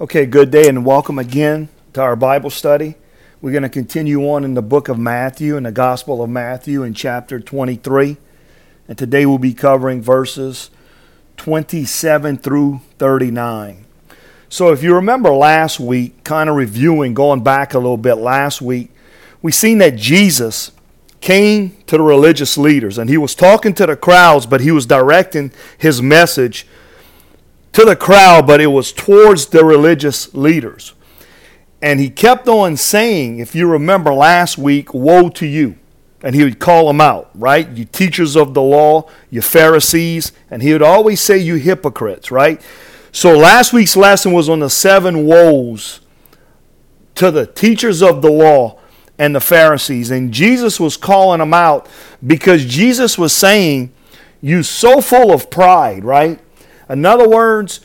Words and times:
Okay, 0.00 0.24
good 0.24 0.50
day 0.50 0.66
and 0.66 0.86
welcome 0.86 1.18
again 1.18 1.68
to 1.92 2.00
our 2.00 2.16
Bible 2.16 2.48
study. 2.48 2.94
We're 3.42 3.50
going 3.50 3.64
to 3.64 3.68
continue 3.68 4.30
on 4.30 4.44
in 4.44 4.54
the 4.54 4.62
book 4.62 4.88
of 4.88 4.98
Matthew, 4.98 5.58
in 5.58 5.64
the 5.64 5.72
Gospel 5.72 6.22
of 6.22 6.30
Matthew, 6.30 6.82
in 6.82 6.94
chapter 6.94 7.38
23. 7.38 8.16
And 8.88 8.96
today 8.96 9.26
we'll 9.26 9.36
be 9.36 9.52
covering 9.52 10.00
verses 10.00 10.70
27 11.36 12.38
through 12.38 12.80
39. 12.98 13.84
So, 14.48 14.72
if 14.72 14.82
you 14.82 14.94
remember 14.94 15.32
last 15.32 15.78
week, 15.78 16.24
kind 16.24 16.48
of 16.48 16.56
reviewing, 16.56 17.12
going 17.12 17.42
back 17.42 17.74
a 17.74 17.78
little 17.78 17.98
bit 17.98 18.14
last 18.14 18.62
week, 18.62 18.90
we 19.42 19.52
seen 19.52 19.76
that 19.78 19.96
Jesus 19.96 20.72
came 21.20 21.76
to 21.84 21.98
the 21.98 22.02
religious 22.02 22.56
leaders 22.56 22.96
and 22.96 23.10
he 23.10 23.18
was 23.18 23.34
talking 23.34 23.74
to 23.74 23.84
the 23.84 23.96
crowds, 23.96 24.46
but 24.46 24.62
he 24.62 24.70
was 24.70 24.86
directing 24.86 25.52
his 25.76 26.00
message 26.00 26.66
to 27.72 27.84
the 27.84 27.96
crowd, 27.96 28.46
but 28.46 28.60
it 28.60 28.68
was 28.68 28.92
towards 28.92 29.46
the 29.46 29.64
religious 29.64 30.34
leaders. 30.34 30.94
And 31.82 31.98
he 31.98 32.10
kept 32.10 32.46
on 32.48 32.76
saying, 32.76 33.38
if 33.38 33.54
you 33.54 33.66
remember 33.66 34.12
last 34.12 34.58
week, 34.58 34.92
woe 34.92 35.30
to 35.30 35.46
you. 35.46 35.76
And 36.22 36.34
he 36.34 36.44
would 36.44 36.58
call 36.58 36.86
them 36.88 37.00
out, 37.00 37.30
right? 37.34 37.66
You 37.70 37.86
teachers 37.86 38.36
of 38.36 38.52
the 38.52 38.60
law, 38.60 39.08
you 39.30 39.40
Pharisees. 39.40 40.32
And 40.50 40.62
he 40.62 40.72
would 40.72 40.82
always 40.82 41.20
say, 41.20 41.38
you 41.38 41.54
hypocrites, 41.54 42.30
right? 42.30 42.60
So 43.12 43.36
last 43.36 43.72
week's 43.72 43.96
lesson 43.96 44.32
was 44.32 44.48
on 44.48 44.60
the 44.60 44.68
seven 44.68 45.24
woes 45.24 46.00
to 47.14 47.30
the 47.30 47.46
teachers 47.46 48.02
of 48.02 48.20
the 48.22 48.30
law 48.30 48.78
and 49.18 49.34
the 49.34 49.40
Pharisees. 49.40 50.10
And 50.10 50.32
Jesus 50.32 50.78
was 50.78 50.96
calling 50.96 51.38
them 51.38 51.54
out 51.54 51.88
because 52.26 52.64
Jesus 52.64 53.18
was 53.18 53.34
saying, 53.34 53.92
You 54.40 54.62
so 54.62 55.00
full 55.00 55.32
of 55.32 55.50
pride, 55.50 56.04
right? 56.04 56.38
In 56.90 57.06
other 57.06 57.28
words, 57.28 57.80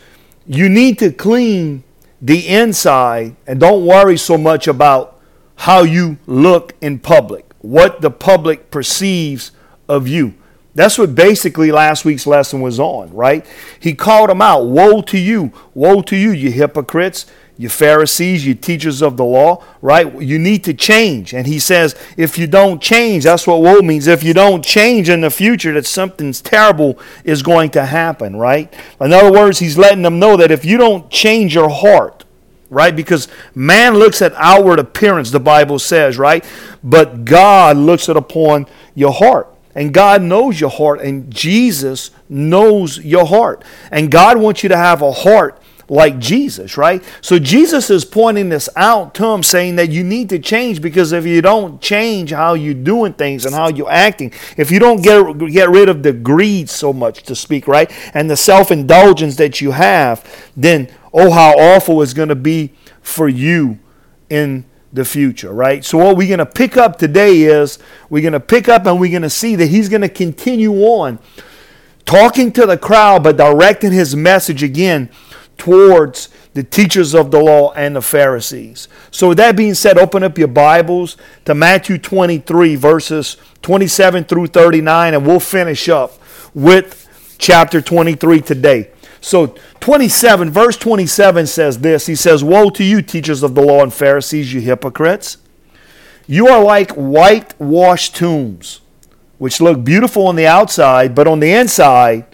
you 0.47 0.67
need 0.67 0.99
to 0.99 1.11
clean 1.11 1.83
the 2.21 2.47
inside 2.47 3.35
and 3.45 3.59
don't 3.59 3.85
worry 3.85 4.17
so 4.17 4.37
much 4.37 4.67
about 4.67 5.21
how 5.57 5.83
you 5.83 6.17
look 6.25 6.73
in 6.81 6.99
public, 6.99 7.45
what 7.59 8.01
the 8.01 8.11
public 8.11 8.71
perceives 8.71 9.51
of 9.87 10.07
you. 10.07 10.33
That's 10.73 10.97
what 10.97 11.15
basically 11.15 11.71
last 11.71 12.03
week's 12.03 12.27
lesson 12.27 12.59
was 12.59 12.79
on, 12.79 13.13
right? 13.13 13.45
He 13.79 13.93
called 13.93 14.29
them 14.29 14.41
out. 14.41 14.65
Woe 14.65 15.01
to 15.03 15.17
you. 15.17 15.53
Woe 15.73 16.01
to 16.01 16.17
you, 16.17 16.31
you 16.31 16.51
hypocrites 16.51 17.25
you 17.57 17.69
Pharisees, 17.69 18.45
you 18.45 18.53
teachers 18.53 19.01
of 19.01 19.15
the 19.15 19.23
law, 19.23 19.63
right? 19.81 20.21
You 20.21 20.37
need 20.37 20.63
to 20.65 20.73
change. 20.73 21.33
And 21.33 21.47
he 21.47 21.59
says, 21.59 21.95
if 22.17 22.37
you 22.37 22.47
don't 22.47 22.81
change, 22.81 23.23
that's 23.23 23.47
what 23.47 23.61
woe 23.61 23.81
means. 23.81 24.07
If 24.07 24.23
you 24.23 24.33
don't 24.33 24.63
change 24.63 25.09
in 25.09 25.21
the 25.21 25.29
future, 25.29 25.73
that 25.73 25.85
something 25.85 26.33
terrible 26.33 26.99
is 27.23 27.41
going 27.41 27.69
to 27.71 27.85
happen, 27.85 28.35
right? 28.35 28.73
In 28.99 29.13
other 29.13 29.31
words, 29.31 29.59
he's 29.59 29.77
letting 29.77 30.01
them 30.01 30.19
know 30.19 30.35
that 30.35 30.51
if 30.51 30.65
you 30.65 30.77
don't 30.77 31.09
change 31.09 31.55
your 31.55 31.69
heart, 31.69 32.25
right? 32.69 32.93
Because 32.95 33.29
man 33.53 33.93
looks 33.95 34.21
at 34.21 34.33
outward 34.35 34.79
appearance, 34.79 35.31
the 35.31 35.39
Bible 35.39 35.79
says, 35.79 36.17
right? 36.17 36.43
But 36.83 37.23
God 37.23 37.77
looks 37.77 38.09
at 38.09 38.17
upon 38.17 38.67
your 38.95 39.13
heart. 39.13 39.47
And 39.75 39.93
God 39.93 40.21
knows 40.21 40.59
your 40.59 40.69
heart, 40.69 41.01
and 41.01 41.29
Jesus 41.29 42.11
knows 42.29 42.97
your 42.99 43.25
heart. 43.25 43.61
And 43.91 44.09
God 44.09 44.37
wants 44.37 44.63
you 44.63 44.69
to 44.69 44.77
have 44.77 45.01
a 45.01 45.11
heart 45.11 45.61
like 45.87 46.19
Jesus, 46.19 46.77
right? 46.77 47.03
So 47.21 47.39
Jesus 47.39 47.89
is 47.89 48.05
pointing 48.05 48.49
this 48.49 48.69
out 48.75 49.13
to 49.15 49.25
him, 49.27 49.43
saying 49.43 49.75
that 49.75 49.89
you 49.89 50.03
need 50.03 50.29
to 50.29 50.39
change 50.39 50.81
because 50.81 51.11
if 51.11 51.25
you 51.25 51.41
don't 51.41 51.81
change 51.81 52.31
how 52.31 52.53
you're 52.53 52.73
doing 52.73 53.13
things 53.13 53.45
and 53.45 53.53
how 53.53 53.69
you're 53.69 53.91
acting, 53.91 54.33
if 54.57 54.71
you 54.71 54.79
don't 54.79 55.01
get, 55.01 55.37
get 55.51 55.69
rid 55.69 55.89
of 55.89 56.03
the 56.03 56.13
greed 56.13 56.69
so 56.69 56.91
much 56.91 57.23
to 57.23 57.35
speak, 57.35 57.67
right? 57.67 57.91
And 58.13 58.29
the 58.29 58.37
self 58.37 58.71
indulgence 58.71 59.35
that 59.37 59.61
you 59.61 59.71
have, 59.71 60.51
then 60.57 60.89
oh, 61.13 61.31
how 61.31 61.51
awful 61.51 62.01
it's 62.01 62.13
going 62.13 62.29
to 62.29 62.35
be 62.35 62.73
for 63.01 63.27
you 63.29 63.79
in 64.29 64.65
the 64.91 65.05
future, 65.05 65.51
right? 65.51 65.83
So, 65.83 65.97
what 65.97 66.17
we're 66.17 66.27
going 66.27 66.39
to 66.39 66.45
pick 66.45 66.77
up 66.77 66.97
today 66.97 67.43
is 67.43 67.77
we're 68.09 68.21
going 68.21 68.33
to 68.33 68.39
pick 68.39 68.67
up 68.67 68.85
and 68.85 68.99
we're 68.99 69.11
going 69.11 69.21
to 69.21 69.29
see 69.29 69.55
that 69.55 69.67
he's 69.67 69.89
going 69.89 70.01
to 70.01 70.09
continue 70.09 70.73
on 70.73 71.19
talking 72.05 72.51
to 72.53 72.65
the 72.65 72.77
crowd, 72.77 73.23
but 73.23 73.37
directing 73.37 73.91
his 73.91 74.15
message 74.15 74.63
again 74.63 75.09
towards 75.57 76.29
the 76.53 76.63
teachers 76.63 77.13
of 77.13 77.31
the 77.31 77.39
law 77.39 77.71
and 77.73 77.95
the 77.95 78.01
Pharisees. 78.01 78.87
So, 79.11 79.29
with 79.29 79.37
that 79.37 79.55
being 79.55 79.73
said, 79.73 79.97
open 79.97 80.23
up 80.23 80.37
your 80.37 80.47
Bibles 80.47 81.17
to 81.45 81.55
Matthew 81.55 81.97
23, 81.97 82.75
verses 82.75 83.37
27 83.61 84.25
through 84.25 84.47
39, 84.47 85.13
and 85.13 85.25
we'll 85.25 85.39
finish 85.39 85.89
up 85.89 86.13
with 86.53 87.35
chapter 87.37 87.81
23 87.81 88.41
today. 88.41 88.89
So, 89.21 89.55
27, 89.79 90.51
verse 90.51 90.77
27 90.77 91.47
says 91.47 91.79
this 91.79 92.05
He 92.05 92.15
says, 92.15 92.43
Woe 92.43 92.69
to 92.69 92.83
you, 92.83 93.01
teachers 93.01 93.43
of 93.43 93.55
the 93.55 93.61
law 93.61 93.81
and 93.81 93.93
Pharisees, 93.93 94.53
you 94.53 94.61
hypocrites! 94.61 95.37
You 96.27 96.47
are 96.47 96.63
like 96.63 96.91
whitewashed 96.93 98.15
tombs, 98.15 98.81
which 99.37 99.61
look 99.61 99.83
beautiful 99.83 100.27
on 100.27 100.35
the 100.35 100.47
outside, 100.47 101.13
but 101.13 101.27
on 101.27 101.39
the 101.39 101.51
inside, 101.51 102.25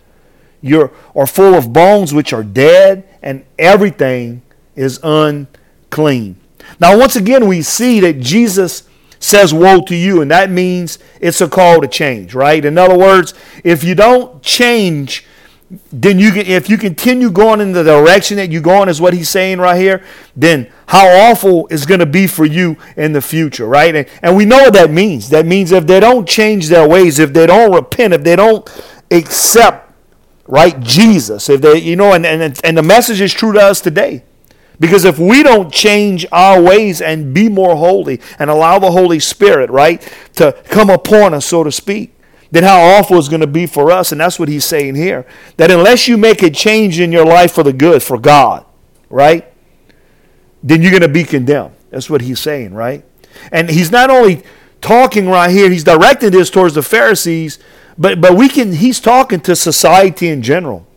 you 0.62 0.92
are 1.16 1.28
full 1.28 1.56
of 1.56 1.74
bones 1.74 2.14
which 2.14 2.34
are 2.34 2.44
dead, 2.44 3.08
and 3.22 3.44
everything 3.58 4.42
is 4.76 5.00
unclean. 5.04 6.36
Now, 6.80 6.98
once 6.98 7.16
again, 7.16 7.48
we 7.48 7.62
see 7.62 8.00
that 8.02 8.20
Jesus 8.20 8.84
says, 9.20 9.54
Woe 9.54 9.82
to 9.82 9.96
you, 9.96 10.22
and 10.22 10.32
that 10.32 10.50
means 10.50 11.00
it's 11.20 11.42
a 11.42 11.48
call 11.48 11.82
to 11.82 11.88
change, 11.88 12.34
right? 12.34 12.64
In 12.64 12.78
other 12.78 12.98
words, 12.98 13.34
if 13.64 13.84
you 13.84 13.96
don't 13.96 14.42
change, 14.42 15.26
then 15.92 16.20
you 16.20 16.32
can, 16.32 16.46
if 16.46 16.70
you 16.70 16.78
continue 16.78 17.32
going 17.32 17.62
in 17.62 17.72
the 17.72 17.84
direction 17.84 18.38
that 18.38 18.52
you're 18.52 18.62
going, 18.62 18.90
is 18.90 19.00
what 19.00 19.14
he's 19.14 19.30
saying 19.30 19.60
right 19.60 19.80
here, 19.80 20.04
then 20.36 20.72
how 20.88 21.08
awful 21.08 21.68
is 21.68 21.86
going 21.86 22.02
to 22.02 22.06
be 22.06 22.28
for 22.28 22.46
you 22.46 22.78
in 22.98 23.14
the 23.14 23.22
future, 23.22 23.66
right? 23.66 23.96
And, 23.96 24.08
and 24.22 24.36
we 24.36 24.46
know 24.46 24.64
what 24.64 24.74
that 24.74 24.92
means. 24.92 25.30
That 25.30 25.46
means 25.46 25.72
if 25.72 25.88
they 25.88 26.00
don't 26.00 26.28
change 26.28 26.68
their 26.68 26.88
ways, 26.88 27.20
if 27.20 27.32
they 27.32 27.48
don't 27.48 27.74
repent, 27.74 28.14
if 28.14 28.24
they 28.24 28.36
don't 28.36 28.70
accept 29.10 29.91
right? 30.52 30.78
Jesus. 30.82 31.50
If 31.50 31.62
they, 31.62 31.78
you 31.80 31.96
know, 31.96 32.12
and, 32.12 32.26
and, 32.26 32.60
and 32.64 32.78
the 32.78 32.84
message 32.84 33.22
is 33.22 33.34
true 33.34 33.54
to 33.54 33.60
us 33.60 33.80
today. 33.80 34.24
Because 34.80 35.06
if 35.06 35.18
we 35.18 35.44
don't 35.44 35.72
change 35.72 36.26
our 36.32 36.62
ways 36.62 37.02
and 37.02 37.34
be 37.34 37.48
more 37.48 37.78
holy 37.78 38.20
and 38.38 38.50
allow 38.50 38.78
the 38.78 38.92
Holy 38.92 39.20
Spirit, 39.20 39.70
right, 39.70 40.02
to 40.34 40.52
come 40.66 40.90
upon 40.90 41.34
us, 41.34 41.46
so 41.46 41.64
to 41.64 41.72
speak, 41.72 42.14
then 42.52 42.64
how 42.64 42.82
awful 42.82 43.18
is 43.18 43.30
going 43.30 43.42
to 43.42 43.48
be 43.48 43.66
for 43.66 43.92
us. 43.92 44.12
And 44.12 44.20
that's 44.20 44.38
what 44.38 44.50
he's 44.50 44.66
saying 44.66 44.96
here. 44.96 45.26
That 45.56 45.72
unless 45.72 46.10
you 46.10 46.18
make 46.18 46.44
a 46.44 46.50
change 46.50 47.00
in 47.00 47.14
your 47.14 47.26
life 47.26 47.54
for 47.54 47.64
the 47.64 47.72
good, 47.72 48.04
for 48.04 48.20
God, 48.20 48.66
right, 49.10 49.52
then 50.62 50.82
you're 50.82 50.92
going 50.92 51.02
to 51.02 51.08
be 51.08 51.24
condemned. 51.24 51.76
That's 51.92 52.10
what 52.10 52.22
he's 52.22 52.40
saying, 52.40 52.74
right? 52.74 53.06
And 53.54 53.70
he's 53.70 53.90
not 53.90 54.10
only 54.10 54.44
talking 54.82 55.30
right 55.30 55.50
here, 55.50 55.70
he's 55.70 55.86
directing 55.86 56.32
this 56.32 56.50
towards 56.50 56.76
the 56.76 56.84
Pharisees, 56.84 57.58
but 57.98 58.22
but 58.22 58.36
we 58.36 58.50
can 58.50 58.74
he's 58.74 59.00
talking 59.00 59.40
to 59.42 59.56
society 59.56 60.28
in 60.28 60.42
general. 60.42 60.88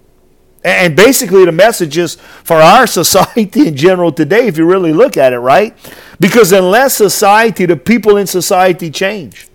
And 0.64 0.96
basically 0.96 1.44
the 1.44 1.52
message 1.52 1.98
is 1.98 2.14
for 2.14 2.56
our 2.56 2.86
society 3.00 3.68
in 3.68 3.76
general 3.76 4.12
today 4.12 4.46
if 4.46 4.56
you 4.56 4.66
really 4.66 4.92
look 4.92 5.16
at 5.16 5.32
it, 5.32 5.38
right? 5.38 5.76
Because 6.20 6.52
unless 6.52 6.94
society, 6.94 7.66
the 7.66 7.76
people 7.76 8.16
in 8.16 8.26
society 8.26 8.90
change, 8.90 9.48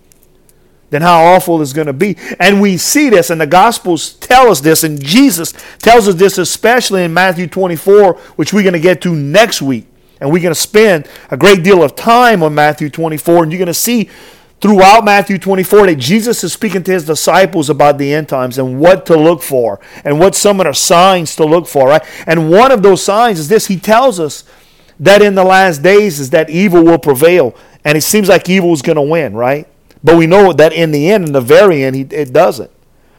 then 0.90 1.02
how 1.02 1.24
awful 1.24 1.62
is 1.62 1.72
going 1.72 1.86
to 1.86 1.92
be. 1.92 2.16
And 2.38 2.60
we 2.60 2.76
see 2.76 3.08
this, 3.08 3.30
and 3.30 3.40
the 3.40 3.46
Gospels 3.46 4.14
tell 4.14 4.50
us 4.50 4.60
this, 4.60 4.84
and 4.84 5.02
Jesus 5.02 5.54
tells 5.78 6.08
us 6.08 6.16
this, 6.16 6.36
especially 6.36 7.04
in 7.04 7.14
Matthew 7.14 7.46
24, 7.46 8.14
which 8.36 8.52
we're 8.52 8.62
going 8.62 8.74
to 8.74 8.80
get 8.80 9.00
to 9.02 9.14
next 9.14 9.62
week. 9.62 9.86
And 10.20 10.30
we're 10.30 10.42
going 10.42 10.54
to 10.54 10.60
spend 10.60 11.08
a 11.30 11.36
great 11.36 11.62
deal 11.62 11.82
of 11.82 11.96
time 11.96 12.42
on 12.42 12.54
Matthew 12.54 12.90
24, 12.90 13.44
and 13.44 13.52
you're 13.52 13.58
going 13.58 13.66
to 13.66 13.74
see 13.74 14.10
throughout 14.60 15.04
Matthew 15.04 15.38
24 15.38 15.86
that 15.86 15.96
Jesus 15.96 16.44
is 16.44 16.52
speaking 16.52 16.82
to 16.84 16.92
his 16.92 17.06
disciples 17.06 17.70
about 17.70 17.98
the 17.98 18.12
end 18.12 18.28
times 18.28 18.58
and 18.58 18.78
what 18.78 19.06
to 19.06 19.16
look 19.16 19.42
for 19.42 19.80
and 20.04 20.18
what 20.20 20.34
some 20.34 20.60
of 20.60 20.66
the 20.66 20.74
signs 20.74 21.34
to 21.36 21.44
look 21.44 21.66
for, 21.66 21.88
right? 21.88 22.02
And 22.26 22.50
one 22.50 22.70
of 22.70 22.82
those 22.82 23.02
signs 23.02 23.38
is 23.38 23.48
this. 23.48 23.66
He 23.66 23.78
tells 23.78 24.20
us 24.20 24.44
that 24.98 25.22
in 25.22 25.34
the 25.34 25.44
last 25.44 25.82
days 25.82 26.20
is 26.20 26.30
that 26.30 26.50
evil 26.50 26.84
will 26.84 26.98
prevail. 26.98 27.56
And 27.84 27.96
it 27.96 28.02
seems 28.02 28.28
like 28.28 28.48
evil 28.50 28.72
is 28.72 28.82
going 28.82 28.96
to 28.96 29.02
win, 29.02 29.34
right? 29.34 29.66
But 30.04 30.16
we 30.16 30.26
know 30.26 30.52
that 30.52 30.72
in 30.72 30.92
the 30.92 31.10
end, 31.10 31.26
in 31.26 31.32
the 31.32 31.40
very 31.40 31.82
end, 31.82 32.12
it 32.12 32.32
doesn't, 32.32 32.70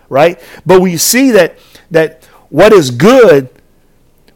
right? 0.10 0.40
But 0.66 0.82
we 0.82 0.98
see 0.98 1.32
that 1.32 1.58
that 1.90 2.26
what 2.50 2.74
is 2.74 2.92
good, 2.92 3.50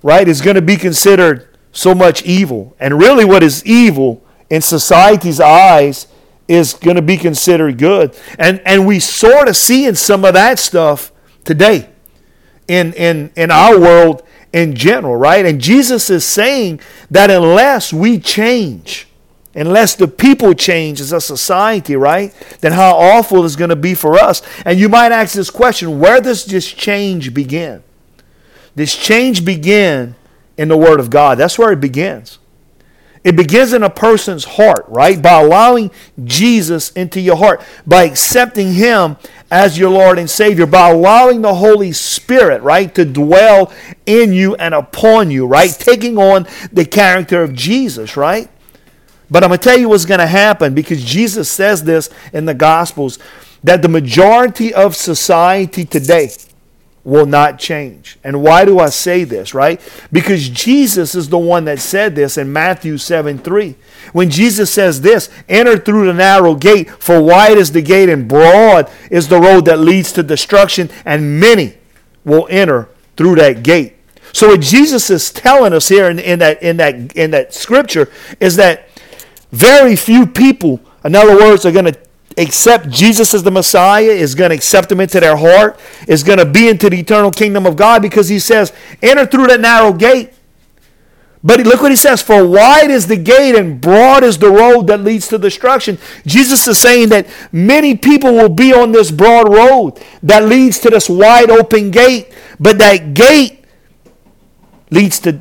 right, 0.01 0.27
is 0.27 0.41
going 0.41 0.55
to 0.55 0.61
be 0.61 0.75
considered 0.75 1.47
so 1.71 1.93
much 1.93 2.23
evil. 2.23 2.75
And 2.79 2.99
really 2.99 3.25
what 3.25 3.43
is 3.43 3.65
evil 3.65 4.23
in 4.49 4.61
society's 4.61 5.39
eyes 5.39 6.07
is 6.47 6.73
going 6.73 6.95
to 6.95 7.01
be 7.01 7.17
considered 7.17 7.77
good. 7.77 8.17
And, 8.37 8.61
and 8.65 8.85
we 8.85 8.99
sort 8.99 9.47
of 9.47 9.57
see 9.57 9.85
in 9.85 9.95
some 9.95 10.25
of 10.25 10.33
that 10.33 10.59
stuff 10.59 11.11
today 11.43 11.89
in, 12.67 12.93
in, 12.93 13.31
in 13.35 13.51
our 13.51 13.79
world 13.79 14.23
in 14.53 14.73
general, 14.73 15.15
right? 15.15 15.45
And 15.45 15.59
Jesus 15.59 16.09
is 16.09 16.23
saying 16.23 16.79
that 17.11 17.29
unless 17.29 17.91
we 17.91 18.19
change, 18.19 19.07
unless 19.53 19.95
the 19.95 20.07
people 20.07 20.53
change 20.53 21.01
as 21.01 21.11
a 21.11 21.19
society, 21.19 21.95
right, 21.95 22.33
then 22.61 22.71
how 22.71 22.95
awful 22.95 23.43
it's 23.43 23.55
going 23.55 23.69
to 23.69 23.75
be 23.75 23.93
for 23.93 24.15
us. 24.15 24.41
And 24.63 24.79
you 24.79 24.87
might 24.87 25.11
ask 25.11 25.33
this 25.33 25.49
question 25.49 25.99
where 25.99 26.21
does 26.21 26.45
this 26.45 26.71
change 26.71 27.33
begin? 27.33 27.83
This 28.75 28.95
change 28.95 29.45
begin 29.45 30.15
in 30.57 30.67
the 30.67 30.77
Word 30.77 30.99
of 30.99 31.09
God. 31.09 31.37
That's 31.37 31.57
where 31.57 31.71
it 31.71 31.81
begins. 31.81 32.39
It 33.25 33.35
begins 33.35 33.73
in 33.73 33.81
a 33.81 33.89
person's 33.89 34.45
heart, 34.45 34.85
right? 34.87 35.19
By 35.19 35.41
allowing 35.41 35.89
Jesus 36.23 36.91
into 36.91 37.19
your 37.19 37.35
heart, 37.37 37.59
by 37.85 38.03
accepting 38.03 38.73
Him 38.73 39.17
as 39.49 39.79
your 39.79 39.89
Lord 39.89 40.19
and 40.19 40.29
Savior, 40.29 40.67
by 40.67 40.91
allowing 40.91 41.41
the 41.41 41.55
Holy 41.55 41.91
Spirit, 41.91 42.61
right, 42.61 42.93
to 42.93 43.03
dwell 43.03 43.73
in 44.05 44.31
you 44.31 44.53
and 44.57 44.75
upon 44.75 45.31
you, 45.31 45.47
right? 45.47 45.71
Taking 45.71 46.19
on 46.19 46.47
the 46.71 46.85
character 46.85 47.41
of 47.41 47.55
Jesus, 47.55 48.15
right? 48.15 48.47
But 49.31 49.43
I'm 49.43 49.49
going 49.49 49.59
to 49.59 49.63
tell 49.63 49.79
you 49.79 49.89
what's 49.89 50.05
going 50.05 50.19
to 50.19 50.27
happen 50.27 50.75
because 50.75 51.03
Jesus 51.03 51.49
says 51.49 51.83
this 51.83 52.11
in 52.31 52.45
the 52.45 52.53
Gospels 52.53 53.17
that 53.63 53.81
the 53.81 53.89
majority 53.89 54.71
of 54.71 54.95
society 54.95 55.83
today 55.83 56.29
will 57.05 57.27
not 57.27 57.59
change. 57.59 58.17
And 58.23 58.41
why 58.41 58.65
do 58.65 58.79
I 58.79 58.89
say 58.89 59.23
this, 59.23 59.53
right? 59.53 59.79
Because 60.11 60.49
Jesus 60.49 61.13
is 61.13 61.29
the 61.29 61.37
one 61.37 61.65
that 61.65 61.79
said 61.79 62.15
this 62.15 62.37
in 62.37 62.51
Matthew 62.51 62.97
7 62.97 63.37
3. 63.37 63.75
When 64.11 64.29
Jesus 64.29 64.73
says 64.73 65.01
this, 65.01 65.29
enter 65.47 65.77
through 65.77 66.07
the 66.07 66.13
narrow 66.13 66.55
gate, 66.55 66.89
for 66.89 67.21
wide 67.21 67.57
is 67.57 67.71
the 67.71 67.81
gate 67.83 68.09
and 68.09 68.27
broad 68.27 68.91
is 69.11 69.27
the 69.27 69.39
road 69.39 69.65
that 69.65 69.79
leads 69.79 70.11
to 70.13 70.23
destruction, 70.23 70.89
and 71.05 71.39
many 71.39 71.77
will 72.25 72.47
enter 72.49 72.89
through 73.15 73.35
that 73.35 73.61
gate. 73.61 73.93
So 74.33 74.49
what 74.49 74.61
Jesus 74.61 75.09
is 75.09 75.31
telling 75.31 75.73
us 75.73 75.87
here 75.87 76.09
in, 76.09 76.19
in 76.19 76.39
that 76.39 76.61
in 76.61 76.77
that 76.77 77.15
in 77.15 77.31
that 77.31 77.53
scripture 77.53 78.11
is 78.39 78.57
that 78.57 78.89
very 79.51 79.95
few 79.95 80.25
people, 80.25 80.81
in 81.05 81.15
other 81.15 81.37
words, 81.37 81.65
are 81.65 81.71
going 81.71 81.85
to 81.85 81.97
accept 82.37 82.89
Jesus 82.89 83.33
as 83.33 83.43
the 83.43 83.51
Messiah, 83.51 84.03
is 84.03 84.35
going 84.35 84.49
to 84.49 84.55
accept 84.55 84.91
him 84.91 84.99
into 84.99 85.19
their 85.19 85.37
heart, 85.37 85.79
is 86.07 86.23
going 86.23 86.39
to 86.39 86.45
be 86.45 86.67
into 86.67 86.89
the 86.89 86.99
eternal 86.99 87.31
kingdom 87.31 87.65
of 87.65 87.75
God 87.75 88.01
because 88.01 88.29
he 88.29 88.39
says, 88.39 88.73
enter 89.01 89.25
through 89.25 89.47
that 89.47 89.61
narrow 89.61 89.93
gate. 89.93 90.33
But 91.43 91.59
look 91.59 91.81
what 91.81 91.91
he 91.91 91.95
says, 91.95 92.23
for 92.23 92.45
wide 92.45 92.89
is 92.89 93.05
the 93.05 93.17
gate 93.17 93.55
and 93.55 93.79
broad 93.79 94.23
is 94.23 94.39
the 94.39 94.49
road 94.49 94.87
that 94.87 95.01
leads 95.01 95.27
to 95.27 95.37
destruction. 95.37 95.99
Jesus 96.25 96.67
is 96.67 96.79
saying 96.79 97.09
that 97.09 97.27
many 97.51 97.95
people 97.95 98.33
will 98.33 98.49
be 98.49 98.73
on 98.73 98.91
this 98.91 99.11
broad 99.11 99.53
road 99.53 100.03
that 100.23 100.45
leads 100.45 100.79
to 100.79 100.89
this 100.89 101.07
wide 101.07 101.51
open 101.51 101.91
gate, 101.91 102.33
but 102.59 102.79
that 102.79 103.13
gate 103.13 103.63
leads 104.89 105.19
to 105.19 105.39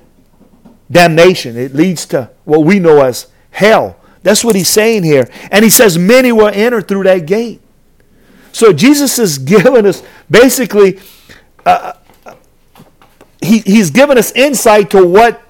damnation. 0.91 1.57
It 1.57 1.75
leads 1.75 2.05
to 2.07 2.31
what 2.45 2.67
we 2.67 2.79
know 2.79 3.03
as 3.03 3.29
hell. 3.51 3.97
That's 4.25 4.43
what 4.43 4.57
he's 4.57 4.69
saying 4.69 5.05
here. 5.05 5.31
And 5.53 5.63
he 5.63 5.71
says, 5.71 5.97
Many 5.97 6.33
will 6.33 6.49
enter 6.49 6.83
through 6.83 7.05
that 7.05 7.27
gate. 7.27 7.61
So 8.51 8.73
Jesus 8.73 9.21
is 9.21 9.39
giving 9.55 9.87
us 9.87 10.03
basically, 10.29 10.99
uh, 11.65 11.93
he, 13.41 13.61
he's 13.61 13.91
given 13.91 14.19
us 14.19 14.33
insight 14.33 14.91
to 14.91 15.07
what 15.07 15.43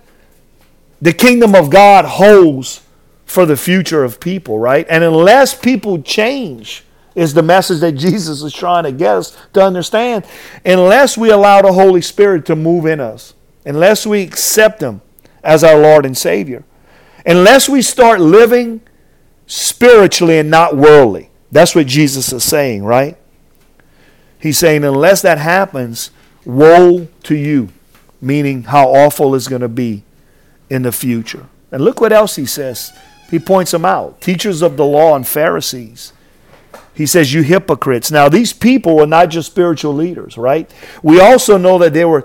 the 1.00 1.14
kingdom 1.14 1.54
of 1.54 1.70
God 1.70 2.04
holds 2.04 2.82
for 3.24 3.46
the 3.46 3.56
future 3.56 4.04
of 4.04 4.20
people, 4.20 4.58
right? 4.58 4.86
And 4.90 5.02
unless 5.02 5.54
people 5.54 6.02
change, 6.02 6.84
is 7.14 7.34
the 7.34 7.42
message 7.42 7.80
that 7.80 7.92
Jesus 7.96 8.42
is 8.42 8.52
trying 8.52 8.84
to 8.84 8.92
get 8.92 9.14
us 9.14 9.36
to 9.52 9.62
understand. 9.62 10.26
Unless 10.64 11.16
we 11.16 11.30
allow 11.30 11.62
the 11.62 11.72
Holy 11.72 12.02
Spirit 12.02 12.44
to 12.46 12.56
move 12.56 12.86
in 12.86 13.00
us, 13.00 13.34
unless 13.64 14.06
we 14.06 14.22
accept 14.22 14.82
Him 14.82 15.00
as 15.42 15.62
our 15.62 15.78
Lord 15.78 16.04
and 16.04 16.16
Savior, 16.16 16.64
Unless 17.26 17.68
we 17.68 17.82
start 17.82 18.20
living 18.20 18.80
spiritually 19.46 20.38
and 20.38 20.50
not 20.50 20.76
worldly. 20.76 21.30
That's 21.50 21.74
what 21.74 21.86
Jesus 21.86 22.32
is 22.32 22.44
saying, 22.44 22.84
right? 22.84 23.16
He's 24.38 24.58
saying, 24.58 24.84
unless 24.84 25.22
that 25.22 25.38
happens, 25.38 26.10
woe 26.44 27.08
to 27.24 27.34
you, 27.34 27.68
meaning 28.20 28.64
how 28.64 28.88
awful 28.88 29.34
it's 29.34 29.48
going 29.48 29.62
to 29.62 29.68
be 29.68 30.02
in 30.68 30.82
the 30.82 30.92
future. 30.92 31.46
And 31.70 31.84
look 31.84 32.00
what 32.00 32.12
else 32.12 32.36
he 32.36 32.46
says. 32.46 32.92
He 33.30 33.38
points 33.38 33.70
them 33.70 33.84
out 33.84 34.20
teachers 34.20 34.62
of 34.62 34.76
the 34.76 34.84
law 34.84 35.16
and 35.16 35.26
Pharisees. 35.26 36.12
He 36.94 37.06
says, 37.06 37.32
You 37.32 37.42
hypocrites. 37.42 38.10
Now, 38.10 38.28
these 38.28 38.52
people 38.52 38.96
were 38.96 39.06
not 39.06 39.30
just 39.30 39.50
spiritual 39.50 39.94
leaders, 39.94 40.36
right? 40.36 40.72
We 41.02 41.20
also 41.20 41.56
know 41.56 41.78
that 41.78 41.92
they 41.92 42.04
were 42.04 42.24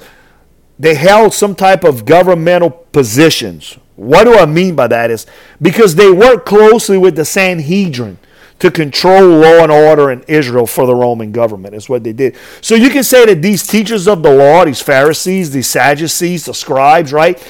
they 0.79 0.95
held 0.95 1.33
some 1.33 1.55
type 1.55 1.83
of 1.83 2.05
governmental 2.05 2.69
positions, 2.69 3.77
what 3.97 4.23
do 4.23 4.33
I 4.33 4.45
mean 4.45 4.75
by 4.75 4.87
that 4.87 5.11
is 5.11 5.25
because 5.61 5.95
they 5.95 6.09
worked 6.09 6.45
closely 6.45 6.97
with 6.97 7.17
the 7.17 7.25
Sanhedrin 7.25 8.17
to 8.59 8.71
control 8.71 9.27
law 9.27 9.63
and 9.63 9.71
order 9.71 10.09
in 10.09 10.23
Israel 10.27 10.65
for 10.65 10.85
the 10.85 10.95
Roman 10.95 11.31
government, 11.31 11.75
is 11.75 11.89
what 11.89 12.03
they 12.03 12.13
did. 12.13 12.35
So 12.61 12.75
you 12.75 12.89
can 12.89 13.03
say 13.03 13.25
that 13.25 13.41
these 13.41 13.65
teachers 13.65 14.07
of 14.07 14.23
the 14.23 14.33
law, 14.33 14.65
these 14.65 14.81
Pharisees, 14.81 15.51
these 15.51 15.67
Sadducees, 15.67 16.45
the 16.45 16.53
scribes, 16.53 17.11
right? 17.11 17.41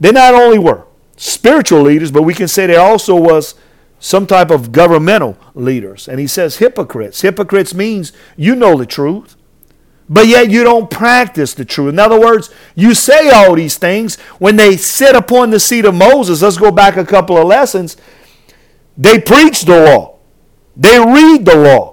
They 0.00 0.12
not 0.12 0.34
only 0.34 0.58
were 0.58 0.86
spiritual 1.16 1.82
leaders, 1.82 2.10
but 2.10 2.22
we 2.22 2.34
can 2.34 2.48
say 2.48 2.66
they 2.66 2.76
also 2.76 3.16
was 3.16 3.54
some 4.00 4.26
type 4.26 4.50
of 4.50 4.72
governmental 4.72 5.36
leaders. 5.54 6.08
And 6.08 6.18
he 6.18 6.26
says 6.26 6.56
hypocrites. 6.56 7.20
Hypocrites 7.20 7.72
means 7.72 8.12
you 8.36 8.56
know 8.56 8.76
the 8.76 8.86
truth 8.86 9.36
but 10.08 10.26
yet 10.26 10.50
you 10.50 10.64
don't 10.64 10.90
practice 10.90 11.54
the 11.54 11.64
truth. 11.64 11.92
In 11.92 11.98
other 11.98 12.20
words, 12.20 12.50
you 12.74 12.94
say 12.94 13.30
all 13.30 13.54
these 13.54 13.78
things 13.78 14.18
when 14.38 14.56
they 14.56 14.76
sit 14.76 15.14
upon 15.14 15.50
the 15.50 15.60
seat 15.60 15.84
of 15.84 15.94
Moses. 15.94 16.42
Let's 16.42 16.58
go 16.58 16.70
back 16.70 16.96
a 16.96 17.04
couple 17.04 17.36
of 17.36 17.46
lessons. 17.46 17.96
They 18.96 19.20
preach 19.20 19.62
the 19.62 19.84
law, 19.84 20.18
they 20.76 20.98
read 20.98 21.44
the 21.44 21.56
law. 21.56 21.92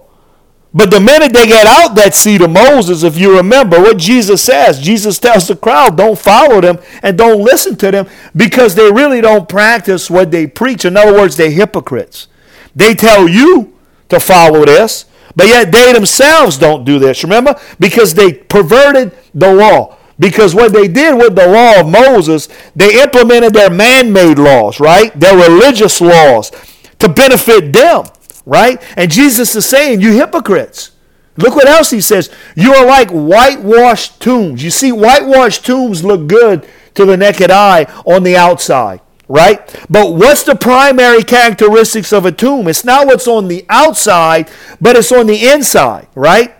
But 0.71 0.91
the 0.91 0.99
minute 0.99 1.33
they 1.33 1.47
get 1.47 1.65
out 1.65 1.95
that 1.95 2.13
seat 2.13 2.41
of 2.41 2.51
Moses, 2.51 3.01
if 3.01 3.17
you 3.17 3.35
remember 3.35 3.79
what 3.79 3.97
Jesus 3.97 4.43
says, 4.43 4.79
Jesus 4.79 5.17
tells 5.17 5.47
the 5.47 5.55
crowd, 5.55 5.97
don't 5.97 6.17
follow 6.17 6.61
them 6.61 6.77
and 7.01 7.17
don't 7.17 7.43
listen 7.43 7.75
to 7.77 7.89
them 7.89 8.07
because 8.35 8.75
they 8.75 8.91
really 8.91 9.19
don't 9.19 9.49
practice 9.49 10.11
what 10.11 10.29
they 10.29 10.45
preach. 10.45 10.85
In 10.85 10.95
other 10.95 11.13
words, 11.13 11.37
they're 11.37 11.49
hypocrites. 11.49 12.27
They 12.75 12.93
tell 12.93 13.27
you 13.27 13.79
to 14.09 14.19
follow 14.19 14.63
this, 14.63 15.05
but 15.35 15.47
yet 15.47 15.71
they 15.71 15.93
themselves 15.93 16.57
don't 16.57 16.83
do 16.83 16.99
this, 16.99 17.23
remember? 17.23 17.59
Because 17.79 18.13
they 18.13 18.33
perverted 18.33 19.15
the 19.33 19.53
law. 19.53 19.97
Because 20.17 20.53
what 20.53 20.73
they 20.73 20.87
did 20.87 21.15
with 21.15 21.35
the 21.35 21.47
law 21.47 21.79
of 21.79 21.89
Moses, 21.89 22.49
they 22.75 23.01
implemented 23.01 23.53
their 23.53 23.69
man 23.69 24.11
made 24.11 24.37
laws, 24.37 24.79
right? 24.79 25.17
Their 25.17 25.37
religious 25.37 26.01
laws 26.01 26.51
to 26.99 27.07
benefit 27.07 27.71
them, 27.71 28.03
right? 28.45 28.81
And 28.97 29.09
Jesus 29.09 29.55
is 29.55 29.65
saying, 29.65 30.01
You 30.01 30.11
hypocrites. 30.13 30.91
Look 31.37 31.55
what 31.55 31.69
else 31.69 31.89
he 31.89 32.01
says. 32.01 32.29
You 32.57 32.73
are 32.73 32.85
like 32.85 33.09
whitewashed 33.11 34.19
tombs. 34.19 34.61
You 34.61 34.71
see, 34.71 34.91
whitewashed 34.91 35.65
tombs 35.65 36.03
look 36.03 36.27
good 36.27 36.67
to 36.95 37.05
the 37.05 37.15
naked 37.15 37.49
eye 37.49 37.85
on 38.05 38.23
the 38.23 38.35
outside 38.35 38.99
right? 39.29 39.85
But 39.89 40.15
what's 40.15 40.43
the 40.43 40.55
primary 40.55 41.23
characteristics 41.23 42.11
of 42.11 42.25
a 42.25 42.31
tomb? 42.31 42.67
It's 42.67 42.83
not 42.83 43.05
what's 43.05 43.27
on 43.27 43.47
the 43.47 43.65
outside, 43.69 44.49
but 44.81 44.97
it's 44.97 45.11
on 45.11 45.27
the 45.27 45.47
inside, 45.47 46.07
right? 46.15 46.55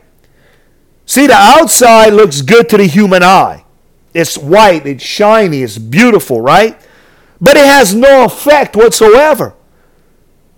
See, 1.06 1.26
the 1.26 1.34
outside 1.34 2.14
looks 2.14 2.42
good 2.42 2.70
to 2.70 2.78
the 2.78 2.86
human 2.86 3.24
eye. 3.24 3.66
It's 4.14 4.38
white, 4.38 4.86
it's 4.86 5.04
shiny, 5.04 5.64
it's 5.64 5.80
beautiful, 5.80 6.40
right? 6.40 6.80
But 7.42 7.58
it 7.58 7.66
has 7.66 7.96
no 7.96 8.26
effect 8.26 8.76
whatsoever 8.76 9.56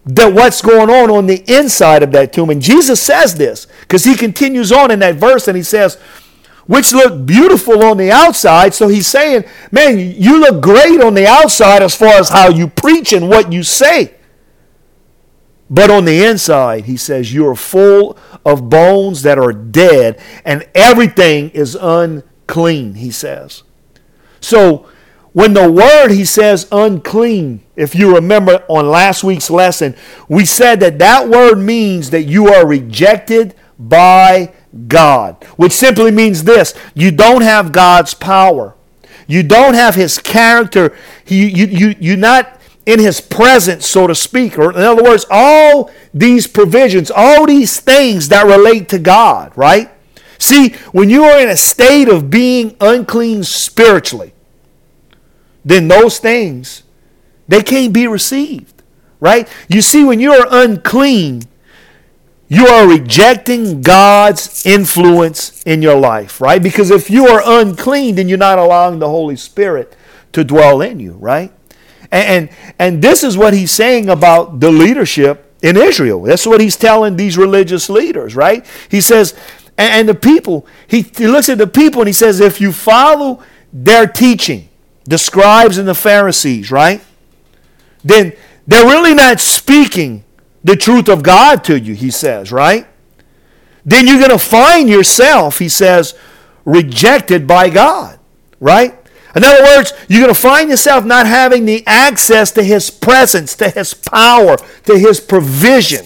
that 0.05 0.33
what's 0.33 0.61
going 0.61 0.89
on 0.89 1.09
on 1.09 1.27
the 1.27 1.43
inside 1.47 2.03
of 2.03 2.11
that 2.11 2.33
tomb. 2.33 2.49
And 2.49 2.61
Jesus 2.61 3.01
says 3.01 3.35
this 3.35 3.67
because 3.81 4.03
he 4.03 4.15
continues 4.15 4.71
on 4.71 4.91
in 4.91 4.99
that 4.99 5.15
verse 5.15 5.47
and 5.47 5.55
he 5.55 5.63
says, 5.63 5.97
which 6.71 6.93
look 6.93 7.25
beautiful 7.25 7.83
on 7.83 7.97
the 7.97 8.09
outside. 8.09 8.73
So 8.73 8.87
he's 8.87 9.05
saying, 9.05 9.43
man, 9.71 9.99
you 9.99 10.39
look 10.39 10.63
great 10.63 11.01
on 11.01 11.15
the 11.15 11.27
outside 11.27 11.83
as 11.83 11.93
far 11.93 12.13
as 12.13 12.29
how 12.29 12.47
you 12.47 12.67
preach 12.67 13.11
and 13.11 13.27
what 13.27 13.51
you 13.51 13.61
say. 13.61 14.15
But 15.69 15.91
on 15.91 16.05
the 16.05 16.23
inside, 16.23 16.85
he 16.85 16.95
says, 16.95 17.33
you're 17.33 17.55
full 17.55 18.17
of 18.45 18.69
bones 18.69 19.23
that 19.23 19.37
are 19.37 19.51
dead, 19.51 20.21
and 20.45 20.65
everything 20.73 21.49
is 21.49 21.75
unclean, 21.75 22.93
he 22.93 23.11
says. 23.11 23.63
So 24.39 24.87
when 25.33 25.53
the 25.53 25.69
word, 25.69 26.11
he 26.11 26.23
says, 26.23 26.69
unclean, 26.71 27.65
if 27.75 27.95
you 27.95 28.15
remember 28.15 28.63
on 28.69 28.89
last 28.89 29.25
week's 29.25 29.49
lesson, 29.49 29.93
we 30.29 30.45
said 30.45 30.79
that 30.79 30.99
that 30.99 31.27
word 31.27 31.57
means 31.57 32.11
that 32.11 32.23
you 32.23 32.47
are 32.47 32.65
rejected 32.65 33.55
by 33.77 34.53
God, 34.87 35.43
which 35.57 35.73
simply 35.73 36.11
means 36.11 36.43
this 36.43 36.73
you 36.93 37.11
don't 37.11 37.41
have 37.41 37.71
God's 37.71 38.13
power. 38.13 38.75
You 39.27 39.43
don't 39.43 39.75
have 39.75 39.95
his 39.95 40.17
character. 40.17 40.95
You, 41.25 41.45
you, 41.45 41.65
you, 41.65 41.95
you're 41.99 42.17
not 42.17 42.59
in 42.85 42.99
his 42.99 43.21
presence, 43.21 43.87
so 43.87 44.07
to 44.07 44.15
speak. 44.15 44.57
Or, 44.57 44.71
in 44.71 44.81
other 44.81 45.03
words, 45.03 45.25
all 45.29 45.91
these 46.13 46.47
provisions, 46.47 47.11
all 47.11 47.45
these 47.45 47.79
things 47.79 48.29
that 48.29 48.45
relate 48.45 48.89
to 48.89 48.99
God, 48.99 49.53
right? 49.55 49.89
See, 50.37 50.69
when 50.91 51.09
you 51.09 51.23
are 51.23 51.39
in 51.39 51.49
a 51.49 51.57
state 51.57 52.09
of 52.09 52.29
being 52.29 52.75
unclean 52.81 53.43
spiritually, 53.43 54.33
then 55.63 55.87
those 55.87 56.17
things, 56.17 56.83
they 57.47 57.61
can't 57.61 57.93
be 57.93 58.07
received, 58.07 58.81
right? 59.19 59.47
You 59.67 59.81
see, 59.81 60.03
when 60.03 60.19
you 60.19 60.33
are 60.33 60.47
unclean, 60.49 61.43
you 62.53 62.67
are 62.67 62.85
rejecting 62.85 63.81
God's 63.81 64.65
influence 64.65 65.63
in 65.63 65.81
your 65.81 65.97
life, 65.97 66.41
right? 66.41 66.61
Because 66.61 66.91
if 66.91 67.09
you 67.09 67.25
are 67.27 67.41
unclean, 67.45 68.15
then 68.15 68.27
you're 68.27 68.37
not 68.37 68.59
allowing 68.59 68.99
the 68.99 69.07
Holy 69.07 69.37
Spirit 69.37 69.95
to 70.33 70.43
dwell 70.43 70.81
in 70.81 70.99
you, 70.99 71.13
right? 71.13 71.53
And, 72.11 72.49
and, 72.49 72.57
and 72.77 73.01
this 73.01 73.23
is 73.23 73.37
what 73.37 73.53
he's 73.53 73.71
saying 73.71 74.09
about 74.09 74.59
the 74.59 74.69
leadership 74.69 75.55
in 75.61 75.77
Israel. 75.77 76.23
That's 76.23 76.45
what 76.45 76.59
he's 76.59 76.75
telling 76.75 77.15
these 77.15 77.37
religious 77.37 77.89
leaders, 77.89 78.35
right? 78.35 78.65
He 78.89 78.99
says, 78.99 79.33
and, 79.77 79.93
and 79.93 80.09
the 80.09 80.15
people, 80.15 80.67
he, 80.87 81.03
he 81.03 81.27
looks 81.27 81.47
at 81.47 81.57
the 81.57 81.67
people 81.67 82.01
and 82.01 82.09
he 82.09 82.13
says, 82.13 82.41
if 82.41 82.59
you 82.59 82.73
follow 82.73 83.41
their 83.71 84.05
teaching, 84.05 84.67
the 85.05 85.17
scribes 85.17 85.77
and 85.77 85.87
the 85.87 85.95
Pharisees, 85.95 86.69
right? 86.69 87.01
Then 88.03 88.33
they're 88.67 88.87
really 88.87 89.13
not 89.13 89.39
speaking 89.39 90.25
the 90.63 90.75
truth 90.75 91.09
of 91.09 91.23
God 91.23 91.63
to 91.65 91.79
you, 91.79 91.93
he 91.93 92.11
says, 92.11 92.51
right? 92.51 92.87
Then 93.85 94.07
you're 94.07 94.19
going 94.19 94.29
to 94.31 94.37
find 94.37 94.89
yourself, 94.89 95.59
he 95.59 95.69
says, 95.69 96.13
rejected 96.65 97.47
by 97.47 97.69
God, 97.69 98.19
right? 98.59 98.97
In 99.35 99.43
other 99.43 99.63
words, 99.63 99.93
you're 100.09 100.21
going 100.21 100.33
to 100.33 100.39
find 100.39 100.69
yourself 100.69 101.05
not 101.05 101.25
having 101.25 101.65
the 101.65 101.83
access 101.87 102.51
to 102.51 102.63
His 102.63 102.89
presence, 102.89 103.55
to 103.55 103.69
His 103.69 103.93
power, 103.93 104.57
to 104.85 104.99
His 104.99 105.19
provision 105.19 106.05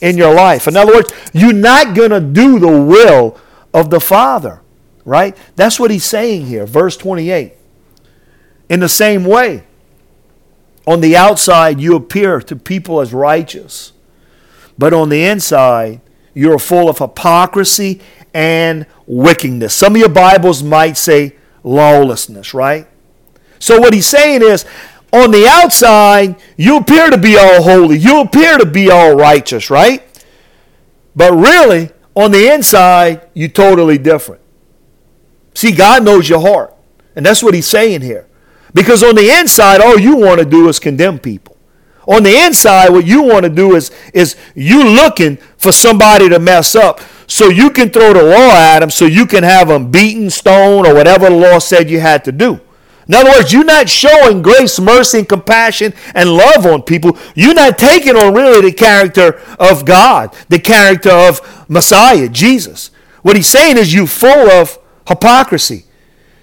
in 0.00 0.16
your 0.16 0.34
life. 0.34 0.66
In 0.66 0.76
other 0.76 0.92
words, 0.92 1.12
you're 1.32 1.52
not 1.52 1.94
going 1.94 2.10
to 2.10 2.20
do 2.20 2.58
the 2.58 2.82
will 2.82 3.38
of 3.72 3.90
the 3.90 4.00
Father, 4.00 4.60
right? 5.04 5.36
That's 5.54 5.78
what 5.78 5.90
He's 5.90 6.04
saying 6.04 6.46
here, 6.46 6.66
verse 6.66 6.96
28. 6.96 7.52
In 8.68 8.80
the 8.80 8.88
same 8.88 9.24
way, 9.24 9.64
on 10.86 11.00
the 11.00 11.16
outside, 11.16 11.80
you 11.80 11.94
appear 11.94 12.40
to 12.40 12.56
people 12.56 13.00
as 13.00 13.14
righteous, 13.14 13.92
but 14.78 14.92
on 14.92 15.08
the 15.08 15.24
inside, 15.24 16.00
you're 16.32 16.58
full 16.58 16.88
of 16.88 16.98
hypocrisy 16.98 18.00
and 18.32 18.86
wickedness. 19.06 19.74
Some 19.74 19.94
of 19.94 20.00
your 20.00 20.08
Bibles 20.08 20.62
might 20.62 20.96
say 20.96 21.36
lawlessness, 21.62 22.54
right? 22.54 22.88
So 23.58 23.78
what 23.80 23.94
he's 23.94 24.06
saying 24.06 24.42
is, 24.42 24.64
on 25.12 25.30
the 25.30 25.46
outside, 25.46 26.36
you 26.56 26.78
appear 26.78 27.08
to 27.08 27.18
be 27.18 27.36
all 27.36 27.62
holy, 27.62 27.98
you 27.98 28.20
appear 28.20 28.58
to 28.58 28.66
be 28.66 28.90
all 28.90 29.14
righteous, 29.14 29.70
right? 29.70 30.02
But 31.14 31.32
really, 31.32 31.90
on 32.16 32.32
the 32.32 32.52
inside, 32.52 33.28
you're 33.32 33.48
totally 33.48 33.98
different. 33.98 34.42
See, 35.54 35.72
God 35.72 36.04
knows 36.04 36.28
your 36.28 36.40
heart. 36.40 36.74
And 37.16 37.24
that's 37.24 37.42
what 37.42 37.54
he's 37.54 37.68
saying 37.68 38.00
here. 38.00 38.26
Because 38.72 39.02
on 39.04 39.14
the 39.14 39.30
inside, 39.30 39.80
all 39.80 39.98
you 39.98 40.16
want 40.16 40.40
to 40.40 40.44
do 40.44 40.68
is 40.68 40.80
condemn 40.80 41.18
people. 41.18 41.53
On 42.06 42.22
the 42.22 42.36
inside, 42.44 42.90
what 42.90 43.06
you 43.06 43.22
want 43.22 43.44
to 43.44 43.50
do 43.50 43.74
is, 43.74 43.90
is 44.12 44.36
you 44.54 44.84
looking 44.84 45.36
for 45.56 45.72
somebody 45.72 46.28
to 46.28 46.38
mess 46.38 46.74
up 46.74 47.00
so 47.26 47.48
you 47.48 47.70
can 47.70 47.90
throw 47.90 48.12
the 48.12 48.22
law 48.22 48.50
at 48.52 48.80
them 48.80 48.90
so 48.90 49.06
you 49.06 49.26
can 49.26 49.42
have 49.42 49.68
them 49.68 49.90
beaten, 49.90 50.28
stoned, 50.30 50.86
or 50.86 50.94
whatever 50.94 51.30
the 51.30 51.36
law 51.36 51.58
said 51.58 51.88
you 51.88 52.00
had 52.00 52.24
to 52.24 52.32
do. 52.32 52.60
In 53.06 53.14
other 53.14 53.30
words, 53.30 53.52
you're 53.52 53.64
not 53.64 53.88
showing 53.88 54.40
grace, 54.40 54.80
mercy, 54.80 55.18
and 55.18 55.28
compassion 55.28 55.92
and 56.14 56.30
love 56.30 56.64
on 56.64 56.82
people. 56.82 57.18
You're 57.34 57.54
not 57.54 57.78
taking 57.78 58.16
on 58.16 58.34
really 58.34 58.62
the 58.62 58.72
character 58.72 59.40
of 59.58 59.84
God, 59.84 60.34
the 60.48 60.58
character 60.58 61.10
of 61.10 61.66
Messiah, 61.68 62.28
Jesus. 62.28 62.90
What 63.22 63.36
he's 63.36 63.48
saying 63.48 63.76
is 63.76 63.92
you 63.92 64.06
full 64.06 64.50
of 64.50 64.78
hypocrisy. 65.06 65.84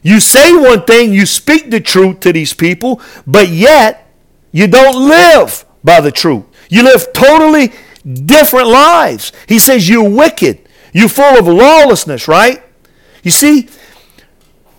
You 0.03 0.19
say 0.19 0.53
one 0.55 0.83
thing, 0.83 1.13
you 1.13 1.25
speak 1.25 1.69
the 1.69 1.79
truth 1.79 2.19
to 2.21 2.33
these 2.33 2.53
people, 2.53 3.01
but 3.25 3.49
yet 3.49 4.10
you 4.51 4.67
don't 4.67 5.07
live 5.07 5.65
by 5.83 6.01
the 6.01 6.11
truth. 6.11 6.45
You 6.69 6.83
live 6.83 7.13
totally 7.13 7.73
different 8.03 8.67
lives. 8.67 9.31
He 9.47 9.59
says 9.59 9.87
you're 9.87 10.09
wicked. 10.09 10.67
You're 10.93 11.09
full 11.09 11.37
of 11.37 11.47
lawlessness, 11.47 12.27
right? 12.27 12.63
You 13.23 13.31
see, 13.31 13.69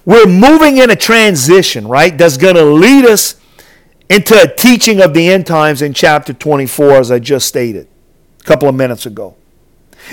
we're 0.04 0.26
moving 0.26 0.78
in 0.78 0.90
a 0.90 0.96
transition, 0.96 1.86
right? 1.86 2.16
That's 2.16 2.36
going 2.36 2.56
to 2.56 2.64
lead 2.64 3.04
us 3.04 3.36
into 4.08 4.38
a 4.40 4.46
teaching 4.46 5.00
of 5.00 5.14
the 5.14 5.28
end 5.28 5.46
times 5.46 5.80
in 5.80 5.94
chapter 5.94 6.32
24, 6.32 6.92
as 6.96 7.10
I 7.10 7.18
just 7.18 7.46
stated 7.46 7.88
a 8.40 8.44
couple 8.44 8.68
of 8.68 8.74
minutes 8.74 9.06
ago. 9.06 9.36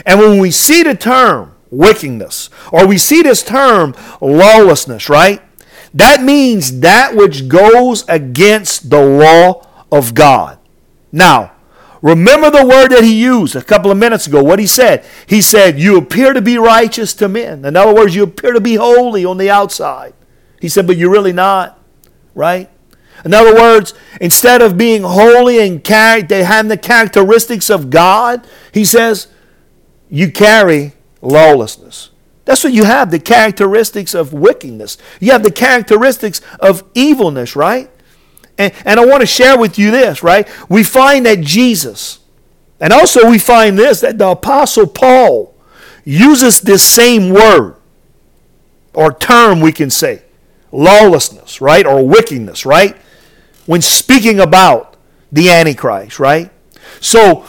And 0.06 0.20
when 0.20 0.40
we 0.40 0.52
see 0.52 0.84
the 0.84 0.96
term 0.96 1.56
wickedness, 1.72 2.50
or 2.72 2.88
we 2.88 2.98
see 2.98 3.22
this 3.22 3.44
term 3.44 3.96
lawlessness, 4.22 5.10
right? 5.10 5.42
That 5.94 6.22
means 6.22 6.82
that 6.82 7.16
which 7.16 7.48
goes 7.48 8.08
against 8.08 8.90
the 8.90 9.04
law 9.04 9.66
of 9.92 10.14
God. 10.14 10.60
Now, 11.12 11.52
remember 12.02 12.52
the 12.52 12.66
word 12.66 12.90
that 12.90 13.04
he 13.04 13.22
used 13.22 13.56
a 13.56 13.64
couple 13.64 13.92
of 13.92 13.98
minutes 13.98 14.28
ago, 14.28 14.44
what 14.44 14.60
he 14.60 14.68
said. 14.68 15.04
He 15.26 15.42
said, 15.42 15.80
You 15.80 15.98
appear 15.98 16.34
to 16.34 16.42
be 16.42 16.58
righteous 16.58 17.14
to 17.16 17.28
men. 17.28 17.66
In 17.66 17.76
other 17.76 17.94
words, 17.94 18.16
you 18.16 18.24
appear 18.24 18.54
to 18.54 18.62
be 18.62 18.76
holy 18.76 19.26
on 19.26 19.38
the 19.38 19.50
outside. 19.50 20.14
He 20.62 20.70
said, 20.70 20.86
But 20.86 20.98
you're 20.98 21.12
really 21.12 21.34
not, 21.34 21.80
right? 22.36 22.70
In 23.26 23.34
other 23.34 23.54
words, 23.54 23.94
instead 24.22 24.62
of 24.62 24.78
being 24.78 25.02
holy 25.04 25.60
and 25.60 25.84
carry, 25.84 26.22
they 26.22 26.44
have 26.44 26.70
the 26.70 26.78
characteristics 26.78 27.70
of 27.70 27.90
God, 27.90 28.48
he 28.72 28.86
says, 28.86 29.28
you 30.10 30.32
carry 30.32 30.94
lawlessness. 31.22 32.09
That's 32.50 32.64
what 32.64 32.74
you 32.74 32.84
have 32.84 33.12
the 33.12 33.20
characteristics 33.20 34.16
of 34.16 34.34
wickedness. 34.34 34.98
You 35.20 35.34
have 35.34 35.44
the 35.44 35.52
characteristics 35.52 36.42
of 36.60 36.84
evilness, 36.96 37.56
right? 37.56 37.92
And, 38.58 38.74
and 38.86 39.00
I 39.00 39.06
want 39.06 39.22
to 39.22 39.28
share 39.28 39.56
with 39.56 39.78
you 39.78 39.92
this, 39.92 40.24
right? 40.24 40.48
We 40.68 40.84
find 40.84 41.28
that 41.28 41.42
Jesus, 41.42 42.18
and 42.80 42.92
also 42.92 43.30
we 43.30 43.38
find 43.38 43.78
this, 43.78 44.02
that 44.02 44.18
the 44.18 44.30
Apostle 44.30 44.88
Paul 44.88 45.54
uses 46.04 46.60
this 46.62 46.84
same 46.84 47.30
word 47.30 47.76
or 48.96 49.14
term, 49.14 49.62
we 49.62 49.72
can 49.72 49.92
say, 49.92 50.24
lawlessness, 50.72 51.62
right? 51.62 51.86
Or 51.86 52.04
wickedness, 52.04 52.66
right? 52.66 52.98
When 53.68 53.84
speaking 53.84 54.40
about 54.40 54.98
the 55.32 55.52
Antichrist, 55.52 56.18
right? 56.18 56.50
So, 57.00 57.46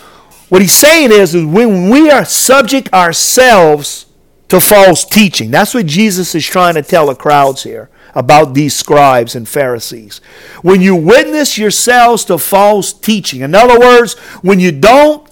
what 0.50 0.60
he's 0.60 0.74
saying 0.74 1.10
is, 1.10 1.34
is 1.34 1.46
when 1.46 1.88
we 1.88 2.10
are 2.10 2.26
subject 2.26 2.92
ourselves 2.92 4.04
to 4.50 4.60
false 4.60 5.04
teaching, 5.04 5.50
that's 5.50 5.74
what 5.74 5.86
Jesus 5.86 6.34
is 6.34 6.44
trying 6.44 6.74
to 6.74 6.82
tell 6.82 7.06
the 7.06 7.14
crowds 7.14 7.62
here 7.62 7.88
about 8.14 8.54
these 8.54 8.74
scribes 8.74 9.34
and 9.34 9.48
Pharisees. 9.48 10.20
When 10.62 10.80
you 10.80 10.96
witness 10.96 11.56
yourselves 11.56 12.24
to 12.26 12.36
false 12.36 12.92
teaching, 12.92 13.40
in 13.40 13.54
other 13.54 13.78
words, 13.78 14.14
when 14.42 14.60
you 14.60 14.72
don't 14.72 15.28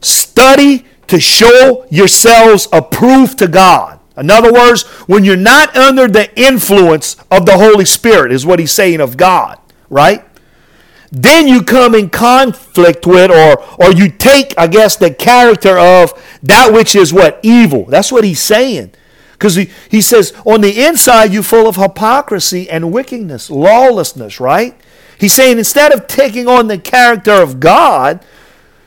study 0.00 0.86
to 1.08 1.20
show 1.20 1.86
yourselves 1.90 2.68
approved 2.72 3.38
to 3.38 3.48
God, 3.48 3.98
in 4.16 4.30
other 4.30 4.52
words, 4.52 4.84
when 5.06 5.24
you're 5.24 5.36
not 5.36 5.76
under 5.76 6.08
the 6.08 6.34
influence 6.40 7.16
of 7.30 7.44
the 7.44 7.58
Holy 7.58 7.84
Spirit, 7.84 8.32
is 8.32 8.46
what 8.46 8.58
he's 8.58 8.72
saying 8.72 9.00
of 9.00 9.16
God, 9.16 9.58
right? 9.90 10.25
Then 11.12 11.46
you 11.46 11.62
come 11.62 11.94
in 11.94 12.10
conflict 12.10 13.06
with 13.06 13.30
or 13.30 13.62
or 13.80 13.92
you 13.92 14.10
take 14.10 14.52
i 14.58 14.66
guess 14.66 14.96
the 14.96 15.12
character 15.12 15.78
of 15.78 16.12
that 16.46 16.72
which 16.72 16.94
is 16.94 17.12
what? 17.12 17.40
Evil. 17.42 17.84
That's 17.86 18.12
what 18.12 18.24
he's 18.24 18.40
saying. 18.40 18.92
Because 19.32 19.56
he, 19.56 19.70
he 19.90 20.00
says 20.00 20.32
on 20.44 20.60
the 20.60 20.84
inside 20.84 21.32
you're 21.32 21.42
full 21.42 21.68
of 21.68 21.76
hypocrisy 21.76 22.70
and 22.70 22.92
wickedness 22.92 23.50
lawlessness 23.50 24.40
right? 24.40 24.74
He's 25.18 25.32
saying 25.32 25.58
instead 25.58 25.92
of 25.92 26.06
taking 26.06 26.46
on 26.46 26.68
the 26.68 26.78
character 26.78 27.32
of 27.32 27.60
god 27.60 28.24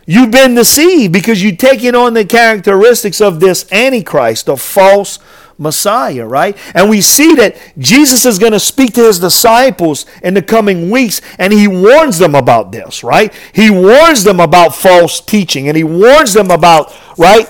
you've 0.06 0.32
been 0.32 0.56
deceived 0.56 1.14
because 1.14 1.44
you're 1.44 1.56
taking 1.56 1.94
on 1.96 2.14
the 2.14 2.26
characteristics 2.26 3.22
of 3.22 3.40
this 3.40 3.72
antichrist 3.72 4.48
the 4.48 4.58
false 4.58 5.20
Messiah, 5.60 6.26
right? 6.26 6.58
And 6.74 6.90
we 6.90 7.02
see 7.02 7.36
that 7.36 7.58
Jesus 7.78 8.26
is 8.26 8.40
going 8.40 8.54
to 8.54 8.60
speak 8.60 8.94
to 8.94 9.04
his 9.04 9.20
disciples 9.20 10.06
in 10.24 10.34
the 10.34 10.42
coming 10.42 10.90
weeks, 10.90 11.22
and 11.38 11.52
he 11.54 11.68
warns 11.68 12.18
them 12.18 12.34
about 12.34 12.72
this, 12.72 13.04
right? 13.04 13.34
He 13.54 13.70
warns 13.70 14.24
them 14.24 14.40
about 14.40 14.74
false 14.74 15.20
teaching, 15.20 15.68
and 15.68 15.76
he 15.76 15.84
warns 15.84 16.34
them 16.34 16.50
about, 16.50 16.96
right, 17.18 17.46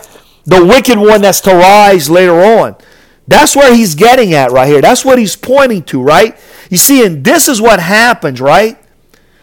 the 0.46 0.66
wicked 0.66 0.98
one 0.98 1.22
that's 1.22 1.40
to 1.42 1.52
rise 1.52 2.10
later 2.10 2.42
on. 2.42 2.76
That's 3.28 3.56
where 3.56 3.74
he's 3.74 3.94
getting 3.94 4.34
at 4.34 4.52
right 4.52 4.68
here. 4.68 4.82
That's 4.82 5.06
what 5.06 5.20
he's 5.20 5.36
pointing 5.36 5.84
to, 5.84 6.02
right? 6.02 6.36
You 6.72 6.78
see, 6.78 7.06
and 7.06 7.24
this 7.24 7.48
is 7.48 7.62
what 7.62 7.80
happens, 7.80 8.42
right? 8.42 8.76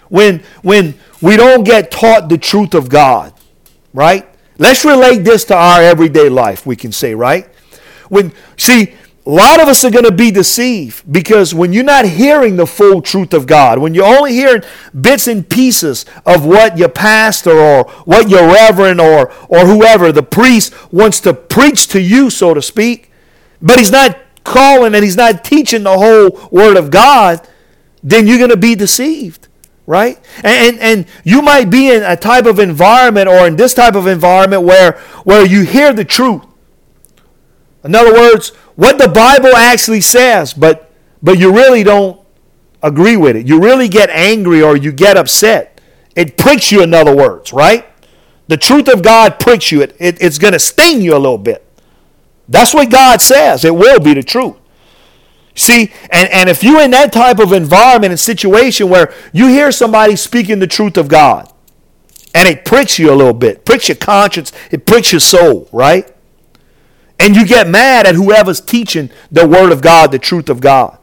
When 0.08 0.42
when 0.62 0.94
we 1.23 1.37
don't 1.37 1.62
get 1.62 1.92
taught 1.92 2.28
the 2.28 2.38
truth 2.38 2.75
of 2.75 2.88
God, 2.88 3.32
right? 3.94 4.28
Let's 4.58 4.85
relate 4.85 5.18
this 5.18 5.44
to 5.44 5.56
our 5.56 5.82
everyday 5.82 6.28
life, 6.28 6.66
we 6.66 6.75
can 6.75 6.90
say, 6.90 7.14
right? 7.14 7.49
When 8.08 8.32
see, 8.56 8.94
a 9.26 9.30
lot 9.30 9.60
of 9.60 9.66
us 9.66 9.84
are 9.84 9.90
going 9.90 10.04
to 10.04 10.12
be 10.12 10.30
deceived 10.30 11.10
because 11.12 11.52
when 11.52 11.72
you're 11.72 11.82
not 11.82 12.04
hearing 12.04 12.54
the 12.54 12.66
full 12.66 13.02
truth 13.02 13.34
of 13.34 13.44
God, 13.46 13.80
when 13.80 13.92
you're 13.92 14.06
only 14.06 14.32
hearing 14.32 14.62
bits 14.98 15.26
and 15.26 15.48
pieces 15.48 16.06
of 16.25 16.46
what 16.46 16.78
your 16.78 16.88
pastor 16.88 17.50
or 17.50 17.84
what 18.04 18.30
your 18.30 18.46
reverend 18.46 19.00
or, 19.00 19.32
or 19.48 19.66
whoever, 19.66 20.12
the 20.12 20.22
priest, 20.22 20.72
wants 20.92 21.18
to 21.20 21.34
preach 21.34 21.88
to 21.88 22.00
you, 22.00 22.30
so 22.30 22.54
to 22.54 22.62
speak, 22.62 23.10
but 23.60 23.78
he's 23.78 23.90
not 23.90 24.16
calling 24.44 24.94
and 24.94 25.02
he's 25.02 25.16
not 25.16 25.42
teaching 25.42 25.82
the 25.82 25.98
whole 25.98 26.48
Word 26.52 26.76
of 26.76 26.92
God, 26.92 27.46
then 28.04 28.28
you're 28.28 28.38
going 28.38 28.50
to 28.50 28.56
be 28.56 28.76
deceived, 28.76 29.48
right? 29.86 30.20
And, 30.44 30.76
and, 30.76 30.78
and 30.78 31.06
you 31.25 31.42
might 31.42 31.68
be 31.68 31.90
in 31.90 32.04
a 32.04 32.16
type 32.16 32.46
of 32.46 32.60
environment 32.60 33.26
or 33.26 33.48
in 33.48 33.56
this 33.56 33.75
type 33.75 33.96
of 33.96 34.06
environment 34.06 34.62
where, 34.62 34.92
where 35.25 35.44
you 35.44 35.62
hear 35.62 35.92
the 35.92 36.04
truth 36.04 36.42
in 37.87 37.95
other 37.95 38.12
words, 38.12 38.50
what 38.76 38.99
the 38.99 39.09
Bible 39.09 39.57
actually 39.57 40.00
says, 40.00 40.52
but 40.52 40.93
but 41.23 41.38
you 41.38 41.52
really 41.52 41.83
don't 41.83 42.21
agree 42.83 43.16
with 43.16 43.37
it. 43.37 43.47
You 43.47 43.61
really 43.61 43.88
get 43.88 44.11
angry 44.11 44.62
or 44.62 44.76
you 44.76 44.93
get 44.93 45.16
upset. 45.16 45.81
It 46.14 46.37
pricks 46.37 46.71
you, 46.71 46.83
in 46.83 46.95
other 46.95 47.14
words, 47.14 47.52
right? 47.52 47.87
The 48.49 48.57
truth 48.57 48.88
of 48.88 49.02
God 49.02 49.40
pricks 49.40 49.73
you. 49.73 49.83
It, 49.83 49.97
it 49.99 50.23
it's 50.23 50.38
going 50.38 50.52
to 50.52 50.59
sting 50.59 51.00
you 51.00 51.16
a 51.16 51.19
little 51.19 51.38
bit. 51.38 51.64
That's 52.49 52.73
what 52.73 52.90
God 52.90 53.21
says. 53.21 53.64
It 53.64 53.75
will 53.75 53.99
be 53.99 54.14
the 54.14 54.23
truth. 54.23 54.57
See, 55.55 55.93
and, 56.11 56.28
and 56.28 56.49
if 56.49 56.62
you're 56.62 56.83
in 56.83 56.90
that 56.90 57.12
type 57.12 57.38
of 57.38 57.52
environment 57.52 58.11
and 58.11 58.21
situation 58.21 58.88
where 58.90 59.12
you 59.33 59.49
hear 59.49 59.73
somebody 59.73 60.14
speaking 60.14 60.59
the 60.59 60.66
truth 60.66 60.97
of 60.97 61.09
God, 61.09 61.50
and 62.35 62.47
it 62.47 62.64
pricks 62.64 62.99
you 62.99 63.11
a 63.11 63.16
little 63.16 63.33
bit, 63.33 63.64
pricks 63.64 63.88
your 63.88 63.97
conscience, 63.97 64.52
it 64.71 64.85
pricks 64.85 65.12
your 65.12 65.21
soul, 65.21 65.69
right? 65.73 66.14
And 67.18 67.35
you 67.35 67.46
get 67.46 67.68
mad 67.68 68.06
at 68.06 68.14
whoever's 68.14 68.61
teaching 68.61 69.11
the 69.32 69.46
word 69.46 69.73
of 69.73 69.80
God, 69.80 70.12
the 70.12 70.18
truth 70.18 70.49
of 70.49 70.61
God. 70.61 70.99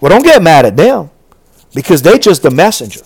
Well, 0.00 0.10
don't 0.10 0.24
get 0.24 0.42
mad 0.42 0.66
at 0.66 0.76
them 0.76 1.10
because 1.74 2.02
they're 2.02 2.18
just 2.18 2.42
the 2.42 2.50
messenger. 2.50 3.02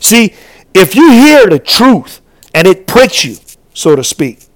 See, 0.00 0.34
if 0.74 0.94
you 0.94 1.10
hear 1.10 1.46
the 1.46 1.58
truth 1.58 2.20
and 2.54 2.66
it 2.66 2.86
pricks 2.86 3.24
you, 3.24 3.36
so 3.72 3.96
to 3.96 4.04
speak, 4.04 4.46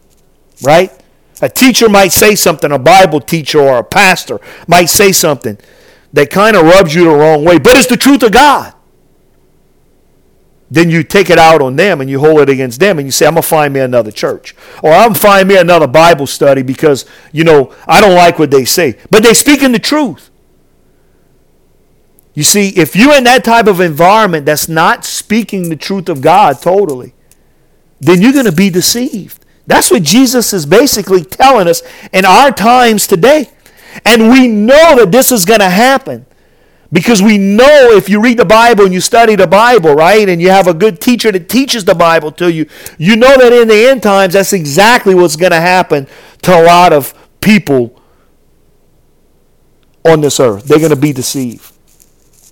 right? 0.63 0.93
A 1.41 1.49
teacher 1.49 1.89
might 1.89 2.13
say 2.13 2.35
something, 2.35 2.73
a 2.73 2.79
Bible 2.79 3.21
teacher 3.21 3.61
or 3.61 3.79
a 3.79 3.85
pastor 3.85 4.41
might 4.67 4.87
say 4.87 5.13
something 5.13 5.59
that 6.13 6.31
kind 6.31 6.57
of 6.57 6.65
rubs 6.65 6.95
you 6.95 7.05
the 7.05 7.11
wrong 7.11 7.45
way, 7.45 7.59
but 7.59 7.77
it's 7.77 7.87
the 7.87 7.97
truth 7.97 8.23
of 8.23 8.33
God. 8.33 8.75
Then 10.71 10.91
you 10.91 11.03
take 11.03 11.31
it 11.31 11.39
out 11.39 11.63
on 11.63 11.77
them 11.77 12.01
and 12.01 12.11
you 12.11 12.21
hold 12.21 12.41
it 12.41 12.51
against 12.51 12.79
them 12.79 12.99
and 12.99 13.07
you 13.07 13.13
say, 13.13 13.27
I'm 13.27 13.35
going 13.35 13.43
to 13.43 13.49
find 13.49 13.73
me 13.73 13.81
another 13.81 14.11
church. 14.11 14.55
Or 14.83 14.93
I'm 14.93 15.09
going 15.09 15.15
to 15.15 15.21
find 15.21 15.49
me 15.49 15.57
another 15.57 15.87
Bible 15.87 16.27
study 16.27 16.63
because, 16.63 17.07
you 17.33 17.43
know, 17.43 17.75
I 17.87 18.01
don't 18.01 18.15
like 18.15 18.39
what 18.39 18.51
they 18.51 18.67
say. 18.67 18.99
But 19.11 19.23
they're 19.23 19.35
speaking 19.35 19.73
the 19.73 19.79
truth. 19.79 20.31
You 22.35 22.45
see, 22.45 22.69
if 22.69 22.95
you're 22.95 23.17
in 23.17 23.25
that 23.25 23.45
type 23.45 23.67
of 23.67 23.81
environment 23.81 24.47
that's 24.47 24.69
not 24.69 25.05
speaking 25.05 25.71
the 25.71 25.77
truth 25.77 26.09
of 26.09 26.21
God 26.21 26.61
totally, 26.61 27.15
then 27.99 28.21
you're 28.21 28.33
going 28.33 28.45
to 28.45 28.53
be 28.53 28.71
deceived. 28.71 29.45
That's 29.67 29.91
what 29.91 30.03
Jesus 30.03 30.53
is 30.53 30.65
basically 30.65 31.25
telling 31.25 31.67
us 31.67 31.83
in 32.13 32.25
our 32.25 32.53
times 32.53 33.07
today. 33.07 33.51
And 34.05 34.31
we 34.31 34.47
know 34.47 34.97
that 34.97 35.11
this 35.11 35.33
is 35.33 35.45
going 35.45 35.61
to 35.61 35.69
happen 35.69 36.27
because 36.93 37.21
we 37.23 37.37
know 37.37 37.91
if 37.93 38.09
you 38.09 38.21
read 38.21 38.39
the 38.39 38.45
Bible 38.45 38.85
and 38.85 38.95
you 38.95 39.01
study 39.01 39.37
the 39.37 39.47
Bible, 39.47 39.95
right, 39.95 40.29
and 40.29 40.41
you 40.41 40.51
have 40.51 40.67
a 40.67 40.75
good 40.75 41.01
teacher 41.01 41.31
that 41.31 41.49
teaches 41.49 41.85
the 41.85 41.95
Bible 41.95 42.33
to 42.33 42.51
you, 42.51 42.67
you 42.97 43.17
know 43.17 43.37
that 43.37 43.53
in 43.53 43.69
the 43.69 43.89
end 43.89 44.03
times 44.03 44.33
that's 44.33 44.53
exactly 44.53 45.15
what's 45.15 45.37
going 45.37 45.53
to 45.53 45.61
happen 45.61 46.07
to 46.43 46.59
a 46.59 46.63
lot 46.63 46.93
of 46.93 47.13
people 47.41 48.01
on 50.07 50.23
this 50.23 50.41
earth. 50.41 50.65
They're 50.65 50.79
going 50.79 50.91
to 50.91 50.97
be 50.97 51.13
deceived 51.13 51.73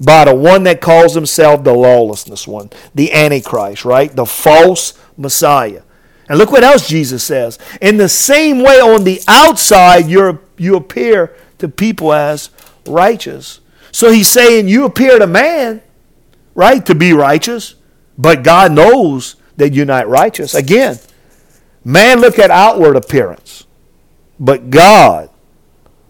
by 0.04 0.26
the 0.26 0.34
one 0.34 0.64
that 0.64 0.80
calls 0.80 1.14
himself 1.14 1.64
the 1.64 1.72
lawlessness 1.72 2.46
one, 2.46 2.70
the 2.94 3.12
Antichrist, 3.12 3.84
right? 3.84 4.14
The 4.14 4.26
false 4.26 4.98
Messiah. 5.16 5.82
And 6.28 6.38
look 6.38 6.50
what 6.50 6.64
else 6.64 6.88
Jesus 6.88 7.24
says. 7.24 7.58
In 7.80 7.96
the 7.96 8.08
same 8.08 8.58
way, 8.58 8.80
on 8.80 9.04
the 9.04 9.20
outside, 9.28 10.06
you 10.06 10.40
you 10.58 10.76
appear 10.76 11.34
to 11.58 11.68
people 11.68 12.12
as 12.12 12.50
righteous. 12.86 13.60
So 13.96 14.12
he's 14.12 14.28
saying 14.28 14.68
you 14.68 14.84
appear 14.84 15.18
to 15.18 15.26
man, 15.26 15.80
right, 16.54 16.84
to 16.84 16.94
be 16.94 17.14
righteous, 17.14 17.76
but 18.18 18.42
God 18.42 18.72
knows 18.72 19.36
that 19.56 19.72
you're 19.72 19.86
not 19.86 20.06
righteous. 20.06 20.54
Again, 20.54 20.98
man 21.82 22.20
look 22.20 22.38
at 22.38 22.50
outward 22.50 22.96
appearance, 22.96 23.64
but 24.38 24.68
God 24.68 25.30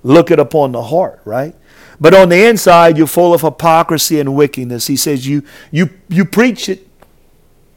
look 0.03 0.33
it 0.33 0.41
upon 0.41 0.73
the 0.73 0.83
heart, 0.83 1.21
right? 1.25 1.55
But 2.01 2.13
on 2.13 2.29
the 2.29 2.49
inside, 2.49 2.99
you're 2.99 3.07
full 3.07 3.33
of 3.33 3.43
hypocrisy 3.43 4.19
and 4.19 4.35
wickedness. 4.35 4.89
He 4.89 4.97
says 4.97 5.25
you 5.29 5.45
you 5.71 5.91
you 6.09 6.25
preach 6.25 6.69
it, 6.69 6.89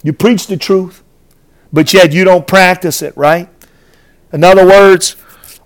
you 0.02 0.12
preach 0.12 0.48
the 0.48 0.58
truth, 0.58 1.04
but 1.72 1.93
yet 1.93 2.13
you 2.13 2.24
don't 2.24 2.48
practice 2.48 3.04
it, 3.04 3.15
right? 3.15 3.48
In 4.34 4.43
other 4.43 4.65
words, 4.65 5.17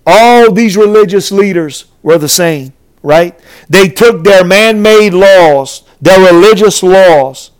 all 0.06 0.52
these 0.52 0.76
religious 0.76 1.32
leaders 1.32 1.86
were 2.02 2.18
the 2.18 2.28
same, 2.28 2.73
right? 3.04 3.38
They 3.68 3.88
took 3.88 4.24
their 4.24 4.42
man 4.42 4.82
made 4.82 5.12
laws, 5.12 5.84
their 6.00 6.18
religious 6.18 6.82
laws, 6.82 7.50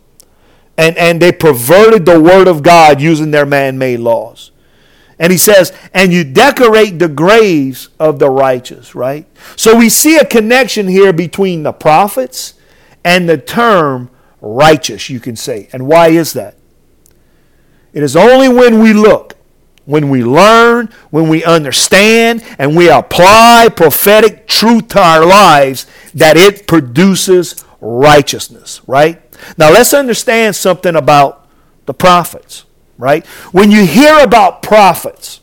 and, 0.77 0.97
and 0.97 1.21
they 1.21 1.31
perverted 1.31 2.05
the 2.05 2.19
Word 2.19 2.47
of 2.49 2.63
God 2.63 2.99
using 2.99 3.31
their 3.31 3.45
man 3.45 3.77
made 3.77 3.99
laws. 3.99 4.51
And 5.19 5.31
he 5.31 5.37
says, 5.37 5.71
and 5.93 6.11
you 6.11 6.25
decorate 6.25 6.99
the 6.99 7.07
graves 7.07 7.87
of 7.99 8.19
the 8.19 8.29
righteous, 8.29 8.95
right? 8.95 9.25
So 9.55 9.77
we 9.77 9.87
see 9.87 10.17
a 10.17 10.25
connection 10.25 10.87
here 10.87 11.13
between 11.13 11.63
the 11.63 11.71
prophets 11.71 12.55
and 13.05 13.29
the 13.29 13.37
term 13.37 14.09
righteous, 14.41 15.09
you 15.09 15.19
can 15.19 15.35
say. 15.35 15.69
And 15.71 15.87
why 15.87 16.09
is 16.09 16.33
that? 16.33 16.57
It 17.93 18.03
is 18.03 18.15
only 18.15 18.49
when 18.49 18.79
we 18.79 18.93
look, 18.93 19.34
when 19.85 20.09
we 20.09 20.23
learn, 20.23 20.89
when 21.09 21.29
we 21.29 21.43
understand, 21.43 22.43
and 22.57 22.75
we 22.75 22.89
apply 22.89 23.69
prophetic 23.75 24.47
truth 24.47 24.89
to 24.89 24.99
our 24.99 25.25
lives 25.25 25.85
that 26.13 26.37
it 26.37 26.67
produces 26.67 27.63
righteousness, 27.81 28.81
right? 28.87 29.21
Now 29.57 29.71
let's 29.71 29.93
understand 29.93 30.55
something 30.55 30.95
about 30.95 31.47
the 31.85 31.93
prophets, 31.93 32.65
right? 32.97 33.25
When 33.51 33.71
you 33.71 33.85
hear 33.85 34.19
about 34.19 34.61
prophets, 34.63 35.41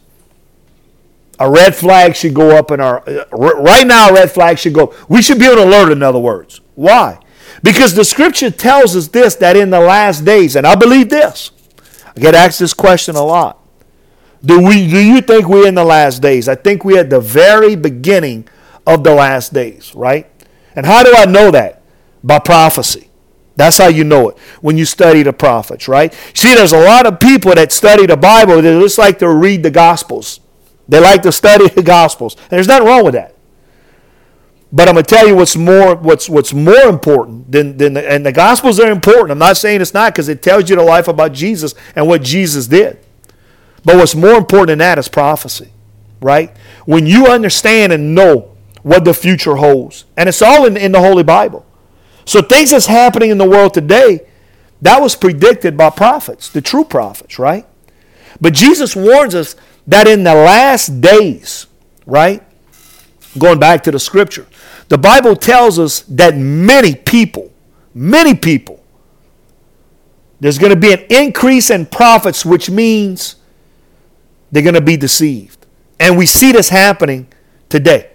a 1.38 1.50
red 1.50 1.74
flag 1.74 2.14
should 2.14 2.34
go 2.34 2.56
up 2.56 2.70
in 2.70 2.80
our 2.80 3.08
uh, 3.08 3.24
right 3.32 3.86
now 3.86 4.10
a 4.10 4.12
red 4.12 4.30
flag 4.30 4.58
should 4.58 4.74
go 4.74 4.94
we 5.08 5.20
should 5.20 5.40
be 5.40 5.48
on 5.48 5.58
alert 5.58 5.90
in 5.90 6.00
other 6.00 6.18
words 6.18 6.60
why 6.76 7.18
because 7.64 7.94
the 7.94 8.04
scripture 8.04 8.50
tells 8.50 8.94
us 8.94 9.08
this 9.08 9.34
that 9.36 9.56
in 9.56 9.70
the 9.70 9.80
last 9.80 10.24
days 10.24 10.54
and 10.54 10.64
i 10.64 10.76
believe 10.76 11.08
this 11.08 11.50
I 12.16 12.20
get 12.20 12.34
asked 12.34 12.58
this 12.58 12.74
question 12.74 13.16
a 13.16 13.24
lot. 13.24 13.58
Do 14.44 14.60
we 14.60 14.88
do 14.88 14.98
you 14.98 15.20
think 15.20 15.48
we're 15.48 15.68
in 15.68 15.74
the 15.74 15.84
last 15.84 16.20
days? 16.20 16.48
I 16.48 16.54
think 16.54 16.84
we're 16.84 17.00
at 17.00 17.10
the 17.10 17.20
very 17.20 17.76
beginning 17.76 18.48
of 18.86 19.04
the 19.04 19.14
last 19.14 19.52
days, 19.52 19.94
right? 19.94 20.28
And 20.74 20.84
how 20.84 21.02
do 21.02 21.14
I 21.16 21.26
know 21.26 21.50
that? 21.50 21.82
By 22.24 22.38
prophecy. 22.38 23.08
That's 23.54 23.78
how 23.78 23.88
you 23.88 24.04
know 24.04 24.30
it 24.30 24.38
when 24.60 24.78
you 24.78 24.84
study 24.84 25.22
the 25.22 25.32
prophets, 25.32 25.86
right? 25.86 26.12
See, 26.34 26.54
there's 26.54 26.72
a 26.72 26.82
lot 26.82 27.06
of 27.06 27.20
people 27.20 27.54
that 27.54 27.70
study 27.70 28.06
the 28.06 28.16
Bible 28.16 28.62
that 28.62 28.80
just 28.80 28.98
like 28.98 29.18
to 29.18 29.28
read 29.28 29.62
the 29.62 29.70
Gospels. 29.70 30.40
They 30.88 31.00
like 31.00 31.22
to 31.22 31.32
study 31.32 31.68
the 31.68 31.82
Gospels. 31.82 32.34
And 32.34 32.50
there's 32.50 32.68
nothing 32.68 32.86
wrong 32.86 33.04
with 33.04 33.14
that. 33.14 33.36
But 34.72 34.88
I'm 34.88 34.94
going 34.94 35.04
to 35.04 35.14
tell 35.14 35.28
you 35.28 35.36
what's 35.36 35.54
more 35.54 35.94
what's 35.96 36.30
what's 36.30 36.54
more 36.54 36.88
important 36.88 37.52
than, 37.52 37.76
than 37.76 37.92
the, 37.92 38.10
and 38.10 38.24
the 38.24 38.32
Gospels 38.32 38.80
are 38.80 38.90
important. 38.90 39.32
I'm 39.32 39.38
not 39.38 39.58
saying 39.58 39.82
it's 39.82 39.92
not 39.92 40.14
because 40.14 40.30
it 40.30 40.42
tells 40.42 40.70
you 40.70 40.76
the 40.76 40.82
life 40.82 41.08
about 41.08 41.32
Jesus 41.34 41.74
and 41.94 42.08
what 42.08 42.22
Jesus 42.22 42.66
did. 42.66 42.98
But 43.84 43.96
what's 43.96 44.14
more 44.14 44.34
important 44.34 44.68
than 44.68 44.78
that 44.78 44.98
is 44.98 45.08
prophecy, 45.08 45.72
right? 46.20 46.56
When 46.86 47.06
you 47.06 47.26
understand 47.26 47.92
and 47.92 48.14
know 48.14 48.56
what 48.82 49.04
the 49.04 49.14
future 49.14 49.56
holds, 49.56 50.04
and 50.16 50.28
it's 50.28 50.42
all 50.42 50.66
in, 50.66 50.76
in 50.76 50.92
the 50.92 51.00
Holy 51.00 51.22
Bible. 51.22 51.66
So 52.24 52.42
things 52.42 52.70
that's 52.70 52.86
happening 52.86 53.30
in 53.30 53.38
the 53.38 53.48
world 53.48 53.74
today, 53.74 54.26
that 54.82 55.00
was 55.00 55.14
predicted 55.14 55.76
by 55.76 55.90
prophets, 55.90 56.48
the 56.48 56.60
true 56.60 56.84
prophets, 56.84 57.38
right? 57.38 57.66
But 58.40 58.54
Jesus 58.54 58.96
warns 58.96 59.34
us 59.34 59.56
that 59.86 60.06
in 60.06 60.24
the 60.24 60.34
last 60.34 61.00
days, 61.00 61.66
right? 62.06 62.42
Going 63.38 63.58
back 63.58 63.82
to 63.84 63.90
the 63.90 63.98
scripture, 63.98 64.46
the 64.88 64.98
Bible 64.98 65.36
tells 65.36 65.78
us 65.78 66.00
that 66.02 66.36
many 66.36 66.94
people, 66.94 67.52
many 67.94 68.34
people, 68.34 68.82
there's 70.40 70.58
going 70.58 70.70
to 70.70 70.78
be 70.78 70.92
an 70.92 71.04
increase 71.08 71.70
in 71.70 71.86
prophets, 71.86 72.44
which 72.44 72.68
means 72.68 73.36
they're 74.52 74.62
going 74.62 74.74
to 74.74 74.80
be 74.80 74.96
deceived. 74.96 75.66
And 75.98 76.16
we 76.16 76.26
see 76.26 76.52
this 76.52 76.68
happening 76.68 77.26
today, 77.68 78.10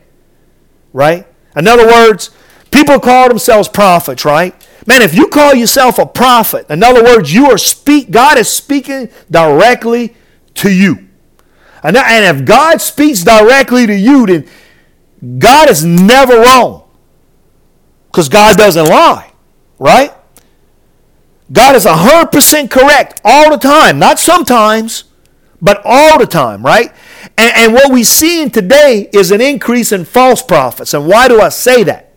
right? 0.93 1.28
In 1.56 1.67
other 1.67 1.86
words, 1.86 2.30
people 2.71 3.00
call 3.00 3.28
themselves 3.28 3.67
prophets, 3.67 4.23
right? 4.23 4.54
Man, 4.86 5.02
if 5.02 5.13
you 5.13 5.28
call 5.28 5.54
yourself 5.54 6.00
a 6.00 6.06
prophet, 6.06 6.67
in 6.69 6.84
other 6.84 7.04
words, 7.04 7.34
you 7.34 7.47
are 7.52 7.58
speak 7.58 8.12
God 8.12 8.38
is 8.38 8.47
speaking 8.47 9.10
directly 9.30 10.15
to 10.56 10.71
you. 10.71 11.08
And, 11.84 11.97
and 11.97 12.39
if 12.39 12.45
God 12.45 12.82
speaks 12.82 13.23
directly 13.23 13.88
to 13.88 13.95
you, 13.95 14.26
then 14.26 14.47
God 15.39 15.69
is 15.69 15.84
never 15.84 16.39
wrong 16.39 16.89
because 18.08 18.30
God 18.30 18.58
doesn't 18.58 18.86
lie, 18.86 19.32
right? 19.80 20.13
God 21.52 21.76
is 21.76 21.86
100% 21.86 22.69
correct 22.69 23.21
all 23.23 23.50
the 23.50 23.58
time, 23.58 24.00
not 24.00 24.19
sometimes, 24.19 25.06
but 25.62 25.82
all 25.84 26.20
the 26.20 26.28
time, 26.28 26.63
right? 26.63 26.93
And, 27.38 27.54
and 27.56 27.74
what 27.74 27.91
we 27.91 28.04
see 28.04 28.41
in 28.41 28.52
today 28.52 29.10
is 29.13 29.32
an 29.32 29.41
increase 29.41 29.91
in 29.91 30.06
false 30.06 30.41
prophets. 30.41 30.93
And 30.93 31.08
why 31.08 31.28
do 31.28 31.41
I 31.41 31.50
say 31.50 31.84
that? 31.84 32.13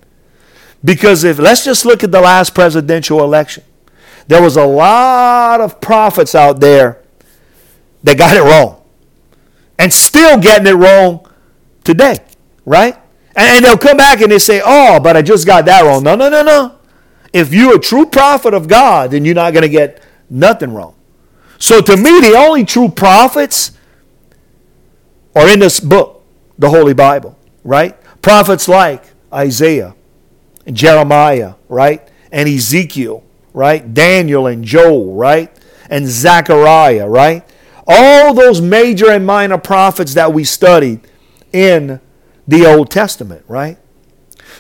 Because 0.85 1.25
if 1.25 1.39
let's 1.39 1.65
just 1.65 1.85
look 1.85 2.03
at 2.05 2.11
the 2.11 2.21
last 2.21 2.55
presidential 2.55 3.23
election, 3.23 3.65
there 4.29 4.43
was 4.43 4.57
a 4.57 4.65
lot 4.65 5.61
of 5.61 5.81
prophets 5.81 6.35
out 6.35 6.61
there 6.61 7.03
that 8.03 8.17
got 8.17 8.37
it 8.37 8.43
wrong 8.43 8.83
and 9.79 9.93
still 9.93 10.39
getting 10.39 10.67
it 10.67 10.77
wrong 10.77 11.27
today 11.85 12.17
right? 12.65 12.97
And, 13.37 13.65
they'll 13.65 13.79
come 13.79 13.97
back 13.97 14.21
and 14.21 14.31
they 14.31 14.39
say, 14.39 14.61
oh, 14.65 15.01
but 15.01 15.17
I 15.17 15.23
just 15.23 15.47
got 15.47 15.65
that 15.67 15.83
wrong. 15.83 16.03
No, 16.03 16.15
no, 16.15 16.29
no, 16.29 16.43
no. 16.43 16.77
If 17.33 17.53
you're 17.53 17.77
a 17.77 17.81
true 17.81 18.07
prophet 18.07 18.55
of 18.55 18.69
God, 18.69 19.13
then 19.13 19.25
you're 19.25 19.35
not 19.35 19.53
going 19.53 19.63
to 19.63 19.69
get 19.69 20.03
nothing 20.29 20.73
wrong. 20.73 20.95
So 21.61 21.81
to 21.81 21.97
me, 21.97 22.21
the 22.21 22.35
only 22.37 22.65
true 22.65 22.89
prophets 22.89 23.73
are 25.37 25.49
in 25.49 25.61
this 25.61 25.79
book, 25.79 26.25
the 26.59 26.71
Holy 26.71 26.95
Bible, 26.95 27.39
right? 27.63 27.97
Prophets 28.23 28.67
like 28.67 29.05
Isaiah 29.33 29.95
and 30.67 30.75
Jeremiah, 30.75 31.55
right? 31.69 32.09
And 32.33 32.49
Ezekiel, 32.49 33.23
right? 33.53 33.95
Daniel 33.95 34.47
and 34.47 34.65
Joel, 34.65 35.15
right? 35.15 35.55
And 35.89 36.07
Zechariah, 36.09 37.09
right? 37.09 37.45
All 37.87 38.35
those 38.35 38.61
major 38.61 39.11
and 39.11 39.27
minor 39.27 39.59
prophets 39.59 40.15
that 40.15 40.33
we 40.33 40.45
studied 40.45 41.01
in 41.53 42.01
the 42.49 42.67
Old 42.67 42.91
Testament, 42.91 43.45
right? 43.47 43.79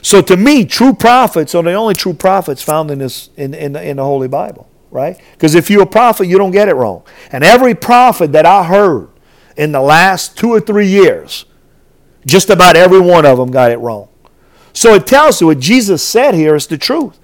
So 0.02 0.20
to 0.22 0.36
me, 0.36 0.64
true 0.64 0.94
prophets 0.94 1.54
are 1.54 1.62
the 1.62 1.72
only 1.72 1.94
true 1.94 2.14
prophets 2.14 2.62
found 2.62 2.90
in 2.90 2.98
this 2.98 3.30
in, 3.36 3.54
in, 3.54 3.74
in 3.76 3.96
the 3.96 4.04
Holy 4.04 4.28
Bible, 4.28 4.68
right? 4.90 5.20
Because 5.32 5.54
if 5.54 5.70
you're 5.70 5.82
a 5.82 5.86
prophet, 5.86 6.26
you 6.26 6.38
don't 6.38 6.50
get 6.50 6.68
it 6.68 6.74
wrong. 6.74 7.02
And 7.30 7.44
every 7.44 7.74
prophet 7.74 8.32
that 8.32 8.46
I 8.46 8.64
heard 8.64 9.08
in 9.56 9.72
the 9.72 9.80
last 9.80 10.36
two 10.36 10.50
or 10.50 10.60
three 10.60 10.88
years, 10.88 11.44
just 12.26 12.50
about 12.50 12.76
every 12.76 13.00
one 13.00 13.24
of 13.24 13.38
them 13.38 13.50
got 13.50 13.70
it 13.70 13.78
wrong. 13.78 14.08
So 14.72 14.94
it 14.94 15.06
tells 15.06 15.40
you 15.40 15.48
what 15.48 15.58
Jesus 15.58 16.02
said 16.02 16.34
here 16.34 16.54
is 16.54 16.66
the 16.66 16.78
truth. 16.78 17.18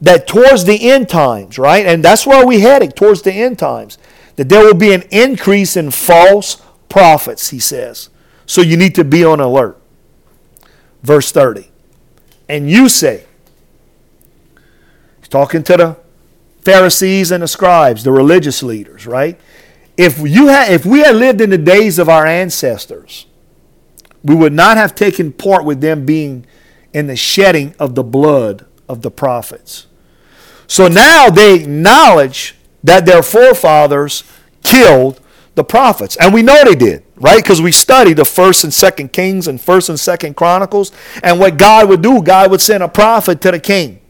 That 0.00 0.26
towards 0.26 0.64
the 0.64 0.90
end 0.90 1.08
times, 1.08 1.58
right? 1.58 1.86
And 1.86 2.04
that's 2.04 2.26
where 2.26 2.46
we 2.46 2.60
heading, 2.60 2.90
towards 2.90 3.22
the 3.22 3.32
end 3.32 3.58
times. 3.58 3.96
That 4.36 4.48
there 4.48 4.64
will 4.64 4.74
be 4.74 4.92
an 4.92 5.02
increase 5.10 5.76
in 5.76 5.90
false 5.90 6.60
prophets, 6.88 7.50
he 7.50 7.60
says. 7.60 8.10
So 8.46 8.60
you 8.60 8.76
need 8.76 8.94
to 8.96 9.04
be 9.04 9.24
on 9.24 9.40
alert. 9.40 9.80
Verse 11.02 11.30
30. 11.32 11.70
And 12.48 12.68
you 12.70 12.88
say, 12.88 13.24
he's 15.20 15.28
talking 15.28 15.62
to 15.62 15.76
the 15.76 16.03
Pharisees 16.64 17.30
and 17.30 17.42
the 17.42 17.48
scribes, 17.48 18.04
the 18.04 18.12
religious 18.12 18.62
leaders, 18.62 19.06
right? 19.06 19.38
If 19.96 20.18
you 20.18 20.48
had 20.48 20.72
if 20.72 20.84
we 20.84 21.00
had 21.00 21.16
lived 21.16 21.40
in 21.40 21.50
the 21.50 21.58
days 21.58 21.98
of 21.98 22.08
our 22.08 22.26
ancestors, 22.26 23.26
we 24.22 24.34
would 24.34 24.52
not 24.52 24.76
have 24.76 24.94
taken 24.94 25.32
part 25.32 25.64
with 25.64 25.80
them 25.80 26.06
being 26.06 26.46
in 26.92 27.06
the 27.06 27.16
shedding 27.16 27.74
of 27.78 27.94
the 27.94 28.02
blood 28.02 28.66
of 28.88 29.02
the 29.02 29.10
prophets. 29.10 29.86
So 30.66 30.88
now 30.88 31.28
they 31.28 31.54
acknowledge 31.54 32.56
that 32.82 33.06
their 33.06 33.22
forefathers 33.22 34.24
killed 34.62 35.20
the 35.54 35.64
prophets. 35.64 36.16
And 36.16 36.34
we 36.34 36.42
know 36.42 36.64
they 36.64 36.74
did, 36.74 37.04
right? 37.16 37.42
Because 37.42 37.60
we 37.60 37.72
studied 37.72 38.16
the 38.16 38.24
first 38.24 38.64
and 38.64 38.72
second 38.72 39.12
Kings 39.12 39.46
and 39.46 39.60
first 39.60 39.88
and 39.88 39.98
second 39.98 40.34
Chronicles. 40.36 40.90
And 41.22 41.38
what 41.38 41.58
God 41.58 41.88
would 41.88 42.02
do, 42.02 42.22
God 42.22 42.50
would 42.50 42.60
send 42.60 42.82
a 42.82 42.88
prophet 42.88 43.40
to 43.42 43.50
the 43.50 43.60
king, 43.60 44.00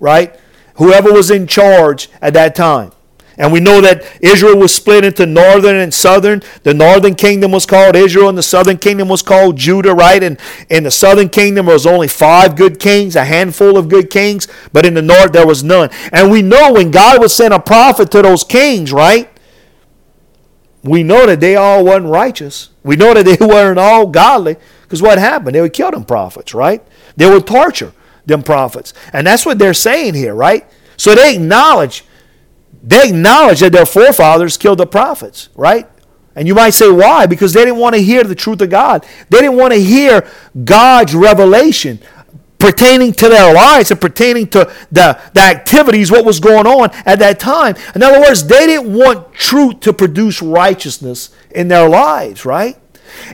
right? 0.00 0.38
Whoever 0.78 1.12
was 1.12 1.30
in 1.30 1.46
charge 1.46 2.08
at 2.22 2.34
that 2.34 2.54
time. 2.54 2.92
And 3.36 3.52
we 3.52 3.60
know 3.60 3.80
that 3.80 4.04
Israel 4.20 4.56
was 4.58 4.74
split 4.74 5.04
into 5.04 5.24
northern 5.24 5.76
and 5.76 5.94
southern. 5.94 6.42
The 6.64 6.74
northern 6.74 7.14
kingdom 7.14 7.52
was 7.52 7.66
called 7.66 7.94
Israel, 7.94 8.28
and 8.28 8.36
the 8.36 8.42
southern 8.42 8.78
kingdom 8.78 9.08
was 9.08 9.22
called 9.22 9.56
Judah, 9.56 9.94
right? 9.94 10.20
And 10.20 10.40
in 10.68 10.82
the 10.82 10.90
southern 10.90 11.28
kingdom, 11.28 11.66
there 11.66 11.74
was 11.74 11.86
only 11.86 12.08
five 12.08 12.56
good 12.56 12.80
kings, 12.80 13.14
a 13.14 13.24
handful 13.24 13.78
of 13.78 13.88
good 13.88 14.10
kings, 14.10 14.48
but 14.72 14.84
in 14.84 14.94
the 14.94 15.02
north, 15.02 15.32
there 15.32 15.46
was 15.46 15.62
none. 15.62 15.90
And 16.12 16.32
we 16.32 16.42
know 16.42 16.72
when 16.72 16.90
God 16.90 17.20
would 17.20 17.30
send 17.30 17.54
a 17.54 17.60
prophet 17.60 18.10
to 18.10 18.22
those 18.22 18.42
kings, 18.42 18.92
right? 18.92 19.30
We 20.82 21.04
know 21.04 21.26
that 21.26 21.38
they 21.38 21.54
all 21.54 21.84
weren't 21.84 22.06
righteous. 22.06 22.70
We 22.82 22.96
know 22.96 23.14
that 23.14 23.24
they 23.24 23.36
weren't 23.46 23.78
all 23.78 24.06
godly. 24.06 24.56
Because 24.82 25.00
what 25.00 25.18
happened? 25.18 25.54
They 25.54 25.60
would 25.60 25.72
kill 25.72 25.92
them 25.92 26.04
prophets, 26.04 26.54
right? 26.54 26.84
They 27.16 27.28
would 27.30 27.46
torture 27.46 27.92
them 28.28 28.42
prophets. 28.42 28.94
And 29.12 29.26
that's 29.26 29.44
what 29.44 29.58
they're 29.58 29.74
saying 29.74 30.14
here, 30.14 30.34
right? 30.34 30.66
So 30.96 31.14
they 31.14 31.34
acknowledge 31.34 32.04
they 32.82 33.08
acknowledge 33.08 33.60
that 33.60 33.72
their 33.72 33.86
forefathers 33.86 34.56
killed 34.56 34.78
the 34.78 34.86
prophets, 34.86 35.48
right? 35.54 35.88
And 36.36 36.46
you 36.46 36.54
might 36.54 36.70
say, 36.70 36.90
why? 36.90 37.26
Because 37.26 37.52
they 37.52 37.64
didn't 37.64 37.80
want 37.80 37.96
to 37.96 38.02
hear 38.02 38.22
the 38.22 38.34
truth 38.34 38.60
of 38.60 38.70
God. 38.70 39.04
They 39.28 39.40
didn't 39.40 39.56
want 39.56 39.72
to 39.72 39.80
hear 39.80 40.28
God's 40.64 41.14
revelation 41.14 41.98
pertaining 42.58 43.12
to 43.12 43.28
their 43.28 43.52
lives 43.52 43.90
and 43.90 44.00
pertaining 44.00 44.46
to 44.48 44.72
the, 44.90 45.20
the 45.34 45.40
activities, 45.40 46.10
what 46.10 46.24
was 46.24 46.40
going 46.40 46.66
on 46.66 46.90
at 47.04 47.18
that 47.18 47.38
time. 47.40 47.74
In 47.94 48.02
other 48.02 48.20
words, 48.20 48.46
they 48.46 48.66
didn't 48.66 48.94
want 48.94 49.32
truth 49.32 49.80
to 49.80 49.92
produce 49.92 50.40
righteousness 50.40 51.30
in 51.50 51.68
their 51.68 51.88
lives, 51.88 52.44
right? 52.44 52.76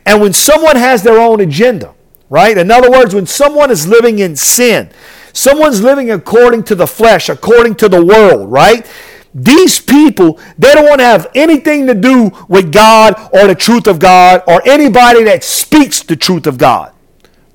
And 0.06 0.20
when 0.20 0.32
someone 0.32 0.76
has 0.76 1.02
their 1.02 1.18
own 1.18 1.40
agenda, 1.40 1.94
right? 2.34 2.58
In 2.58 2.68
other 2.68 2.90
words, 2.90 3.14
when 3.14 3.26
someone 3.26 3.70
is 3.70 3.86
living 3.86 4.18
in 4.18 4.34
sin, 4.34 4.90
someone's 5.32 5.80
living 5.80 6.10
according 6.10 6.64
to 6.64 6.74
the 6.74 6.84
flesh, 6.84 7.28
according 7.28 7.76
to 7.76 7.88
the 7.88 8.04
world, 8.04 8.50
right? 8.50 8.84
These 9.32 9.78
people, 9.78 10.40
they 10.58 10.74
don't 10.74 10.88
want 10.88 10.98
to 10.98 11.04
have 11.04 11.30
anything 11.36 11.86
to 11.86 11.94
do 11.94 12.32
with 12.48 12.72
God 12.72 13.14
or 13.32 13.46
the 13.46 13.54
truth 13.54 13.86
of 13.86 14.00
God 14.00 14.42
or 14.48 14.60
anybody 14.66 15.22
that 15.22 15.44
speaks 15.44 16.02
the 16.02 16.16
truth 16.16 16.48
of 16.48 16.58
God. 16.58 16.92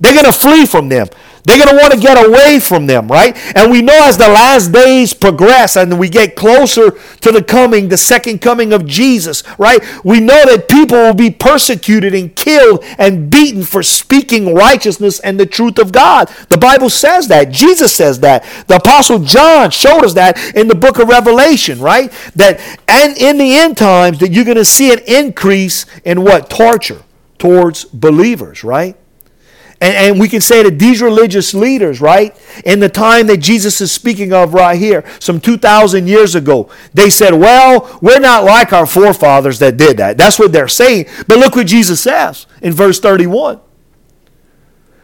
They're 0.00 0.14
going 0.14 0.24
to 0.24 0.32
flee 0.32 0.64
from 0.64 0.88
them. 0.88 1.08
They're 1.44 1.58
going 1.58 1.70
to 1.70 1.76
want 1.76 1.92
to 1.94 2.00
get 2.00 2.24
away 2.24 2.60
from 2.60 2.86
them, 2.86 3.08
right? 3.08 3.36
And 3.56 3.70
we 3.70 3.82
know 3.82 3.98
as 4.04 4.18
the 4.18 4.28
last 4.28 4.72
days 4.72 5.14
progress 5.14 5.76
and 5.76 5.98
we 5.98 6.08
get 6.08 6.36
closer 6.36 6.90
to 6.90 7.32
the 7.32 7.42
coming, 7.42 7.88
the 7.88 7.96
second 7.96 8.40
coming 8.40 8.72
of 8.72 8.86
Jesus, 8.86 9.42
right? 9.58 9.80
We 10.04 10.20
know 10.20 10.44
that 10.44 10.68
people 10.68 10.98
will 10.98 11.14
be 11.14 11.30
persecuted 11.30 12.14
and 12.14 12.34
killed 12.34 12.84
and 12.98 13.30
beaten 13.30 13.62
for 13.62 13.82
speaking 13.82 14.54
righteousness 14.54 15.20
and 15.20 15.40
the 15.40 15.46
truth 15.46 15.78
of 15.78 15.92
God. 15.92 16.28
The 16.48 16.58
Bible 16.58 16.90
says 16.90 17.28
that. 17.28 17.50
Jesus 17.50 17.94
says 17.94 18.20
that. 18.20 18.44
The 18.66 18.76
Apostle 18.76 19.20
John 19.20 19.70
showed 19.70 20.04
us 20.04 20.14
that 20.14 20.54
in 20.54 20.68
the 20.68 20.74
book 20.74 20.98
of 20.98 21.08
Revelation, 21.08 21.80
right? 21.80 22.12
That 22.36 22.60
and 22.86 23.16
in 23.16 23.38
the 23.38 23.54
end 23.56 23.76
times 23.76 24.18
that 24.18 24.32
you're 24.32 24.44
going 24.44 24.56
to 24.56 24.64
see 24.64 24.92
an 24.92 25.00
increase 25.06 25.86
in 26.04 26.22
what? 26.22 26.50
Torture 26.50 27.02
towards 27.38 27.84
believers, 27.86 28.62
right? 28.62 28.96
And, 29.80 29.94
and 29.94 30.20
we 30.20 30.28
can 30.28 30.40
say 30.40 30.62
that 30.62 30.78
these 30.78 31.00
religious 31.00 31.54
leaders, 31.54 32.00
right, 32.00 32.36
in 32.64 32.80
the 32.80 32.88
time 32.88 33.26
that 33.28 33.38
Jesus 33.38 33.80
is 33.80 33.90
speaking 33.90 34.32
of 34.32 34.52
right 34.52 34.78
here, 34.78 35.04
some 35.18 35.40
2,000 35.40 36.06
years 36.06 36.34
ago, 36.34 36.70
they 36.92 37.08
said, 37.08 37.32
well, 37.34 37.98
we're 38.02 38.20
not 38.20 38.44
like 38.44 38.72
our 38.72 38.86
forefathers 38.86 39.58
that 39.60 39.76
did 39.76 39.96
that. 39.96 40.18
That's 40.18 40.38
what 40.38 40.52
they're 40.52 40.68
saying. 40.68 41.06
But 41.26 41.38
look 41.38 41.56
what 41.56 41.66
Jesus 41.66 42.00
says 42.00 42.46
in 42.60 42.72
verse 42.72 43.00
31. 43.00 43.60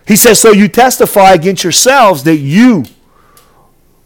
He 0.07 0.17
says, 0.17 0.39
So 0.39 0.53
you 0.53 0.69
testify 0.69 1.33
against 1.33 1.65
yourselves 1.65 2.23
that 2.25 2.37
you 2.37 2.85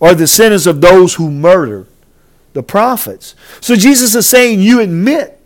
are 0.01 0.15
the 0.15 0.27
sinners 0.27 0.67
of 0.67 0.81
those 0.81 1.15
who 1.15 1.31
murdered 1.31 1.87
the 2.55 2.63
prophets. 2.63 3.35
So 3.61 3.77
Jesus 3.77 4.15
is 4.15 4.27
saying, 4.27 4.61
You 4.61 4.81
admit 4.81 5.39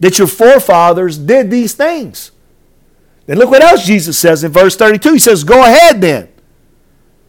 that 0.00 0.18
your 0.18 0.26
forefathers 0.26 1.16
did 1.16 1.50
these 1.50 1.74
things. 1.74 2.31
Then 3.26 3.38
look 3.38 3.50
what 3.50 3.62
else 3.62 3.84
Jesus 3.84 4.18
says 4.18 4.42
in 4.44 4.52
verse 4.52 4.76
32. 4.76 5.12
He 5.14 5.18
says, 5.18 5.44
Go 5.44 5.64
ahead 5.64 6.00
then, 6.00 6.28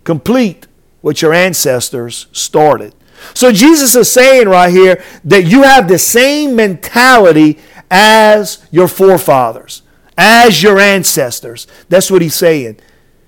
complete 0.04 0.68
what 1.02 1.22
your 1.22 1.34
ancestors 1.34 2.28
started. 2.32 2.96
So 3.34 3.52
Jesus 3.52 3.96
is 3.96 4.12
saying 4.12 4.50
right 4.50 4.72
here 4.72 5.04
that 5.24 5.46
you 5.46 5.64
have 5.64 5.88
the 5.88 6.00
same 6.00 6.56
mentality 6.56 7.60
as 7.90 8.66
your 8.72 8.88
forefathers, 8.88 9.84
as 10.18 10.62
your 10.64 10.80
ancestors. 10.80 11.68
That's 11.90 12.10
what 12.12 12.22
he's 12.22 12.36
saying. 12.36 12.80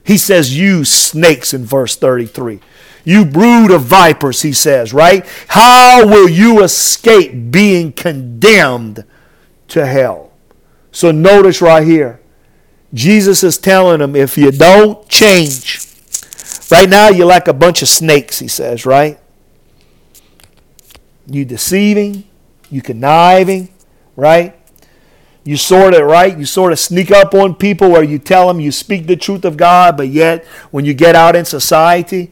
He 0.03 0.17
says, 0.17 0.57
You 0.57 0.85
snakes 0.85 1.53
in 1.53 1.65
verse 1.65 1.95
33. 1.95 2.59
You 3.05 3.23
brood 3.23 3.69
of 3.69 3.83
vipers, 3.83 4.41
he 4.41 4.51
says, 4.51 4.91
right? 4.91 5.25
How 5.49 6.07
will 6.07 6.27
you 6.27 6.63
escape 6.63 7.51
being 7.51 7.93
condemned 7.93 9.05
to 9.69 9.85
hell? 9.85 10.31
So 10.91 11.11
notice 11.11 11.61
right 11.61 11.85
here 11.85 12.19
Jesus 12.95 13.43
is 13.43 13.57
telling 13.57 13.99
them 13.99 14.15
if 14.15 14.37
you 14.37 14.51
don't 14.51 15.07
change, 15.09 15.85
right 16.71 16.89
now 16.89 17.09
you're 17.09 17.27
like 17.27 17.49
a 17.49 17.53
bunch 17.53 17.81
of 17.81 17.89
snakes, 17.89 18.39
he 18.39 18.47
says, 18.47 18.85
right? 18.85 19.19
You 21.27 21.43
deceiving, 21.43 22.23
you 22.71 22.81
conniving, 22.81 23.69
right? 24.15 24.55
You 25.43 25.57
sort 25.57 25.93
of, 25.93 26.03
right? 26.07 26.37
You 26.37 26.45
sort 26.45 26.71
of 26.71 26.79
sneak 26.79 27.11
up 27.11 27.33
on 27.33 27.55
people 27.55 27.91
where 27.91 28.03
you 28.03 28.17
tell 28.17 28.47
them 28.47 28.61
you 28.61 28.71
speak 28.71 29.07
the 29.07 29.17
truth 29.17 29.43
of 29.43 29.57
God, 29.57 29.97
but 29.97 30.07
yet 30.07 30.45
when 30.71 30.85
you 30.85 30.93
get 30.93 31.15
out 31.15 31.35
in 31.35 31.43
society, 31.43 32.31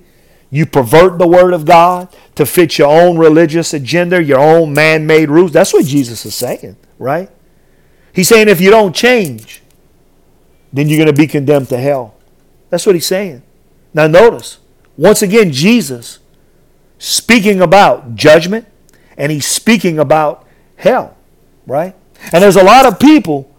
you 0.49 0.65
pervert 0.65 1.19
the 1.19 1.27
word 1.27 1.53
of 1.53 1.65
God 1.65 2.15
to 2.35 2.45
fit 2.45 2.77
your 2.77 2.87
own 2.87 3.17
religious 3.17 3.73
agenda, 3.73 4.23
your 4.23 4.39
own 4.39 4.73
man 4.73 5.05
made 5.05 5.29
rules. 5.29 5.51
That's 5.51 5.73
what 5.73 5.85
Jesus 5.85 6.25
is 6.25 6.35
saying, 6.35 6.77
right? 6.99 7.29
He's 8.13 8.29
saying 8.29 8.47
if 8.47 8.61
you 8.61 8.69
don't 8.69 8.95
change, 8.95 9.62
then 10.73 10.89
you're 10.89 10.97
going 10.97 11.07
to 11.07 11.13
be 11.13 11.27
condemned 11.27 11.69
to 11.69 11.77
hell. 11.77 12.15
That's 12.69 12.85
what 12.85 12.95
he's 12.95 13.05
saying. 13.05 13.43
Now, 13.93 14.07
notice, 14.07 14.57
once 14.97 15.21
again, 15.21 15.51
Jesus 15.51 16.19
speaking 16.97 17.61
about 17.61 18.15
judgment 18.15 18.67
and 19.17 19.31
he's 19.31 19.45
speaking 19.45 19.99
about 19.99 20.47
hell, 20.75 21.15
right? 21.67 21.95
And 22.31 22.43
there's 22.43 22.55
a 22.55 22.63
lot 22.63 22.85
of 22.85 22.99
people, 22.99 23.53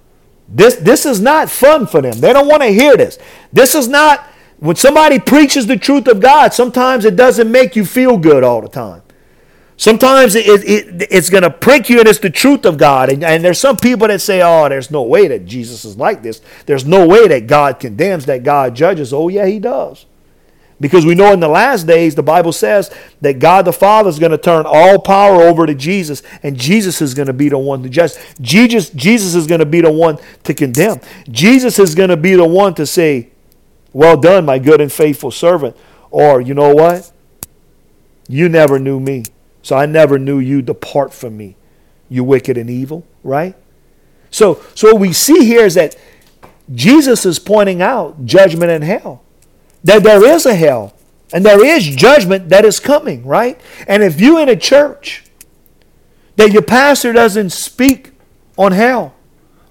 this, 0.49 0.75
this 0.77 1.07
is 1.07 1.21
not 1.21 1.49
fun 1.49 1.87
for 1.87 2.03
them. 2.03 2.19
They 2.19 2.33
don't 2.33 2.49
want 2.49 2.63
to 2.63 2.69
hear 2.69 2.97
this. 2.97 3.19
This 3.53 3.75
is 3.75 3.87
not 3.87 4.27
When 4.59 4.77
somebody 4.77 5.19
preaches 5.19 5.67
the 5.67 5.77
truth 5.77 6.09
of 6.09 6.21
God, 6.21 6.55
sometimes 6.55 7.05
it 7.05 7.17
doesn't 7.17 7.51
make 7.51 7.77
you 7.77 7.85
feel 7.85 8.17
good 8.17 8.43
all 8.43 8.63
the 8.63 8.69
time. 8.69 9.03
Sometimes 9.85 10.35
it, 10.35 10.47
it, 10.47 11.09
it's 11.11 11.29
going 11.29 11.43
to 11.43 11.51
prick 11.51 11.91
you 11.91 11.99
and 11.99 12.09
it's 12.09 12.19
the 12.19 12.31
truth 12.31 12.65
of 12.65 12.79
God. 12.79 13.13
And, 13.13 13.23
and 13.23 13.45
there's 13.45 13.59
some 13.59 13.77
people 13.77 14.09
that 14.09 14.23
say, 14.23 14.41
oh, 14.41 14.67
there's 14.67 14.91
no 14.91 15.03
way 15.03 15.29
that 15.29 15.45
Jesus 15.45 15.85
is 15.85 15.99
like 15.99 16.23
this. 16.23 16.41
There's 16.65 16.87
no 16.87 17.07
way 17.07 17.29
that 17.29 17.47
God 17.47 17.79
condemns, 17.81 18.25
that 18.25 18.45
God 18.45 18.75
judges. 18.75 19.13
Oh, 19.13 19.29
yeah, 19.29 19.45
he 19.45 19.59
does. 19.59 20.07
Because 20.81 21.05
we 21.05 21.15
know 21.15 21.35
in 21.35 21.41
the 21.41 21.49
last 21.49 21.87
days, 21.87 22.15
the 22.15 22.23
Bible 22.23 22.51
says 22.51 22.91
that 23.21 23.41
God 23.41 23.67
the 23.67 23.75
Father 23.75 24.09
is 24.09 24.19
going 24.19 24.33
to 24.33 24.39
turn 24.39 24.65
all 24.67 24.99
power 24.99 25.43
over 25.43 25.67
to 25.67 25.75
Jesus, 25.75 26.23
and 26.43 26.57
Jesus 26.57 27.03
is 27.03 27.13
going 27.13 27.27
to 27.27 27.35
be 27.35 27.51
the 27.51 27.59
one 27.59 27.83
to 27.83 27.91
judge. 27.91 28.13
Jesus, 28.41 28.89
Jesus 28.89 29.35
is 29.35 29.47
going 29.47 29.61
to 29.61 29.67
be 29.67 29.83
the 29.83 29.93
one 29.93 30.17
to 30.45 30.55
condemn. 30.55 30.99
Jesus 31.29 31.79
is 31.79 31.95
going 31.95 32.09
to 32.09 32.17
be 32.17 32.37
the 32.37 32.49
one 32.49 32.73
to 32.77 32.87
say, 32.87 33.33
Well 33.93 34.17
done, 34.17 34.47
my 34.47 34.59
good 34.59 34.81
and 34.81 34.91
faithful 34.91 35.31
servant. 35.31 35.77
Or, 36.11 36.41
you 36.41 36.55
know 36.55 36.75
what? 36.75 37.13
You 38.29 38.49
never 38.49 38.79
knew 38.79 38.99
me. 38.99 39.25
So 39.65 39.77
I 39.77 39.87
never 39.87 40.19
knew 40.19 40.39
you. 40.39 40.63
Depart 40.63 41.13
from 41.13 41.37
me, 41.37 41.57
you 42.09 42.23
wicked 42.23 42.57
and 42.57 42.71
evil, 42.71 43.05
right? 43.25 43.57
So, 44.31 44.63
so 44.75 44.93
what 44.93 45.01
we 45.01 45.13
see 45.13 45.45
here 45.45 45.65
is 45.65 45.75
that 45.75 45.97
Jesus 46.73 47.27
is 47.27 47.39
pointing 47.39 47.83
out 47.83 48.25
judgment 48.25 48.71
and 48.71 48.85
hell 48.85 49.25
that 49.83 50.03
there 50.03 50.25
is 50.25 50.47
a 50.47 50.55
hell 50.55 50.95
and 51.33 51.45
there 51.45 51.65
is 51.65 51.85
judgment 51.85 52.49
that 52.51 52.65
is 52.65 52.81
coming, 52.81 53.25
right? 53.25 53.61
And 53.87 54.03
if 54.03 54.21
you 54.21 54.39
in 54.39 54.49
a 54.49 54.57
church 54.57 55.25
that 56.37 56.53
your 56.53 56.63
pastor 56.63 57.13
doesn't 57.13 57.51
speak 57.51 58.13
on 58.57 58.73
hell, 58.73 59.15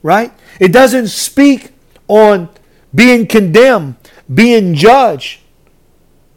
right? 0.02 0.32
It 0.60 0.72
doesn't 0.72 1.08
speak 1.08 1.72
on 2.08 2.50
being 2.94 3.28
condemned, 3.28 3.96
being 4.34 4.76
judged, 4.76 5.42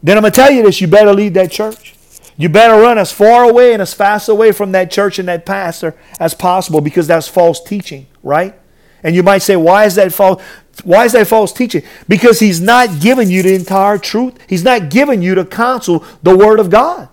then 0.03 0.17
I'm 0.17 0.21
going 0.21 0.31
to 0.31 0.35
tell 0.35 0.51
you 0.51 0.63
this 0.63 0.79
you 0.81 0.87
better 0.87 1.13
leave 1.13 1.33
that 1.33 1.51
church. 1.51 1.95
You 2.37 2.49
better 2.49 2.79
run 2.79 2.99
as 2.99 3.11
far 3.11 3.49
away 3.49 3.73
and 3.73 3.81
as 3.81 3.95
fast 3.95 4.29
away 4.29 4.51
from 4.51 4.71
that 4.73 4.91
church 4.91 5.17
and 5.17 5.27
that 5.27 5.45
pastor 5.45 5.95
as 6.19 6.35
possible 6.35 6.81
because 6.81 7.07
that's 7.07 7.27
false 7.27 7.61
teaching, 7.61 8.05
right? 8.21 8.53
And 9.01 9.15
you 9.15 9.23
might 9.23 9.39
say, 9.39 9.55
why 9.55 9.85
is 9.85 9.95
that 9.95 10.13
false? 10.13 10.41
Why 10.83 11.05
is 11.05 11.13
that 11.13 11.25
false 11.27 11.51
teaching? 11.51 11.81
Because 12.07 12.39
he's 12.39 12.61
not 12.61 12.99
giving 12.99 13.31
you 13.31 13.41
the 13.41 13.55
entire 13.55 13.97
truth. 13.97 14.37
He's 14.47 14.63
not 14.63 14.91
giving 14.91 15.23
you 15.23 15.33
the 15.33 15.45
counsel, 15.45 16.05
the 16.21 16.37
word 16.37 16.59
of 16.59 16.69
God. 16.69 17.09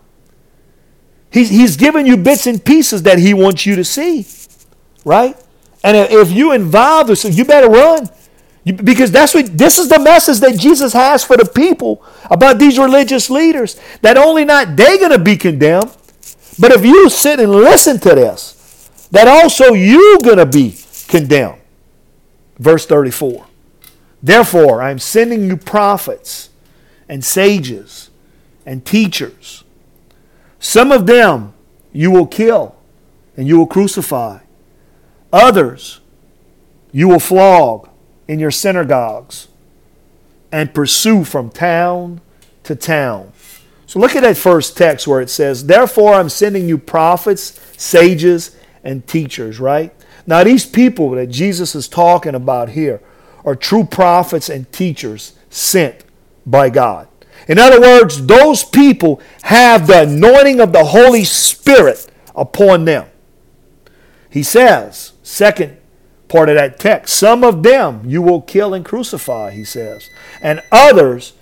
He's, 1.30 1.48
he's 1.48 1.76
giving 1.76 2.06
you 2.06 2.18
bits 2.18 2.46
and 2.46 2.62
pieces 2.62 3.02
that 3.04 3.18
he 3.18 3.32
wants 3.32 3.64
you 3.64 3.76
to 3.76 3.84
see. 3.84 4.26
Right? 5.04 5.36
And 5.82 5.96
if 5.96 6.30
you 6.30 6.52
involve 6.52 7.06
this, 7.06 7.24
you 7.24 7.44
better 7.46 7.68
run. 7.68 8.08
Because 8.64 9.10
that's 9.10 9.34
what 9.34 9.58
this 9.58 9.78
is 9.78 9.88
the 9.88 9.98
message 9.98 10.40
that 10.40 10.58
Jesus 10.58 10.94
has 10.94 11.22
for 11.22 11.36
the 11.36 11.44
people 11.44 12.02
about 12.30 12.58
these 12.58 12.78
religious 12.78 13.28
leaders. 13.28 13.78
That 14.00 14.16
only 14.16 14.44
not 14.44 14.76
they 14.76 14.98
gonna 14.98 15.18
be 15.18 15.36
condemned, 15.36 15.94
but 16.58 16.72
if 16.72 16.84
you 16.84 17.10
sit 17.10 17.40
and 17.40 17.52
listen 17.52 17.98
to 18.00 18.14
this, 18.14 19.08
that 19.10 19.28
also 19.28 19.74
you 19.74 20.18
gonna 20.24 20.46
be 20.46 20.76
condemned. 21.08 21.60
Verse 22.58 22.86
34. 22.86 23.46
Therefore, 24.22 24.80
I 24.80 24.90
am 24.90 24.98
sending 24.98 25.44
you 25.44 25.58
prophets 25.58 26.48
and 27.08 27.22
sages 27.22 28.08
and 28.64 28.84
teachers. 28.86 29.64
Some 30.58 30.90
of 30.90 31.06
them 31.06 31.52
you 31.92 32.10
will 32.10 32.26
kill 32.26 32.76
and 33.36 33.46
you 33.46 33.58
will 33.58 33.66
crucify. 33.66 34.38
Others 35.30 36.00
you 36.92 37.08
will 37.08 37.20
flog 37.20 37.90
in 38.28 38.38
your 38.38 38.50
synagogues 38.50 39.48
and 40.50 40.74
pursue 40.74 41.24
from 41.24 41.50
town 41.50 42.20
to 42.62 42.76
town. 42.76 43.32
So 43.86 43.98
look 43.98 44.16
at 44.16 44.22
that 44.22 44.36
first 44.36 44.76
text 44.76 45.06
where 45.06 45.20
it 45.20 45.30
says, 45.30 45.66
Therefore 45.66 46.14
I'm 46.14 46.28
sending 46.28 46.68
you 46.68 46.78
prophets, 46.78 47.60
sages, 47.76 48.56
and 48.82 49.06
teachers, 49.06 49.60
right? 49.60 49.94
Now, 50.26 50.42
these 50.42 50.64
people 50.64 51.10
that 51.10 51.26
Jesus 51.26 51.74
is 51.74 51.86
talking 51.86 52.34
about 52.34 52.70
here 52.70 53.00
are 53.44 53.54
true 53.54 53.84
prophets 53.84 54.48
and 54.48 54.70
teachers 54.72 55.34
sent 55.50 56.04
by 56.46 56.70
God. 56.70 57.08
In 57.46 57.58
other 57.58 57.80
words, 57.80 58.24
those 58.26 58.64
people 58.64 59.20
have 59.42 59.86
the 59.86 60.02
anointing 60.02 60.60
of 60.60 60.72
the 60.72 60.84
Holy 60.84 61.24
Spirit 61.24 62.10
upon 62.34 62.86
them. 62.86 63.06
He 64.30 64.42
says, 64.42 65.12
second 65.22 65.76
part 66.34 66.48
of 66.48 66.56
that 66.56 66.80
text, 66.80 67.16
some 67.16 67.44
of 67.44 67.62
them 67.62 68.02
you 68.04 68.20
will 68.20 68.40
kill 68.40 68.74
and 68.74 68.84
crucify, 68.84 69.52
he 69.52 69.62
says, 69.62 70.10
and 70.42 70.60
others 70.72 71.34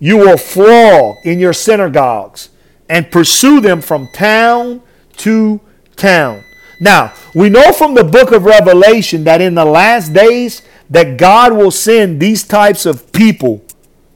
you 0.00 0.16
will 0.16 0.36
flog 0.36 1.14
in 1.24 1.38
your 1.38 1.52
synagogues 1.52 2.48
and 2.88 3.12
pursue 3.12 3.60
them 3.60 3.80
from 3.80 4.08
town 4.12 4.82
to 5.18 5.60
town. 5.94 6.42
Now, 6.80 7.14
we 7.36 7.48
know 7.48 7.70
from 7.70 7.94
the 7.94 8.02
book 8.02 8.32
of 8.32 8.44
Revelation 8.44 9.22
that 9.24 9.40
in 9.40 9.54
the 9.54 9.64
last 9.64 10.12
days 10.12 10.62
that 10.90 11.18
God 11.18 11.52
will 11.52 11.70
send 11.70 12.20
these 12.20 12.42
types 12.42 12.84
of 12.84 13.12
people 13.12 13.62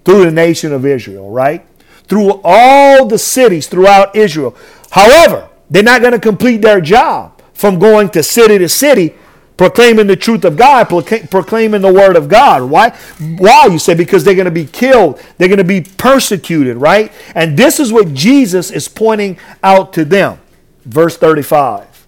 through 0.04 0.24
the 0.24 0.32
nation 0.32 0.72
of 0.72 0.84
Israel, 0.84 1.30
right? 1.30 1.64
Through 2.08 2.40
all 2.42 3.06
the 3.06 3.18
cities 3.18 3.68
throughout 3.68 4.16
Israel. 4.16 4.56
However, 4.90 5.48
they're 5.70 5.84
not 5.84 6.00
going 6.00 6.14
to 6.14 6.18
complete 6.18 6.62
their 6.62 6.80
job 6.80 7.40
from 7.54 7.78
going 7.78 8.08
to 8.10 8.24
city 8.24 8.58
to 8.58 8.68
city 8.68 9.14
proclaiming 9.60 10.06
the 10.06 10.16
truth 10.16 10.46
of 10.46 10.56
God, 10.56 10.84
proclaiming 10.88 11.82
the 11.82 11.92
word 11.92 12.16
of 12.16 12.30
God. 12.30 12.62
Why? 12.70 12.96
Why? 13.18 13.66
You 13.66 13.78
say 13.78 13.92
because 13.92 14.24
they're 14.24 14.34
going 14.34 14.46
to 14.46 14.50
be 14.50 14.64
killed, 14.64 15.20
they're 15.36 15.48
going 15.48 15.58
to 15.58 15.64
be 15.64 15.82
persecuted, 15.82 16.78
right? 16.78 17.12
And 17.34 17.58
this 17.58 17.78
is 17.78 17.92
what 17.92 18.14
Jesus 18.14 18.70
is 18.70 18.88
pointing 18.88 19.38
out 19.62 19.92
to 19.92 20.06
them. 20.06 20.40
Verse 20.86 21.18
35. 21.18 22.06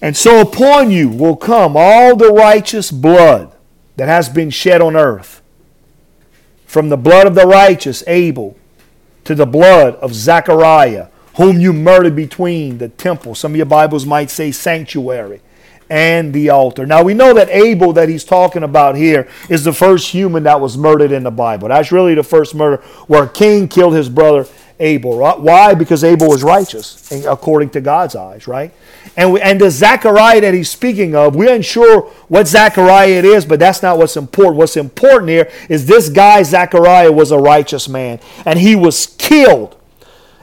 And 0.00 0.16
so 0.16 0.40
upon 0.40 0.90
you 0.90 1.10
will 1.10 1.36
come 1.36 1.76
all 1.76 2.16
the 2.16 2.32
righteous 2.32 2.90
blood 2.90 3.52
that 3.96 4.08
has 4.08 4.30
been 4.30 4.48
shed 4.48 4.80
on 4.80 4.96
earth, 4.96 5.42
from 6.64 6.88
the 6.88 6.96
blood 6.96 7.26
of 7.26 7.34
the 7.34 7.46
righteous 7.46 8.02
Abel 8.06 8.56
to 9.24 9.34
the 9.34 9.44
blood 9.44 9.96
of 9.96 10.14
Zechariah, 10.14 11.08
whom 11.36 11.60
you 11.60 11.72
murdered 11.72 12.16
between 12.16 12.78
the 12.78 12.88
temple. 12.88 13.34
Some 13.34 13.52
of 13.52 13.56
your 13.56 13.66
Bibles 13.66 14.06
might 14.06 14.30
say 14.30 14.52
sanctuary 14.52 15.40
and 15.88 16.32
the 16.32 16.48
altar. 16.48 16.86
Now 16.86 17.02
we 17.02 17.12
know 17.12 17.34
that 17.34 17.50
Abel 17.50 17.92
that 17.92 18.08
he's 18.08 18.24
talking 18.24 18.62
about 18.62 18.96
here 18.96 19.28
is 19.50 19.64
the 19.64 19.72
first 19.72 20.10
human 20.10 20.44
that 20.44 20.60
was 20.60 20.78
murdered 20.78 21.12
in 21.12 21.22
the 21.22 21.30
Bible. 21.30 21.68
That's 21.68 21.92
really 21.92 22.14
the 22.14 22.22
first 22.22 22.54
murder 22.54 22.78
where 23.08 23.26
Cain 23.26 23.68
killed 23.68 23.94
his 23.94 24.08
brother 24.08 24.46
Abel. 24.80 25.18
Right? 25.18 25.38
Why? 25.38 25.74
Because 25.74 26.02
Abel 26.02 26.28
was 26.28 26.42
righteous 26.42 27.12
according 27.26 27.70
to 27.70 27.80
God's 27.82 28.16
eyes, 28.16 28.46
right? 28.46 28.72
And, 29.18 29.34
we, 29.34 29.40
and 29.42 29.60
the 29.60 29.70
Zechariah 29.70 30.40
that 30.40 30.54
he's 30.54 30.70
speaking 30.70 31.14
of, 31.14 31.36
we're 31.36 31.54
unsure 31.54 32.02
what 32.28 32.48
Zechariah 32.48 33.10
it 33.10 33.24
is, 33.26 33.44
but 33.44 33.60
that's 33.60 33.82
not 33.82 33.98
what's 33.98 34.16
important. 34.16 34.56
What's 34.56 34.78
important 34.78 35.28
here 35.28 35.50
is 35.68 35.86
this 35.86 36.08
guy, 36.08 36.42
Zechariah, 36.42 37.12
was 37.12 37.30
a 37.30 37.38
righteous 37.38 37.88
man, 37.88 38.18
and 38.46 38.58
he 38.58 38.74
was 38.74 39.06
killed 39.18 39.76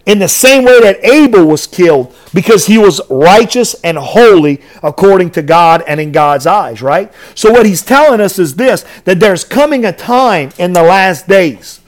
in 0.05 0.19
the 0.19 0.27
same 0.27 0.63
way 0.63 0.79
that 0.81 1.03
Abel 1.03 1.45
was 1.45 1.67
killed 1.67 2.15
because 2.33 2.65
he 2.65 2.77
was 2.77 3.01
righteous 3.09 3.73
and 3.83 3.97
holy 3.97 4.61
according 4.81 5.31
to 5.31 5.41
God 5.41 5.83
and 5.87 5.99
in 5.99 6.11
God's 6.11 6.47
eyes, 6.47 6.81
right? 6.81 7.11
So, 7.35 7.51
what 7.51 7.65
he's 7.65 7.81
telling 7.81 8.21
us 8.21 8.39
is 8.39 8.55
this 8.55 8.85
that 9.05 9.19
there's 9.19 9.43
coming 9.43 9.85
a 9.85 9.91
time 9.91 10.51
in 10.57 10.73
the 10.73 10.83
last 10.83 11.27
days 11.27 11.81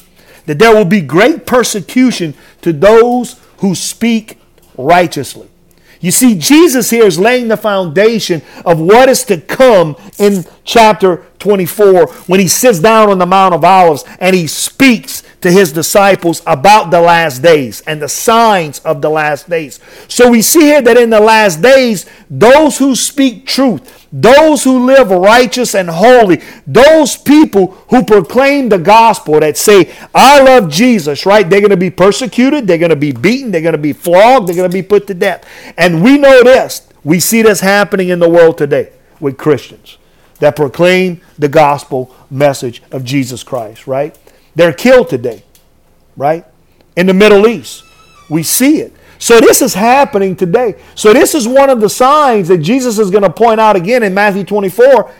that 0.46 0.60
there 0.60 0.76
will 0.76 0.86
be 0.86 1.02
great 1.02 1.46
persecution 1.46 2.34
to 2.62 2.74
those 2.74 3.40
who 3.58 3.76
speak 3.76 4.38
righteously. 4.78 5.48
You 6.00 6.12
see, 6.12 6.38
Jesus 6.38 6.90
here 6.90 7.06
is 7.06 7.20
laying 7.20 7.48
the 7.48 7.58
foundation 7.58 8.42
of 8.66 8.80
what 8.80 9.08
is 9.08 9.24
to 9.26 9.40
come 9.40 9.96
in 10.18 10.46
chapter 10.64 11.26
24 11.42 12.08
when 12.28 12.40
he 12.40 12.48
sits 12.48 12.80
down 12.80 13.10
on 13.10 13.18
the 13.18 13.26
Mount 13.26 13.54
of 13.54 13.66
Olives 13.66 14.06
and 14.20 14.36
he 14.36 14.48
speaks 14.48 15.24
to 15.42 15.52
his 15.52 15.74
disciples 15.74 16.42
about 16.46 16.92
the 16.92 17.02
last 17.02 17.42
days 17.42 17.82
and 17.82 18.02
the 18.02 18.08
signs 18.08 18.80
of 18.80 19.02
the 19.02 19.10
last 19.10 19.50
days. 19.50 19.80
So 20.08 20.30
we 20.30 20.42
see 20.42 20.62
here 20.62 20.82
that 20.82 20.98
in 20.98 21.10
the 21.10 21.20
last 21.20 21.62
days, 21.62 22.06
those 22.30 22.78
who 22.78 22.96
speak 22.96 23.46
truth, 23.48 24.08
those 24.14 24.64
who 24.64 24.86
live 24.86 25.10
righteous 25.10 25.74
and 25.74 25.90
holy, 25.90 26.42
those 26.68 27.18
people 27.18 27.72
who 27.90 28.04
proclaim 28.04 28.70
the 28.70 28.78
gospel 28.78 29.40
that 29.40 29.58
say, 29.58 29.92
I 30.14 30.42
love 30.42 30.70
Jesus, 30.70 31.26
right? 31.26 31.50
They're 31.50 31.60
going 31.60 31.72
to 31.72 31.78
be 31.78 31.90
persecuted, 31.90 32.68
they're 32.68 32.78
going 32.78 32.90
to 32.90 32.96
be 32.96 33.12
beaten, 33.12 33.52
they're 33.52 33.62
going 33.62 33.72
to 33.74 33.78
be 33.80 33.94
flogged, 33.94 34.48
they're 34.48 34.56
going 34.56 34.70
to 34.70 34.74
be 34.74 34.84
put 34.84 35.08
to 35.08 35.14
death. 35.14 35.48
And 35.78 36.04
we 36.04 36.18
know 36.18 36.44
this. 36.44 36.88
We 37.04 37.20
see 37.20 37.42
this 37.42 37.62
happening 37.62 38.10
in 38.10 38.20
the 38.20 38.30
world 38.30 38.60
today 38.60 38.92
with 39.20 39.38
Christians 39.38 39.98
that 40.42 40.56
proclaim 40.56 41.22
the 41.40 41.48
gospel 41.48 42.14
message 42.30 42.84
of 42.92 43.06
Jesus 43.06 43.44
Christ, 43.44 43.88
right? 43.88 44.18
They're 44.56 44.74
killed 44.74 45.08
today, 45.08 45.44
right? 46.18 46.46
In 46.98 47.06
the 47.06 47.14
Middle 47.14 47.48
East. 47.48 47.84
We 48.30 48.44
see 48.44 48.82
it. 48.82 48.94
So 49.20 49.40
this 49.40 49.62
is 49.62 49.76
happening 49.76 50.36
today. 50.36 50.82
So 50.96 51.14
this 51.14 51.36
is 51.36 51.48
one 51.48 51.70
of 51.70 51.80
the 51.80 51.90
signs 51.90 52.48
that 52.48 52.58
Jesus 52.58 52.98
is 52.98 53.12
going 53.12 53.24
to 53.24 53.30
point 53.30 53.62
out 53.62 53.76
again 53.76 54.02
in 54.02 54.16
Matthew 54.16 54.44
24 54.44 55.12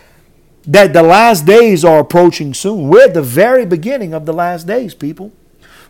that 0.66 0.92
the 0.92 1.04
last 1.04 1.46
days 1.46 1.86
are 1.86 2.00
approaching 2.00 2.54
soon. 2.54 2.90
We're 2.90 3.06
at 3.06 3.14
the 3.14 3.22
very 3.22 3.66
beginning 3.66 4.14
of 4.16 4.26
the 4.26 4.34
last 4.34 4.66
days, 4.66 4.96
people. 4.96 5.32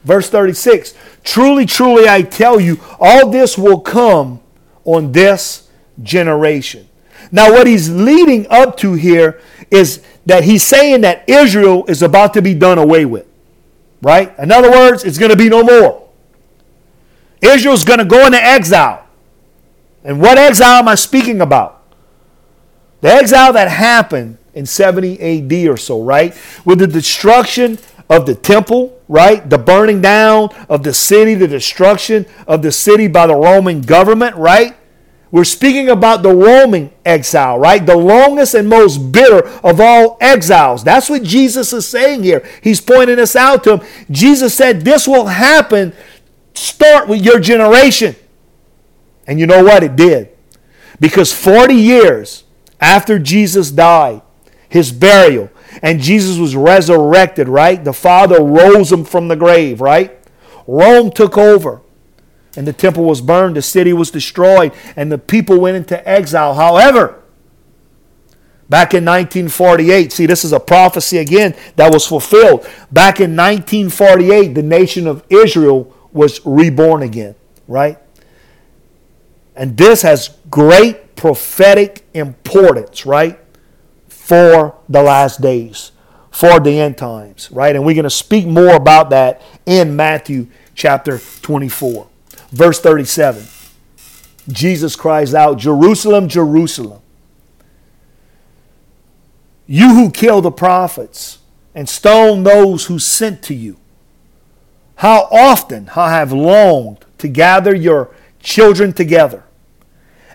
Verse 0.03 0.29
36 0.29 0.93
Truly, 1.23 1.65
truly, 1.65 2.09
I 2.09 2.21
tell 2.21 2.59
you, 2.59 2.81
all 2.99 3.29
this 3.29 3.57
will 3.57 3.79
come 3.79 4.41
on 4.83 5.13
this 5.13 5.69
generation. 6.03 6.89
Now, 7.31 7.51
what 7.51 7.65
he's 7.65 7.89
leading 7.89 8.47
up 8.49 8.77
to 8.77 8.93
here 8.93 9.39
is 9.69 10.01
that 10.25 10.43
he's 10.43 10.63
saying 10.63 11.01
that 11.01 11.27
Israel 11.29 11.85
is 11.87 12.01
about 12.01 12.33
to 12.33 12.41
be 12.41 12.53
done 12.53 12.77
away 12.77 13.05
with. 13.05 13.25
Right? 14.01 14.37
In 14.37 14.51
other 14.51 14.71
words, 14.71 15.03
it's 15.03 15.17
going 15.17 15.31
to 15.31 15.37
be 15.37 15.47
no 15.47 15.63
more. 15.63 16.09
Israel's 17.41 17.85
going 17.85 17.99
to 17.99 18.05
go 18.05 18.25
into 18.25 18.41
exile. 18.41 19.05
And 20.03 20.19
what 20.19 20.37
exile 20.37 20.79
am 20.79 20.87
I 20.87 20.95
speaking 20.95 21.41
about? 21.41 21.81
The 23.01 23.09
exile 23.09 23.53
that 23.53 23.69
happened 23.69 24.37
in 24.53 24.65
70 24.65 25.19
AD 25.19 25.67
or 25.67 25.77
so, 25.77 26.03
right? 26.03 26.35
With 26.65 26.79
the 26.79 26.87
destruction 26.87 27.79
of 28.09 28.25
the 28.25 28.35
temple, 28.35 28.99
right? 29.07 29.47
The 29.47 29.57
burning 29.57 30.01
down 30.01 30.49
of 30.69 30.83
the 30.83 30.93
city, 30.93 31.33
the 31.33 31.47
destruction 31.47 32.25
of 32.47 32.61
the 32.61 32.71
city 32.71 33.07
by 33.07 33.27
the 33.27 33.35
Roman 33.35 33.81
government, 33.81 34.35
right? 34.35 34.75
We're 35.31 35.45
speaking 35.45 35.87
about 35.87 36.23
the 36.23 36.33
Roman 36.33 36.91
exile, 37.05 37.57
right? 37.57 37.85
The 37.85 37.95
longest 37.95 38.53
and 38.53 38.67
most 38.67 38.97
bitter 39.13 39.47
of 39.63 39.79
all 39.79 40.17
exiles. 40.19 40.83
That's 40.83 41.09
what 41.09 41.23
Jesus 41.23 41.71
is 41.71 41.87
saying 41.87 42.23
here. 42.23 42.45
He's 42.61 42.81
pointing 42.81 43.17
us 43.17 43.35
out 43.35 43.63
to 43.63 43.77
him. 43.77 43.87
Jesus 44.09 44.53
said, 44.53 44.81
This 44.81 45.07
will 45.07 45.27
happen. 45.27 45.93
Start 46.53 47.07
with 47.07 47.23
your 47.23 47.39
generation. 47.39 48.15
And 49.25 49.39
you 49.39 49.47
know 49.47 49.63
what? 49.63 49.83
It 49.83 49.95
did. 49.95 50.29
Because 50.99 51.31
40 51.31 51.75
years 51.75 52.43
after 52.81 53.17
Jesus 53.17 53.71
died, 53.71 54.21
his 54.67 54.91
burial, 54.91 55.49
and 55.81 56.01
Jesus 56.01 56.37
was 56.37 56.57
resurrected, 56.57 57.47
right? 57.47 57.81
The 57.81 57.93
Father 57.93 58.43
rose 58.43 58.91
him 58.91 59.05
from 59.05 59.29
the 59.29 59.37
grave, 59.37 59.79
right? 59.79 60.17
Rome 60.67 61.09
took 61.09 61.37
over 61.37 61.81
and 62.55 62.67
the 62.67 62.73
temple 62.73 63.05
was 63.05 63.21
burned, 63.21 63.55
the 63.55 63.61
city 63.61 63.93
was 63.93 64.11
destroyed, 64.11 64.73
and 64.95 65.11
the 65.11 65.17
people 65.17 65.59
went 65.59 65.77
into 65.77 66.07
exile. 66.07 66.53
However, 66.53 67.21
back 68.69 68.93
in 68.93 69.05
1948, 69.05 70.11
see, 70.11 70.25
this 70.25 70.43
is 70.43 70.51
a 70.51 70.59
prophecy 70.59 71.17
again 71.17 71.55
that 71.77 71.93
was 71.93 72.05
fulfilled. 72.05 72.67
Back 72.91 73.19
in 73.19 73.35
1948, 73.35 74.53
the 74.53 74.63
nation 74.63 75.07
of 75.07 75.23
Israel 75.29 75.95
was 76.11 76.45
reborn 76.45 77.03
again, 77.03 77.35
right? 77.67 77.97
And 79.55 79.77
this 79.77 80.01
has 80.01 80.35
great 80.49 81.15
prophetic 81.15 82.05
importance, 82.13 83.05
right? 83.05 83.39
For 84.09 84.75
the 84.89 85.03
last 85.03 85.41
days, 85.41 85.91
for 86.31 86.59
the 86.59 86.79
end 86.79 86.97
times, 86.97 87.49
right? 87.51 87.75
And 87.75 87.85
we're 87.85 87.95
going 87.95 88.03
to 88.03 88.09
speak 88.09 88.45
more 88.45 88.75
about 88.75 89.09
that 89.11 89.41
in 89.65 89.95
Matthew 89.95 90.47
chapter 90.73 91.19
24. 91.19 92.07
Verse 92.51 92.79
37 92.79 93.47
Jesus 94.47 94.95
cries 94.95 95.33
out, 95.33 95.57
Jerusalem, 95.57 96.27
Jerusalem, 96.27 97.01
you 99.67 99.93
who 99.93 100.09
kill 100.09 100.41
the 100.41 100.51
prophets 100.51 101.37
and 101.73 101.87
stone 101.87 102.43
those 102.43 102.85
who 102.85 102.99
sent 102.99 103.43
to 103.43 103.53
you. 103.53 103.77
How 104.95 105.27
often 105.31 105.89
I 105.95 106.11
have 106.11 106.33
longed 106.33 107.05
to 107.19 107.27
gather 107.27 107.73
your 107.73 108.13
children 108.41 108.93
together, 108.93 109.43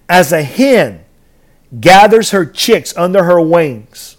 as 0.08 0.32
a 0.32 0.42
hen 0.42 1.04
gathers 1.80 2.30
her 2.30 2.46
chicks 2.46 2.96
under 2.96 3.24
her 3.24 3.40
wings, 3.40 4.16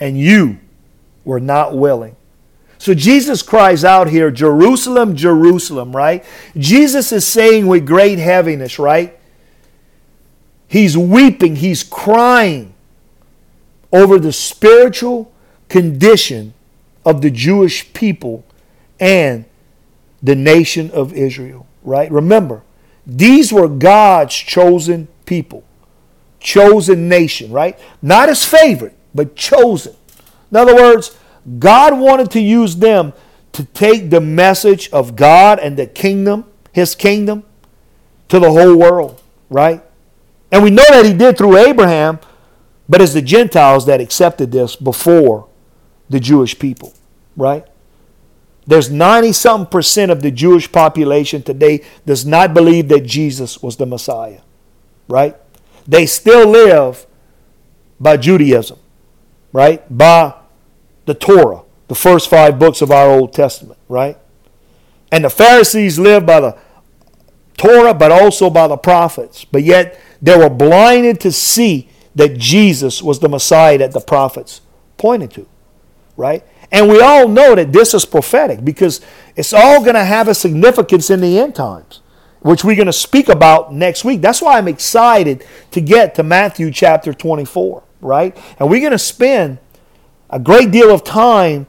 and 0.00 0.18
you 0.18 0.58
were 1.24 1.40
not 1.40 1.76
willing. 1.76 2.16
So 2.82 2.94
Jesus 2.94 3.42
cries 3.42 3.84
out 3.84 4.08
here, 4.08 4.32
Jerusalem, 4.32 5.14
Jerusalem, 5.14 5.94
right? 5.94 6.24
Jesus 6.56 7.12
is 7.12 7.24
saying 7.24 7.68
with 7.68 7.86
great 7.86 8.18
heaviness, 8.18 8.76
right? 8.76 9.16
He's 10.66 10.98
weeping, 10.98 11.54
he's 11.54 11.84
crying 11.84 12.74
over 13.92 14.18
the 14.18 14.32
spiritual 14.32 15.30
condition 15.68 16.54
of 17.06 17.22
the 17.22 17.30
Jewish 17.30 17.92
people 17.92 18.44
and 18.98 19.44
the 20.20 20.34
nation 20.34 20.90
of 20.90 21.12
Israel, 21.12 21.68
right? 21.84 22.10
Remember, 22.10 22.62
these 23.06 23.52
were 23.52 23.68
God's 23.68 24.34
chosen 24.34 25.06
people, 25.24 25.62
chosen 26.40 27.08
nation, 27.08 27.52
right? 27.52 27.78
Not 28.02 28.28
his 28.28 28.44
favorite, 28.44 28.96
but 29.14 29.36
chosen. 29.36 29.94
In 30.50 30.56
other 30.56 30.74
words, 30.74 31.16
God 31.58 31.98
wanted 31.98 32.30
to 32.32 32.40
use 32.40 32.76
them 32.76 33.12
to 33.52 33.64
take 33.64 34.10
the 34.10 34.20
message 34.20 34.88
of 34.90 35.16
God 35.16 35.58
and 35.58 35.76
the 35.76 35.86
kingdom, 35.86 36.44
his 36.72 36.94
kingdom, 36.94 37.44
to 38.28 38.38
the 38.38 38.50
whole 38.50 38.76
world, 38.76 39.20
right? 39.50 39.82
And 40.50 40.62
we 40.62 40.70
know 40.70 40.84
that 40.90 41.04
he 41.04 41.12
did 41.12 41.36
through 41.36 41.56
Abraham, 41.56 42.18
but 42.88 43.00
it's 43.00 43.12
the 43.12 43.22
Gentiles 43.22 43.86
that 43.86 44.00
accepted 44.00 44.52
this 44.52 44.76
before 44.76 45.48
the 46.08 46.20
Jewish 46.20 46.58
people, 46.58 46.92
right? 47.36 47.64
There's 48.66 48.90
90 48.90 49.32
something 49.32 49.70
percent 49.70 50.12
of 50.12 50.22
the 50.22 50.30
Jewish 50.30 50.70
population 50.70 51.42
today 51.42 51.84
does 52.06 52.24
not 52.24 52.54
believe 52.54 52.88
that 52.88 53.04
Jesus 53.04 53.62
was 53.62 53.76
the 53.76 53.86
Messiah, 53.86 54.40
right? 55.08 55.36
They 55.86 56.06
still 56.06 56.48
live 56.48 57.06
by 57.98 58.16
Judaism, 58.16 58.78
right? 59.52 59.84
By 59.96 60.34
the 61.04 61.14
Torah, 61.14 61.62
the 61.88 61.94
first 61.94 62.30
five 62.30 62.58
books 62.58 62.82
of 62.82 62.90
our 62.90 63.10
Old 63.10 63.32
Testament, 63.32 63.78
right? 63.88 64.16
And 65.10 65.24
the 65.24 65.30
Pharisees 65.30 65.98
lived 65.98 66.26
by 66.26 66.40
the 66.40 66.58
Torah, 67.56 67.94
but 67.94 68.10
also 68.10 68.50
by 68.50 68.66
the 68.66 68.76
prophets. 68.76 69.44
But 69.44 69.62
yet 69.62 70.00
they 70.20 70.36
were 70.36 70.50
blinded 70.50 71.20
to 71.20 71.32
see 71.32 71.88
that 72.14 72.38
Jesus 72.38 73.02
was 73.02 73.20
the 73.20 73.28
Messiah 73.28 73.78
that 73.78 73.92
the 73.92 74.00
prophets 74.00 74.60
pointed 74.96 75.30
to, 75.32 75.46
right? 76.16 76.44
And 76.70 76.88
we 76.88 77.00
all 77.00 77.28
know 77.28 77.54
that 77.54 77.72
this 77.72 77.92
is 77.92 78.04
prophetic 78.04 78.64
because 78.64 79.00
it's 79.36 79.52
all 79.52 79.80
going 79.80 79.94
to 79.94 80.04
have 80.04 80.28
a 80.28 80.34
significance 80.34 81.10
in 81.10 81.20
the 81.20 81.38
end 81.38 81.54
times, 81.54 82.00
which 82.40 82.64
we're 82.64 82.76
going 82.76 82.86
to 82.86 82.92
speak 82.92 83.28
about 83.28 83.74
next 83.74 84.04
week. 84.04 84.22
That's 84.22 84.40
why 84.40 84.56
I'm 84.56 84.68
excited 84.68 85.44
to 85.72 85.80
get 85.80 86.14
to 86.14 86.22
Matthew 86.22 86.70
chapter 86.70 87.12
24, 87.12 87.82
right? 88.00 88.36
And 88.58 88.70
we're 88.70 88.80
going 88.80 88.92
to 88.92 88.98
spend 88.98 89.58
a 90.32 90.38
great 90.38 90.70
deal 90.70 90.90
of 90.90 91.04
time 91.04 91.66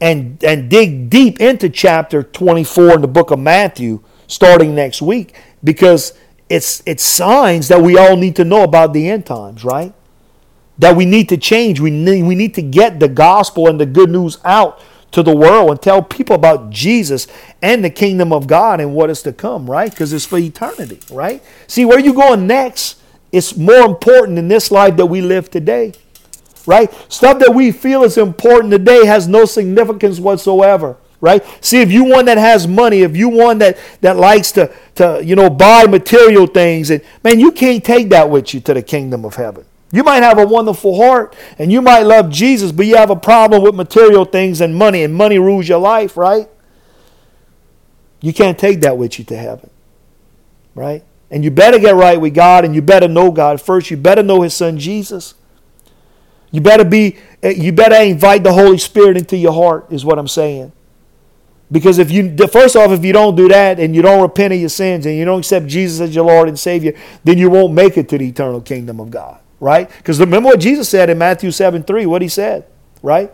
and, 0.00 0.42
and 0.42 0.68
dig 0.68 1.08
deep 1.08 1.40
into 1.40 1.68
chapter 1.68 2.22
24 2.22 2.96
in 2.96 3.00
the 3.00 3.08
book 3.08 3.30
of 3.30 3.38
Matthew 3.38 4.02
starting 4.26 4.74
next 4.74 5.00
week 5.00 5.34
because 5.62 6.12
it's, 6.48 6.82
it's 6.84 7.02
signs 7.02 7.68
that 7.68 7.80
we 7.80 7.96
all 7.96 8.16
need 8.16 8.36
to 8.36 8.44
know 8.44 8.64
about 8.64 8.92
the 8.92 9.08
end 9.08 9.24
times, 9.24 9.64
right? 9.64 9.94
That 10.78 10.96
we 10.96 11.06
need 11.06 11.28
to 11.28 11.36
change. 11.36 11.80
We 11.80 11.90
need, 11.90 12.24
we 12.24 12.34
need 12.34 12.54
to 12.54 12.62
get 12.62 12.98
the 12.98 13.08
gospel 13.08 13.68
and 13.68 13.80
the 13.80 13.86
good 13.86 14.10
news 14.10 14.38
out 14.44 14.82
to 15.12 15.22
the 15.22 15.34
world 15.36 15.70
and 15.70 15.80
tell 15.80 16.02
people 16.02 16.34
about 16.34 16.70
Jesus 16.70 17.28
and 17.60 17.84
the 17.84 17.90
kingdom 17.90 18.32
of 18.32 18.46
God 18.46 18.80
and 18.80 18.94
what 18.94 19.10
is 19.10 19.22
to 19.22 19.32
come, 19.32 19.70
right? 19.70 19.90
Because 19.90 20.12
it's 20.12 20.26
for 20.26 20.38
eternity, 20.38 20.98
right? 21.10 21.42
See, 21.68 21.84
where 21.84 22.00
you 22.00 22.12
going 22.12 22.46
next 22.46 22.98
it's 23.32 23.56
more 23.56 23.86
important 23.86 24.38
in 24.38 24.48
this 24.48 24.70
life 24.70 24.96
that 24.96 25.06
we 25.06 25.22
live 25.22 25.50
today 25.50 25.94
right? 26.66 26.92
Stuff 27.12 27.38
that 27.40 27.54
we 27.54 27.72
feel 27.72 28.04
is 28.04 28.18
important 28.18 28.70
today 28.70 29.06
has 29.06 29.28
no 29.28 29.44
significance 29.44 30.20
whatsoever, 30.20 30.96
right? 31.20 31.44
See, 31.64 31.80
if 31.80 31.90
you 31.92 32.04
one 32.04 32.24
that 32.26 32.38
has 32.38 32.66
money, 32.66 33.02
if 33.02 33.16
you 33.16 33.28
one 33.28 33.58
that 33.58 33.78
that 34.00 34.16
likes 34.16 34.52
to 34.52 34.72
to 34.96 35.20
you 35.24 35.36
know 35.36 35.50
buy 35.50 35.86
material 35.86 36.46
things, 36.46 36.90
and 36.90 37.02
man, 37.22 37.40
you 37.40 37.52
can't 37.52 37.84
take 37.84 38.10
that 38.10 38.30
with 38.30 38.54
you 38.54 38.60
to 38.60 38.74
the 38.74 38.82
kingdom 38.82 39.24
of 39.24 39.34
heaven. 39.34 39.64
You 39.92 40.02
might 40.02 40.22
have 40.22 40.38
a 40.38 40.46
wonderful 40.46 40.96
heart 40.96 41.36
and 41.58 41.70
you 41.70 41.82
might 41.82 42.04
love 42.04 42.30
Jesus, 42.30 42.72
but 42.72 42.86
you 42.86 42.96
have 42.96 43.10
a 43.10 43.16
problem 43.16 43.62
with 43.62 43.74
material 43.74 44.24
things 44.24 44.62
and 44.62 44.74
money, 44.74 45.02
and 45.02 45.14
money 45.14 45.38
rules 45.38 45.68
your 45.68 45.80
life, 45.80 46.16
right? 46.16 46.48
You 48.22 48.32
can't 48.32 48.58
take 48.58 48.80
that 48.80 48.96
with 48.96 49.18
you 49.18 49.24
to 49.26 49.36
heaven, 49.36 49.68
right? 50.74 51.04
And 51.30 51.44
you 51.44 51.50
better 51.50 51.78
get 51.78 51.94
right 51.94 52.20
with 52.20 52.34
God 52.34 52.64
and 52.64 52.74
you 52.74 52.80
better 52.80 53.08
know 53.08 53.30
God 53.30 53.60
first. 53.60 53.90
You 53.90 53.96
better 53.96 54.22
know 54.22 54.42
His 54.42 54.54
Son 54.54 54.78
Jesus. 54.78 55.34
You 56.52 56.60
better 56.60 56.84
be 56.84 57.16
eh, 57.42 57.50
you 57.50 57.72
better 57.72 57.96
invite 57.96 58.44
the 58.44 58.52
Holy 58.52 58.78
Spirit 58.78 59.16
into 59.16 59.36
your 59.36 59.52
heart 59.52 59.86
is 59.90 60.04
what 60.04 60.18
I'm 60.18 60.28
saying. 60.28 60.70
Because 61.72 61.98
if 61.98 62.10
you 62.12 62.36
first 62.48 62.76
off 62.76 62.90
if 62.90 63.04
you 63.04 63.14
don't 63.14 63.34
do 63.34 63.48
that 63.48 63.80
and 63.80 63.96
you 63.96 64.02
don't 64.02 64.20
repent 64.20 64.52
of 64.52 64.60
your 64.60 64.68
sins 64.68 65.06
and 65.06 65.16
you 65.16 65.24
don't 65.24 65.40
accept 65.40 65.66
Jesus 65.66 66.00
as 66.00 66.14
your 66.14 66.26
Lord 66.26 66.48
and 66.48 66.58
Savior, 66.58 66.92
then 67.24 67.38
you 67.38 67.48
won't 67.48 67.72
make 67.72 67.96
it 67.96 68.08
to 68.10 68.18
the 68.18 68.28
eternal 68.28 68.60
kingdom 68.60 69.00
of 69.00 69.10
God, 69.10 69.40
right? 69.58 69.90
Because 69.96 70.20
remember 70.20 70.50
what 70.50 70.60
Jesus 70.60 70.90
said 70.90 71.08
in 71.08 71.16
Matthew 71.16 71.50
7 71.50 71.82
3, 71.82 72.04
what 72.04 72.20
he 72.20 72.28
said, 72.28 72.66
right? 73.02 73.32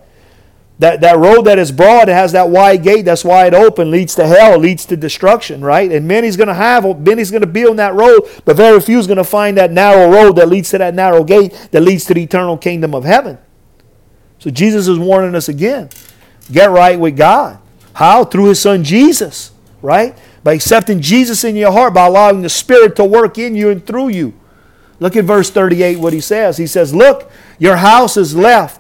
That, 0.79 1.01
that 1.01 1.19
road 1.19 1.43
that 1.43 1.59
is 1.59 1.73
broad, 1.73 2.09
it 2.09 2.13
has 2.13 2.33
that 2.33 2.51
wide 2.51 2.85
gate 2.85 3.05
that's 3.05 3.25
wide 3.25 3.53
open, 3.53 3.91
leads 3.91 4.15
to 4.15 4.27
hell, 4.27 4.59
leads 4.59 4.87
to 4.87 4.97
destruction, 4.97 5.61
right? 5.61 5.91
And 5.91 6.07
many's 6.07 6.37
going 6.37 6.49
to 6.49 6.55
have, 6.55 6.85
many's 7.01 7.33
going 7.33 7.41
to 7.41 7.49
be 7.49 7.67
on 7.67 7.77
that 7.77 7.95
road, 7.95 8.29
but 8.45 8.57
very 8.57 8.81
few 8.81 8.99
is 8.99 9.09
going 9.09 9.17
to 9.17 9.25
find 9.25 9.57
that 9.57 9.73
narrow 9.73 10.09
road 10.09 10.37
that 10.37 10.49
leads 10.49 10.71
to 10.71 10.79
that 10.79 10.95
narrow 10.95 11.25
gate 11.25 11.69
that 11.73 11.81
leads 11.81 12.05
to 12.05 12.15
the 12.15 12.23
eternal 12.23 12.57
kingdom 12.57 12.95
of 12.95 13.03
heaven. 13.03 13.39
So 14.39 14.51
Jesus 14.51 14.87
is 14.87 14.99
warning 14.99 15.35
us 15.35 15.49
again 15.49 15.91
get 16.51 16.71
right 16.71 16.99
with 16.99 17.17
God. 17.17 17.59
How? 17.93 18.25
Through 18.25 18.47
his 18.47 18.61
son 18.61 18.85
Jesus, 18.85 19.53
right? 19.83 20.17
By 20.45 20.55
accepting 20.55 21.01
Jesus 21.01 21.45
in 21.45 21.57
your 21.57 21.73
heart, 21.73 21.93
by 21.93 22.07
allowing 22.07 22.43
the 22.43 22.49
Spirit 22.49 22.97
to 22.97 23.05
work 23.05 23.37
in 23.37 23.55
you 23.55 23.71
and 23.71 23.85
through 23.85 24.09
you. 24.09 24.33
Look 25.01 25.17
at 25.17 25.25
verse 25.25 25.51
38, 25.51 25.99
what 25.99 26.13
he 26.13 26.21
says. 26.21 26.57
He 26.57 26.67
says, 26.67 26.95
Look, 26.95 27.31
your 27.59 27.77
house 27.77 28.17
is 28.17 28.35
left 28.35 28.78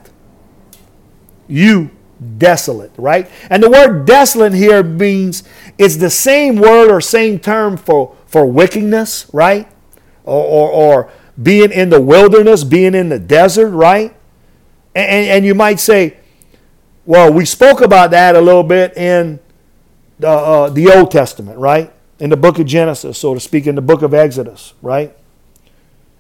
you 1.49 1.90
desolate, 2.36 2.92
right? 2.96 3.30
And 3.51 3.62
the 3.62 3.70
word 3.70 4.05
desolate 4.05 4.55
here 4.55 4.82
means 4.82 5.44
it's 5.78 5.96
the 5.96 6.11
same 6.11 6.57
word 6.57 6.90
or 6.90 7.01
same 7.01 7.38
term 7.38 7.76
for, 7.76 8.16
for 8.26 8.46
wickedness, 8.46 9.30
right? 9.32 9.68
Or, 10.24 10.44
or, 10.44 10.70
or 10.70 11.12
being 11.40 11.70
in 11.70 11.90
the 11.90 12.01
wilderness, 12.01 12.64
being 12.64 12.94
in 12.94 13.09
the 13.09 13.18
desert, 13.18 13.70
right? 13.70 14.14
And, 14.94 15.11
and, 15.11 15.26
and, 15.28 15.46
you 15.46 15.55
might 15.55 15.78
say, 15.78 16.16
well, 17.07 17.32
we 17.32 17.44
spoke 17.44 17.80
about 17.80 18.11
that 18.11 18.34
a 18.34 18.40
little 18.40 18.64
bit 18.64 18.96
in 18.96 19.38
the, 20.18 20.28
uh, 20.28 20.68
the 20.70 20.92
Old 20.92 21.11
Testament, 21.11 21.59
right? 21.59 21.92
In 22.18 22.30
the 22.30 22.36
book 22.36 22.59
of 22.59 22.66
Genesis, 22.66 23.16
so 23.16 23.34
to 23.34 23.40
speak, 23.40 23.66
in 23.66 23.76
the 23.76 23.82
book 23.82 24.03
of 24.03 24.12
Exodus, 24.12 24.74
right? 24.82 25.16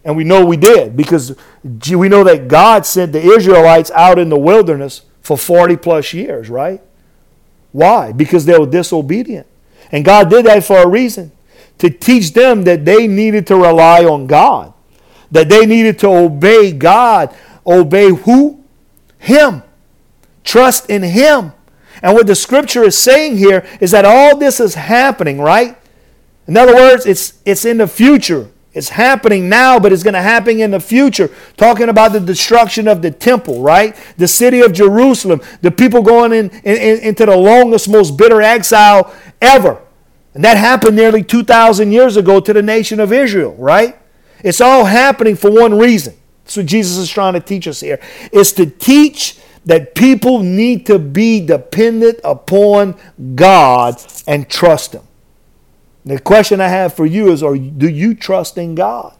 And 0.04 0.16
we 0.16 0.22
know 0.22 0.46
we 0.46 0.56
did 0.56 0.96
because 0.96 1.36
we 1.90 2.08
know 2.08 2.22
that 2.22 2.46
God 2.46 2.86
sent 2.86 3.12
the 3.12 3.20
Israelites 3.20 3.90
out 3.90 4.18
in 4.18 4.28
the 4.28 4.38
wilderness 4.38 5.02
for 5.28 5.36
40 5.36 5.76
plus 5.76 6.14
years, 6.14 6.48
right? 6.48 6.80
Why? 7.72 8.12
Because 8.12 8.46
they 8.46 8.58
were 8.58 8.64
disobedient. 8.64 9.46
And 9.92 10.02
God 10.02 10.30
did 10.30 10.46
that 10.46 10.64
for 10.64 10.78
a 10.78 10.88
reason 10.88 11.32
to 11.76 11.90
teach 11.90 12.32
them 12.32 12.62
that 12.62 12.86
they 12.86 13.06
needed 13.06 13.46
to 13.48 13.56
rely 13.56 14.06
on 14.06 14.26
God, 14.26 14.72
that 15.30 15.50
they 15.50 15.66
needed 15.66 15.98
to 15.98 16.08
obey 16.08 16.72
God. 16.72 17.36
Obey 17.66 18.08
who? 18.08 18.64
Him. 19.18 19.62
Trust 20.44 20.88
in 20.88 21.02
Him. 21.02 21.52
And 22.02 22.14
what 22.14 22.26
the 22.26 22.34
scripture 22.34 22.84
is 22.84 22.96
saying 22.96 23.36
here 23.36 23.66
is 23.82 23.90
that 23.90 24.06
all 24.06 24.38
this 24.38 24.60
is 24.60 24.76
happening, 24.76 25.42
right? 25.42 25.76
In 26.46 26.56
other 26.56 26.74
words, 26.74 27.04
it's, 27.04 27.34
it's 27.44 27.66
in 27.66 27.76
the 27.76 27.86
future. 27.86 28.48
It's 28.78 28.90
happening 28.90 29.48
now, 29.48 29.80
but 29.80 29.92
it's 29.92 30.04
going 30.04 30.14
to 30.14 30.22
happen 30.22 30.60
in 30.60 30.70
the 30.70 30.78
future. 30.78 31.30
Talking 31.56 31.88
about 31.88 32.12
the 32.12 32.20
destruction 32.20 32.86
of 32.86 33.02
the 33.02 33.10
temple, 33.10 33.60
right? 33.60 33.96
The 34.18 34.28
city 34.28 34.60
of 34.60 34.72
Jerusalem, 34.72 35.40
the 35.62 35.72
people 35.72 36.00
going 36.00 36.32
in, 36.32 36.50
in, 36.60 37.00
into 37.00 37.26
the 37.26 37.36
longest, 37.36 37.88
most 37.88 38.16
bitter 38.16 38.40
exile 38.40 39.12
ever. 39.42 39.82
And 40.32 40.44
that 40.44 40.56
happened 40.56 40.94
nearly 40.94 41.24
2,000 41.24 41.90
years 41.90 42.16
ago 42.16 42.38
to 42.38 42.52
the 42.52 42.62
nation 42.62 43.00
of 43.00 43.12
Israel, 43.12 43.56
right? 43.56 43.98
It's 44.44 44.60
all 44.60 44.84
happening 44.84 45.34
for 45.34 45.50
one 45.50 45.76
reason. 45.76 46.14
That's 46.44 46.58
what 46.58 46.66
Jesus 46.66 46.98
is 46.98 47.10
trying 47.10 47.32
to 47.32 47.40
teach 47.40 47.66
us 47.66 47.80
here. 47.80 47.98
Is 48.30 48.52
to 48.52 48.66
teach 48.66 49.40
that 49.64 49.96
people 49.96 50.38
need 50.38 50.86
to 50.86 51.00
be 51.00 51.44
dependent 51.44 52.20
upon 52.22 52.94
God 53.34 54.00
and 54.28 54.48
trust 54.48 54.92
Him. 54.92 55.07
The 56.08 56.18
question 56.18 56.58
I 56.62 56.68
have 56.68 56.94
for 56.94 57.04
you 57.04 57.30
is 57.30 57.42
are, 57.42 57.54
do 57.54 57.86
you 57.86 58.14
trust 58.14 58.56
in 58.56 58.74
God? 58.74 59.14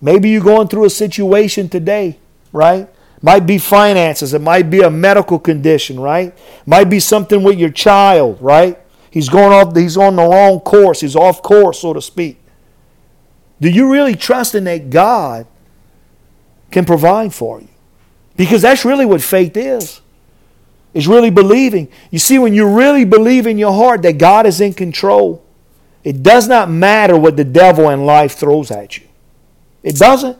Maybe 0.00 0.30
you're 0.30 0.42
going 0.42 0.68
through 0.68 0.86
a 0.86 0.90
situation 0.90 1.68
today, 1.68 2.18
right? 2.50 2.88
Might 3.20 3.46
be 3.46 3.58
finances, 3.58 4.32
it 4.32 4.40
might 4.40 4.70
be 4.70 4.80
a 4.80 4.88
medical 4.88 5.38
condition, 5.38 6.00
right? 6.00 6.36
Might 6.64 6.84
be 6.88 6.98
something 6.98 7.42
with 7.42 7.58
your 7.58 7.68
child, 7.68 8.38
right? 8.40 8.78
He's 9.10 9.28
going 9.28 9.52
off 9.52 9.76
he's 9.76 9.98
on 9.98 10.16
the 10.16 10.22
wrong 10.22 10.60
course, 10.60 11.02
he's 11.02 11.14
off 11.14 11.42
course, 11.42 11.80
so 11.80 11.92
to 11.92 12.00
speak. 12.00 12.38
Do 13.60 13.68
you 13.68 13.92
really 13.92 14.14
trust 14.14 14.54
in 14.54 14.64
that 14.64 14.88
God 14.88 15.46
can 16.70 16.86
provide 16.86 17.34
for 17.34 17.60
you? 17.60 17.68
Because 18.34 18.62
that's 18.62 18.86
really 18.86 19.04
what 19.04 19.20
faith 19.20 19.58
is. 19.58 20.00
It's 20.94 21.06
really 21.06 21.30
believing. 21.30 21.88
You 22.10 22.18
see, 22.18 22.38
when 22.38 22.54
you 22.54 22.66
really 22.66 23.04
believe 23.04 23.46
in 23.46 23.58
your 23.58 23.74
heart 23.74 24.00
that 24.02 24.16
God 24.16 24.46
is 24.46 24.62
in 24.62 24.72
control, 24.72 25.45
it 26.06 26.22
does 26.22 26.46
not 26.46 26.70
matter 26.70 27.18
what 27.18 27.36
the 27.36 27.42
devil 27.42 27.90
in 27.90 28.06
life 28.06 28.34
throws 28.36 28.70
at 28.70 28.96
you. 28.96 29.08
It 29.82 29.96
doesn't. 29.96 30.38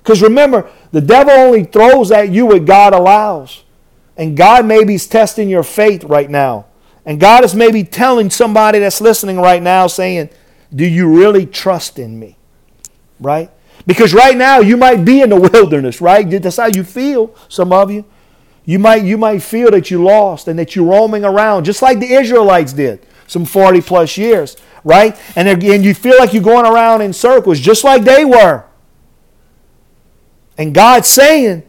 Because 0.00 0.22
remember, 0.22 0.70
the 0.92 1.00
devil 1.00 1.32
only 1.32 1.64
throws 1.64 2.12
at 2.12 2.30
you 2.30 2.46
what 2.46 2.64
God 2.64 2.94
allows. 2.94 3.64
And 4.16 4.36
God 4.36 4.64
maybe 4.66 4.94
is 4.94 5.08
testing 5.08 5.48
your 5.48 5.64
faith 5.64 6.04
right 6.04 6.30
now. 6.30 6.66
And 7.04 7.18
God 7.18 7.42
is 7.42 7.56
maybe 7.56 7.82
telling 7.82 8.30
somebody 8.30 8.78
that's 8.78 9.00
listening 9.00 9.38
right 9.38 9.60
now, 9.60 9.88
saying, 9.88 10.30
Do 10.72 10.86
you 10.86 11.12
really 11.12 11.44
trust 11.44 11.98
in 11.98 12.16
me? 12.20 12.36
Right? 13.18 13.50
Because 13.88 14.14
right 14.14 14.36
now 14.36 14.60
you 14.60 14.76
might 14.76 15.04
be 15.04 15.22
in 15.22 15.30
the 15.30 15.40
wilderness, 15.52 16.00
right? 16.00 16.22
That's 16.40 16.58
how 16.58 16.66
you 16.66 16.84
feel, 16.84 17.34
some 17.48 17.72
of 17.72 17.90
you. 17.90 18.04
You 18.64 18.78
might, 18.78 19.02
you 19.02 19.18
might 19.18 19.42
feel 19.42 19.72
that 19.72 19.90
you 19.90 20.04
lost 20.04 20.46
and 20.46 20.56
that 20.60 20.76
you're 20.76 20.86
roaming 20.86 21.24
around, 21.24 21.64
just 21.64 21.82
like 21.82 21.98
the 21.98 22.12
Israelites 22.12 22.72
did 22.72 23.04
some 23.26 23.44
40 23.44 23.80
plus 23.80 24.16
years 24.16 24.56
right? 24.84 25.18
And 25.34 25.48
again, 25.48 25.82
you 25.82 25.94
feel 25.94 26.16
like 26.18 26.32
you're 26.32 26.42
going 26.42 26.66
around 26.66 27.00
in 27.00 27.12
circles 27.12 27.58
just 27.58 27.82
like 27.82 28.04
they 28.04 28.24
were. 28.24 28.64
And 30.56 30.74
God's 30.74 31.08
saying, 31.08 31.64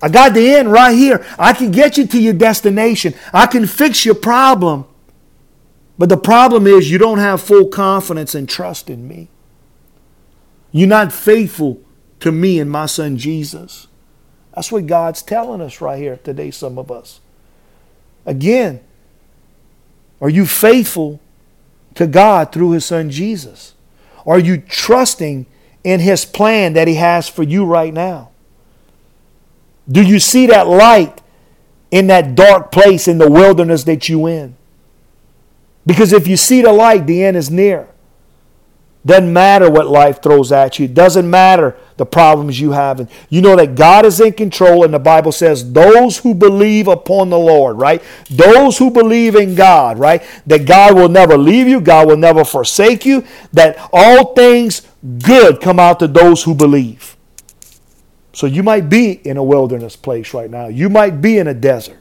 I 0.00 0.08
got 0.08 0.34
the 0.34 0.54
end 0.54 0.72
right 0.72 0.96
here. 0.96 1.26
I 1.38 1.52
can 1.52 1.70
get 1.70 1.98
you 1.98 2.06
to 2.06 2.20
your 2.20 2.32
destination. 2.32 3.14
I 3.32 3.46
can 3.46 3.66
fix 3.66 4.06
your 4.06 4.14
problem. 4.14 4.86
But 5.98 6.08
the 6.08 6.16
problem 6.16 6.66
is 6.66 6.90
you 6.90 6.98
don't 6.98 7.18
have 7.18 7.42
full 7.42 7.68
confidence 7.68 8.34
and 8.34 8.48
trust 8.48 8.88
in 8.88 9.06
me. 9.06 9.28
You're 10.72 10.88
not 10.88 11.12
faithful 11.12 11.80
to 12.20 12.32
me 12.32 12.58
and 12.58 12.70
my 12.70 12.86
son 12.86 13.16
Jesus. 13.16 13.86
That's 14.54 14.72
what 14.72 14.86
God's 14.86 15.22
telling 15.22 15.60
us 15.60 15.80
right 15.80 15.98
here 15.98 16.18
today, 16.22 16.50
some 16.50 16.78
of 16.78 16.90
us. 16.90 17.20
Again, 18.26 18.80
are 20.24 20.30
you 20.30 20.46
faithful 20.46 21.20
to 21.96 22.06
God 22.06 22.50
through 22.50 22.70
his 22.70 22.86
son 22.86 23.10
Jesus? 23.10 23.74
Are 24.26 24.38
you 24.38 24.56
trusting 24.56 25.44
in 25.84 26.00
his 26.00 26.24
plan 26.24 26.72
that 26.72 26.88
he 26.88 26.94
has 26.94 27.28
for 27.28 27.42
you 27.42 27.66
right 27.66 27.92
now? 27.92 28.30
Do 29.86 30.00
you 30.02 30.18
see 30.18 30.46
that 30.46 30.66
light 30.66 31.20
in 31.90 32.06
that 32.06 32.34
dark 32.34 32.72
place 32.72 33.06
in 33.06 33.18
the 33.18 33.30
wilderness 33.30 33.84
that 33.84 34.08
you 34.08 34.26
in? 34.26 34.56
Because 35.84 36.10
if 36.14 36.26
you 36.26 36.38
see 36.38 36.62
the 36.62 36.72
light, 36.72 37.06
the 37.06 37.22
end 37.22 37.36
is 37.36 37.50
near. 37.50 37.86
Doesn't 39.06 39.32
matter 39.32 39.70
what 39.70 39.86
life 39.86 40.22
throws 40.22 40.50
at 40.50 40.78
you. 40.78 40.86
It 40.86 40.94
doesn't 40.94 41.28
matter 41.28 41.76
the 41.98 42.06
problems 42.06 42.58
you 42.58 42.72
have. 42.72 43.00
And 43.00 43.08
you 43.28 43.42
know 43.42 43.54
that 43.54 43.74
God 43.74 44.06
is 44.06 44.18
in 44.18 44.32
control, 44.32 44.82
and 44.82 44.94
the 44.94 44.98
Bible 44.98 45.30
says, 45.30 45.72
those 45.72 46.18
who 46.18 46.34
believe 46.34 46.88
upon 46.88 47.28
the 47.28 47.38
Lord, 47.38 47.76
right? 47.76 48.02
Those 48.30 48.78
who 48.78 48.90
believe 48.90 49.36
in 49.36 49.54
God, 49.54 49.98
right? 49.98 50.22
That 50.46 50.66
God 50.66 50.94
will 50.94 51.10
never 51.10 51.36
leave 51.36 51.68
you, 51.68 51.82
God 51.82 52.08
will 52.08 52.16
never 52.16 52.44
forsake 52.44 53.04
you, 53.04 53.24
that 53.52 53.76
all 53.92 54.34
things 54.34 54.88
good 55.22 55.60
come 55.60 55.78
out 55.78 55.98
to 55.98 56.08
those 56.08 56.42
who 56.44 56.54
believe. 56.54 57.14
So 58.32 58.46
you 58.46 58.62
might 58.62 58.88
be 58.88 59.12
in 59.12 59.36
a 59.36 59.44
wilderness 59.44 59.96
place 59.96 60.32
right 60.32 60.50
now. 60.50 60.68
You 60.68 60.88
might 60.88 61.20
be 61.20 61.36
in 61.36 61.46
a 61.46 61.54
desert. 61.54 61.98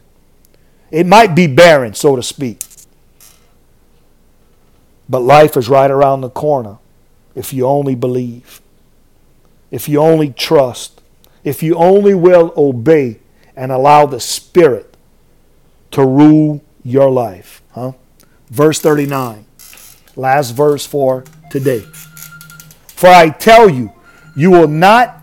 It 0.89 1.05
might 1.05 1.35
be 1.35 1.47
barren, 1.47 1.93
so 1.95 2.15
to 2.15 2.23
speak. 2.23 2.61
But 5.09 5.19
life 5.19 5.57
is 5.57 5.67
right 5.67 5.91
around 5.91 6.21
the 6.21 6.29
corner 6.29 6.77
if 7.35 7.53
you 7.53 7.65
only 7.65 7.95
believe, 7.95 8.61
if 9.71 9.89
you 9.89 9.99
only 9.99 10.31
trust, 10.31 11.01
if 11.43 11.63
you 11.63 11.75
only 11.75 12.13
will 12.13 12.53
obey 12.55 13.19
and 13.55 13.71
allow 13.71 14.05
the 14.05 14.19
Spirit 14.19 14.95
to 15.91 16.05
rule 16.05 16.63
your 16.83 17.09
life. 17.09 17.61
Huh? 17.71 17.93
Verse 18.49 18.79
39, 18.79 19.45
last 20.15 20.51
verse 20.51 20.85
for 20.85 21.23
today. 21.49 21.81
For 22.87 23.09
I 23.09 23.29
tell 23.29 23.69
you, 23.69 23.91
you 24.35 24.51
will 24.51 24.67
not 24.67 25.19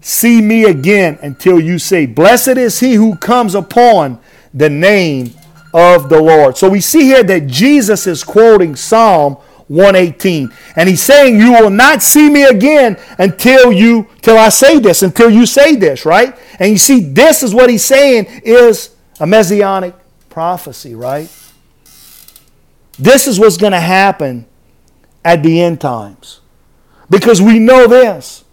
see 0.00 0.40
me 0.40 0.64
again 0.64 1.18
until 1.22 1.60
you 1.60 1.78
say, 1.78 2.06
Blessed 2.06 2.58
is 2.58 2.80
he 2.80 2.94
who 2.94 3.16
comes 3.16 3.54
upon 3.54 4.18
the 4.52 4.68
name 4.68 5.32
of 5.72 6.08
the 6.08 6.20
Lord. 6.20 6.56
So 6.56 6.68
we 6.68 6.80
see 6.80 7.04
here 7.04 7.22
that 7.22 7.46
Jesus 7.46 8.06
is 8.06 8.24
quoting 8.24 8.76
Psalm 8.76 9.36
118. 9.72 10.52
And 10.76 10.88
he's 10.88 11.02
saying, 11.02 11.40
You 11.40 11.52
will 11.52 11.70
not 11.70 12.02
see 12.02 12.28
me 12.28 12.44
again 12.44 12.98
until 13.18 13.72
you 13.72 14.06
till 14.20 14.36
I 14.36 14.50
say 14.50 14.78
this, 14.78 15.02
until 15.02 15.30
you 15.30 15.46
say 15.46 15.76
this, 15.76 16.04
right? 16.04 16.36
And 16.58 16.70
you 16.70 16.78
see, 16.78 17.00
this 17.00 17.42
is 17.42 17.54
what 17.54 17.70
he's 17.70 17.84
saying 17.84 18.26
is 18.44 18.94
a 19.18 19.26
messianic 19.26 19.94
prophecy, 20.28 20.94
right? 20.94 21.30
This 22.98 23.26
is 23.26 23.40
what's 23.40 23.56
going 23.56 23.72
to 23.72 23.80
happen 23.80 24.46
at 25.24 25.42
the 25.42 25.62
end 25.62 25.80
times. 25.80 26.40
Because 27.08 27.40
we 27.40 27.58
know 27.58 27.86
this 27.86 28.44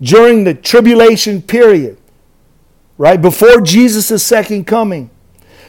during 0.00 0.44
the 0.44 0.54
tribulation 0.54 1.42
period, 1.42 1.98
right? 2.96 3.20
Before 3.20 3.60
Jesus' 3.60 4.24
second 4.24 4.66
coming. 4.66 5.10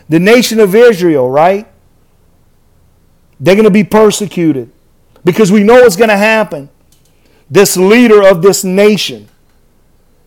The 0.07 0.19
nation 0.19 0.59
of 0.59 0.73
Israel, 0.73 1.29
right? 1.29 1.67
They're 3.39 3.55
going 3.55 3.65
to 3.65 3.71
be 3.71 3.83
persecuted 3.83 4.71
because 5.26 5.51
we 5.51 5.63
know 5.63 5.82
what's 5.82 5.97
going 5.97 6.09
to 6.09 6.17
happen. 6.17 6.69
This 7.49 7.76
leader 7.76 8.26
of 8.26 8.41
this 8.41 8.63
nation 8.63 9.28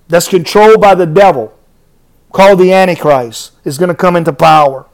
that's 0.08 0.28
controlled 0.28 0.80
by 0.80 0.94
the 0.94 1.06
devil, 1.06 1.56
called 2.32 2.58
the 2.58 2.72
Antichrist, 2.72 3.52
is 3.64 3.78
going 3.78 3.88
to 3.88 3.94
come 3.94 4.16
into 4.16 4.32
power. 4.32 4.86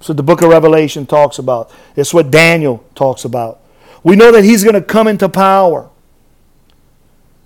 So 0.00 0.12
the 0.12 0.22
book 0.22 0.42
of 0.42 0.50
Revelation 0.50 1.06
talks 1.06 1.38
about. 1.38 1.72
It's 1.96 2.14
what 2.14 2.30
Daniel 2.30 2.84
talks 2.94 3.24
about. 3.24 3.60
We 4.04 4.14
know 4.14 4.30
that 4.30 4.44
he's 4.44 4.62
going 4.62 4.74
to 4.74 4.82
come 4.82 5.08
into 5.08 5.28
power. 5.28 5.90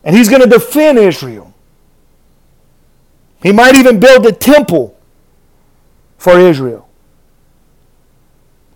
And 0.04 0.16
he's 0.16 0.28
going 0.28 0.42
to 0.42 0.48
defend 0.48 0.98
Israel. 0.98 1.54
He 3.42 3.52
might 3.52 3.76
even 3.76 4.00
build 4.00 4.26
a 4.26 4.32
temple 4.32 4.98
for 6.18 6.38
Israel. 6.38 6.88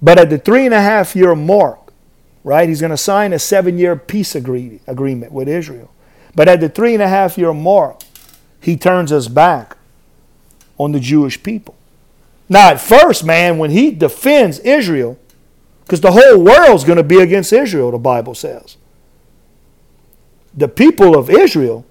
But 0.00 0.18
at 0.18 0.30
the 0.30 0.38
three 0.38 0.64
and 0.64 0.74
a 0.74 0.80
half 0.80 1.16
year 1.16 1.34
mark, 1.34 1.85
right, 2.46 2.68
he's 2.68 2.80
going 2.80 2.90
to 2.92 2.96
sign 2.96 3.32
a 3.32 3.40
seven 3.40 3.76
year 3.76 3.96
peace 3.96 4.36
agree- 4.36 4.80
agreement 4.86 5.32
with 5.32 5.48
Israel. 5.48 5.90
But 6.36 6.48
at 6.48 6.60
the 6.60 6.68
three 6.68 6.94
and 6.94 7.02
a 7.02 7.08
half 7.08 7.36
year 7.36 7.52
mark, 7.52 8.02
he 8.60 8.76
turns 8.76 9.10
us 9.10 9.26
back 9.26 9.76
on 10.78 10.92
the 10.92 11.00
Jewish 11.00 11.42
people. 11.42 11.74
Now, 12.48 12.70
at 12.70 12.80
first, 12.80 13.24
man, 13.24 13.58
when 13.58 13.72
he 13.72 13.90
defends 13.90 14.60
Israel, 14.60 15.18
because 15.82 16.00
the 16.00 16.12
whole 16.12 16.38
world's 16.38 16.84
going 16.84 16.98
to 16.98 17.02
be 17.02 17.18
against 17.18 17.52
Israel, 17.52 17.90
the 17.90 17.98
Bible 17.98 18.36
says. 18.36 18.76
The 20.54 20.68
people 20.68 21.18
of 21.18 21.28
Israel, 21.28 21.84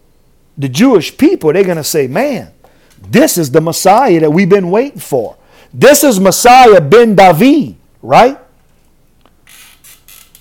the 0.58 0.70
Jewish 0.70 1.18
people, 1.18 1.51
they're 1.51 1.66
going 1.66 1.76
to 1.76 1.84
say, 1.84 2.08
man, 2.08 2.53
this 3.01 3.38
is 3.38 3.51
the 3.51 3.62
Messiah 3.62 4.22
that 4.22 4.32
we've 4.32 4.49
been 4.49 4.72
waiting 4.72 4.99
for. 4.99 5.36
This 5.74 6.06
is 6.06 6.18
Messiah 6.18 6.80
ben 6.80 7.14
David, 7.14 7.76
right? 8.01 8.39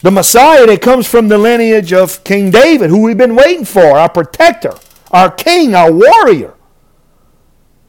The 0.04 0.10
Messiah 0.10 0.66
that 0.66 0.82
comes 0.82 1.08
from 1.08 1.28
the 1.28 1.38
lineage 1.38 1.90
of 1.90 2.22
King 2.24 2.50
David, 2.50 2.90
who 2.90 3.00
we've 3.00 3.16
been 3.16 3.34
waiting 3.34 3.64
for, 3.64 3.96
our 3.96 4.10
protector, 4.10 4.74
our 5.10 5.30
king, 5.30 5.74
our 5.74 5.90
warrior. 5.90 6.52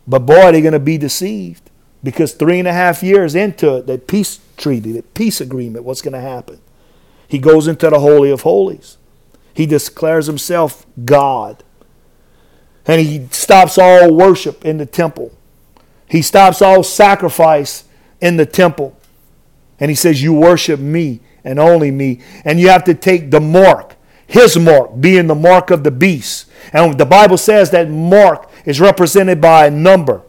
But 0.07 0.19
boy, 0.19 0.53
they're 0.53 0.61
going 0.61 0.71
to 0.71 0.79
be 0.79 0.97
deceived 0.97 1.69
because 2.05 2.31
three 2.31 2.57
and 2.57 2.69
a 2.69 2.71
half 2.71 3.03
years 3.03 3.35
into 3.35 3.75
it, 3.75 3.87
that 3.87 4.07
peace 4.07 4.39
treaty, 4.55 4.93
that 4.93 5.13
peace 5.13 5.41
agreement, 5.41 5.83
what's 5.83 6.01
going 6.01 6.13
to 6.13 6.21
happen? 6.21 6.61
He 7.27 7.37
goes 7.37 7.67
into 7.67 7.89
the 7.89 7.99
Holy 7.99 8.31
of 8.31 8.43
Holies. 8.43 8.95
He 9.53 9.65
declares 9.65 10.27
himself 10.27 10.85
God. 11.03 11.65
And 12.85 13.01
he 13.01 13.27
stops 13.31 13.77
all 13.77 14.13
worship 14.13 14.63
in 14.63 14.77
the 14.77 14.85
temple. 14.85 15.33
He 16.09 16.21
stops 16.21 16.61
all 16.61 16.81
sacrifice 16.81 17.83
in 18.21 18.37
the 18.37 18.45
temple. 18.45 18.97
And 19.81 19.91
he 19.91 19.95
says, 19.95 20.23
You 20.23 20.31
worship 20.31 20.79
me 20.79 21.19
and 21.45 21.59
only 21.59 21.91
me. 21.91 22.19
And 22.43 22.59
you 22.59 22.67
have 22.69 22.83
to 22.85 22.93
take 22.93 23.31
the 23.31 23.39
mark, 23.39 23.95
his 24.27 24.57
mark, 24.57 24.99
being 24.99 25.27
the 25.27 25.35
mark 25.35 25.71
of 25.71 25.83
the 25.83 25.91
beast. 25.91 26.47
And 26.73 26.97
the 26.97 27.05
Bible 27.05 27.37
says 27.37 27.69
that 27.71 27.89
mark 27.89 28.49
is 28.65 28.81
represented 28.81 29.39
by 29.39 29.67
a 29.67 29.71
number. 29.71 30.23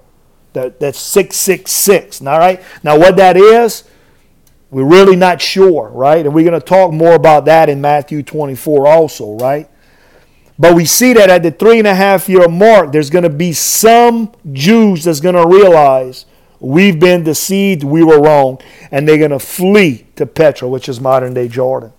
That, 0.52 0.78
that's 0.78 1.00
666. 1.00 2.20
All 2.20 2.38
right? 2.38 2.62
Now, 2.82 2.98
what 2.98 3.16
that 3.16 3.36
is, 3.36 3.84
we're 4.70 4.84
really 4.84 5.16
not 5.16 5.40
sure, 5.40 5.88
right? 5.88 6.24
And 6.24 6.34
we're 6.34 6.48
going 6.48 6.60
to 6.60 6.64
talk 6.66 6.92
more 6.92 7.14
about 7.14 7.46
that 7.46 7.68
in 7.68 7.80
Matthew 7.80 8.22
24 8.22 8.86
also, 8.86 9.36
right? 9.38 9.68
But 10.58 10.74
we 10.74 10.86
see 10.86 11.12
that 11.12 11.28
at 11.28 11.42
the 11.42 11.50
three 11.50 11.78
and 11.78 11.86
a 11.86 11.94
half 11.94 12.28
year 12.28 12.48
mark, 12.48 12.92
there's 12.92 13.10
going 13.10 13.24
to 13.24 13.30
be 13.30 13.52
some 13.52 14.32
Jews 14.52 15.04
that's 15.04 15.20
going 15.20 15.34
to 15.34 15.46
realize 15.46 16.26
we've 16.60 16.98
been 16.98 17.24
deceived, 17.24 17.84
we 17.84 18.02
were 18.02 18.20
wrong, 18.20 18.58
and 18.90 19.06
they're 19.08 19.18
going 19.18 19.30
to 19.30 19.38
flee 19.38 20.06
to 20.16 20.26
Petra, 20.26 20.68
which 20.68 20.88
is 20.88 21.00
modern 21.00 21.34
day 21.34 21.48
Jordan. 21.48 21.92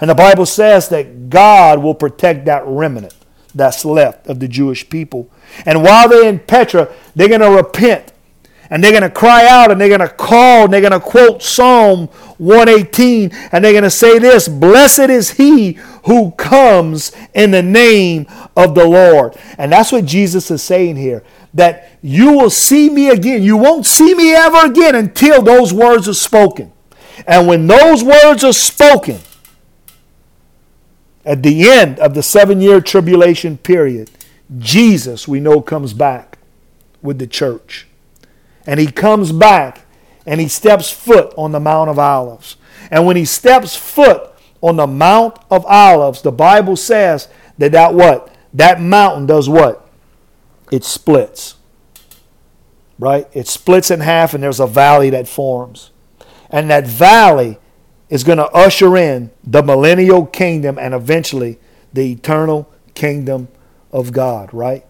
And 0.00 0.10
the 0.10 0.14
Bible 0.14 0.46
says 0.46 0.88
that 0.88 1.30
God 1.30 1.82
will 1.82 1.94
protect 1.94 2.46
that 2.46 2.64
remnant 2.66 3.14
that's 3.54 3.84
left 3.84 4.26
of 4.26 4.40
the 4.40 4.48
Jewish 4.48 4.88
people. 4.88 5.30
And 5.64 5.82
while 5.82 6.08
they're 6.08 6.28
in 6.28 6.40
Petra, 6.40 6.92
they're 7.14 7.28
going 7.28 7.40
to 7.40 7.50
repent 7.50 8.12
and 8.70 8.82
they're 8.82 8.90
going 8.90 9.02
to 9.02 9.10
cry 9.10 9.46
out 9.46 9.70
and 9.70 9.80
they're 9.80 9.88
going 9.88 10.00
to 10.00 10.08
call 10.08 10.64
and 10.64 10.72
they're 10.72 10.80
going 10.80 10.92
to 10.92 11.00
quote 11.00 11.42
Psalm 11.42 12.08
118 12.38 13.30
and 13.52 13.64
they're 13.64 13.72
going 13.72 13.84
to 13.84 13.90
say 13.90 14.18
this 14.18 14.48
Blessed 14.48 15.10
is 15.10 15.32
he 15.32 15.72
who 16.06 16.32
comes 16.32 17.12
in 17.34 17.50
the 17.50 17.62
name 17.62 18.26
of 18.56 18.74
the 18.74 18.84
Lord. 18.86 19.36
And 19.58 19.72
that's 19.72 19.92
what 19.92 20.04
Jesus 20.04 20.50
is 20.50 20.62
saying 20.62 20.96
here 20.96 21.24
that 21.54 21.98
you 22.02 22.32
will 22.32 22.50
see 22.50 22.90
me 22.90 23.08
again. 23.08 23.42
You 23.42 23.56
won't 23.56 23.86
see 23.86 24.14
me 24.14 24.34
ever 24.34 24.66
again 24.66 24.94
until 24.96 25.40
those 25.40 25.72
words 25.72 26.08
are 26.08 26.14
spoken. 26.14 26.72
And 27.26 27.46
when 27.46 27.66
those 27.68 28.02
words 28.02 28.42
are 28.42 28.52
spoken, 28.52 29.20
at 31.24 31.42
the 31.42 31.70
end 31.70 31.98
of 32.00 32.14
the 32.14 32.22
seven 32.22 32.60
year 32.60 32.80
tribulation 32.80 33.56
period, 33.56 34.10
Jesus, 34.58 35.26
we 35.26 35.40
know, 35.40 35.60
comes 35.60 35.94
back 35.94 36.38
with 37.00 37.18
the 37.18 37.26
church. 37.26 37.86
And 38.66 38.80
he 38.80 38.86
comes 38.86 39.32
back 39.32 39.83
and 40.26 40.40
he 40.40 40.48
steps 40.48 40.90
foot 40.90 41.32
on 41.36 41.52
the 41.52 41.60
Mount 41.60 41.90
of 41.90 41.98
Olives. 41.98 42.56
And 42.90 43.06
when 43.06 43.16
he 43.16 43.24
steps 43.24 43.76
foot 43.76 44.30
on 44.60 44.76
the 44.76 44.86
Mount 44.86 45.38
of 45.50 45.64
Olives, 45.66 46.22
the 46.22 46.32
Bible 46.32 46.76
says 46.76 47.28
that 47.58 47.72
that 47.72 47.94
what? 47.94 48.34
That 48.52 48.80
mountain 48.80 49.26
does 49.26 49.48
what? 49.48 49.88
It 50.70 50.84
splits. 50.84 51.56
Right? 52.98 53.28
It 53.32 53.48
splits 53.48 53.90
in 53.90 54.00
half 54.00 54.34
and 54.34 54.42
there's 54.42 54.60
a 54.60 54.66
valley 54.66 55.10
that 55.10 55.28
forms. 55.28 55.90
And 56.50 56.70
that 56.70 56.86
valley 56.86 57.58
is 58.08 58.22
going 58.22 58.38
to 58.38 58.48
usher 58.50 58.96
in 58.96 59.30
the 59.42 59.62
millennial 59.62 60.26
kingdom 60.26 60.78
and 60.78 60.94
eventually 60.94 61.58
the 61.92 62.12
eternal 62.12 62.70
kingdom 62.94 63.48
of 63.92 64.12
God, 64.12 64.52
right? 64.54 64.86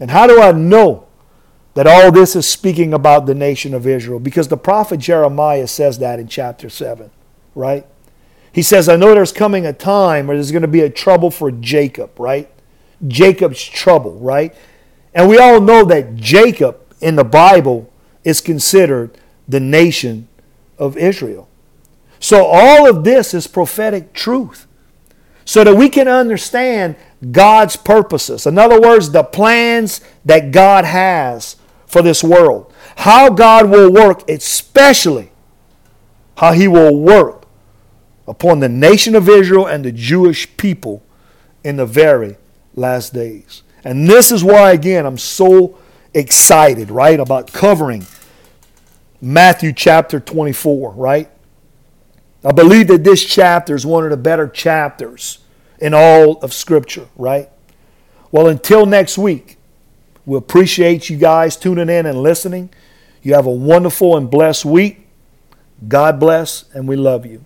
And 0.00 0.10
how 0.10 0.26
do 0.26 0.40
I 0.40 0.52
know 0.52 1.06
that 1.74 1.86
all 1.86 2.10
this 2.12 2.36
is 2.36 2.46
speaking 2.46 2.94
about 2.94 3.26
the 3.26 3.34
nation 3.34 3.74
of 3.74 3.86
Israel? 3.86 4.20
Because 4.20 4.48
the 4.48 4.56
prophet 4.56 4.98
Jeremiah 4.98 5.66
says 5.66 5.98
that 5.98 6.18
in 6.18 6.28
chapter 6.28 6.68
7, 6.68 7.10
right? 7.54 7.86
He 8.52 8.62
says, 8.62 8.88
I 8.88 8.96
know 8.96 9.14
there's 9.14 9.32
coming 9.32 9.66
a 9.66 9.72
time 9.72 10.26
where 10.26 10.36
there's 10.36 10.52
going 10.52 10.62
to 10.62 10.68
be 10.68 10.82
a 10.82 10.90
trouble 10.90 11.30
for 11.30 11.50
Jacob, 11.50 12.18
right? 12.18 12.48
Jacob's 13.06 13.62
trouble, 13.62 14.18
right? 14.20 14.54
And 15.12 15.28
we 15.28 15.38
all 15.38 15.60
know 15.60 15.84
that 15.84 16.14
Jacob 16.14 16.80
in 17.00 17.16
the 17.16 17.24
Bible 17.24 17.92
is 18.22 18.40
considered 18.40 19.18
the 19.48 19.60
nation 19.60 20.28
of 20.78 20.96
Israel. 20.96 21.48
So 22.20 22.46
all 22.46 22.88
of 22.88 23.04
this 23.04 23.34
is 23.34 23.46
prophetic 23.46 24.12
truth 24.12 24.66
so 25.44 25.62
that 25.64 25.74
we 25.74 25.88
can 25.88 26.08
understand 26.08 26.96
God's 27.30 27.76
purposes. 27.76 28.46
In 28.46 28.58
other 28.58 28.80
words, 28.80 29.10
the 29.10 29.22
plans 29.22 30.00
that 30.24 30.50
God 30.50 30.84
has 30.84 31.56
for 31.94 32.02
this 32.02 32.24
world. 32.24 32.72
How 32.96 33.30
God 33.30 33.70
will 33.70 33.88
work, 33.88 34.28
especially 34.28 35.30
how 36.36 36.50
He 36.50 36.66
will 36.66 36.96
work 36.96 37.46
upon 38.26 38.58
the 38.58 38.68
nation 38.68 39.14
of 39.14 39.28
Israel 39.28 39.66
and 39.66 39.84
the 39.84 39.92
Jewish 39.92 40.56
people 40.56 41.04
in 41.62 41.76
the 41.76 41.86
very 41.86 42.36
last 42.74 43.14
days. 43.14 43.62
And 43.84 44.08
this 44.08 44.32
is 44.32 44.42
why, 44.42 44.72
again, 44.72 45.06
I'm 45.06 45.18
so 45.18 45.78
excited, 46.12 46.90
right, 46.90 47.20
about 47.20 47.52
covering 47.52 48.04
Matthew 49.20 49.72
chapter 49.72 50.18
24, 50.18 50.94
right? 50.94 51.30
I 52.44 52.50
believe 52.50 52.88
that 52.88 53.04
this 53.04 53.24
chapter 53.24 53.76
is 53.76 53.86
one 53.86 54.02
of 54.02 54.10
the 54.10 54.16
better 54.16 54.48
chapters 54.48 55.38
in 55.78 55.94
all 55.94 56.40
of 56.40 56.52
Scripture, 56.52 57.06
right? 57.14 57.50
Well, 58.32 58.48
until 58.48 58.84
next 58.84 59.16
week, 59.16 59.58
we 60.26 60.38
appreciate 60.38 61.10
you 61.10 61.16
guys 61.16 61.56
tuning 61.56 61.88
in 61.88 62.06
and 62.06 62.22
listening. 62.22 62.70
You 63.22 63.34
have 63.34 63.46
a 63.46 63.50
wonderful 63.50 64.16
and 64.16 64.30
blessed 64.30 64.64
week. 64.64 65.06
God 65.86 66.18
bless, 66.18 66.64
and 66.74 66.88
we 66.88 66.96
love 66.96 67.26
you. 67.26 67.44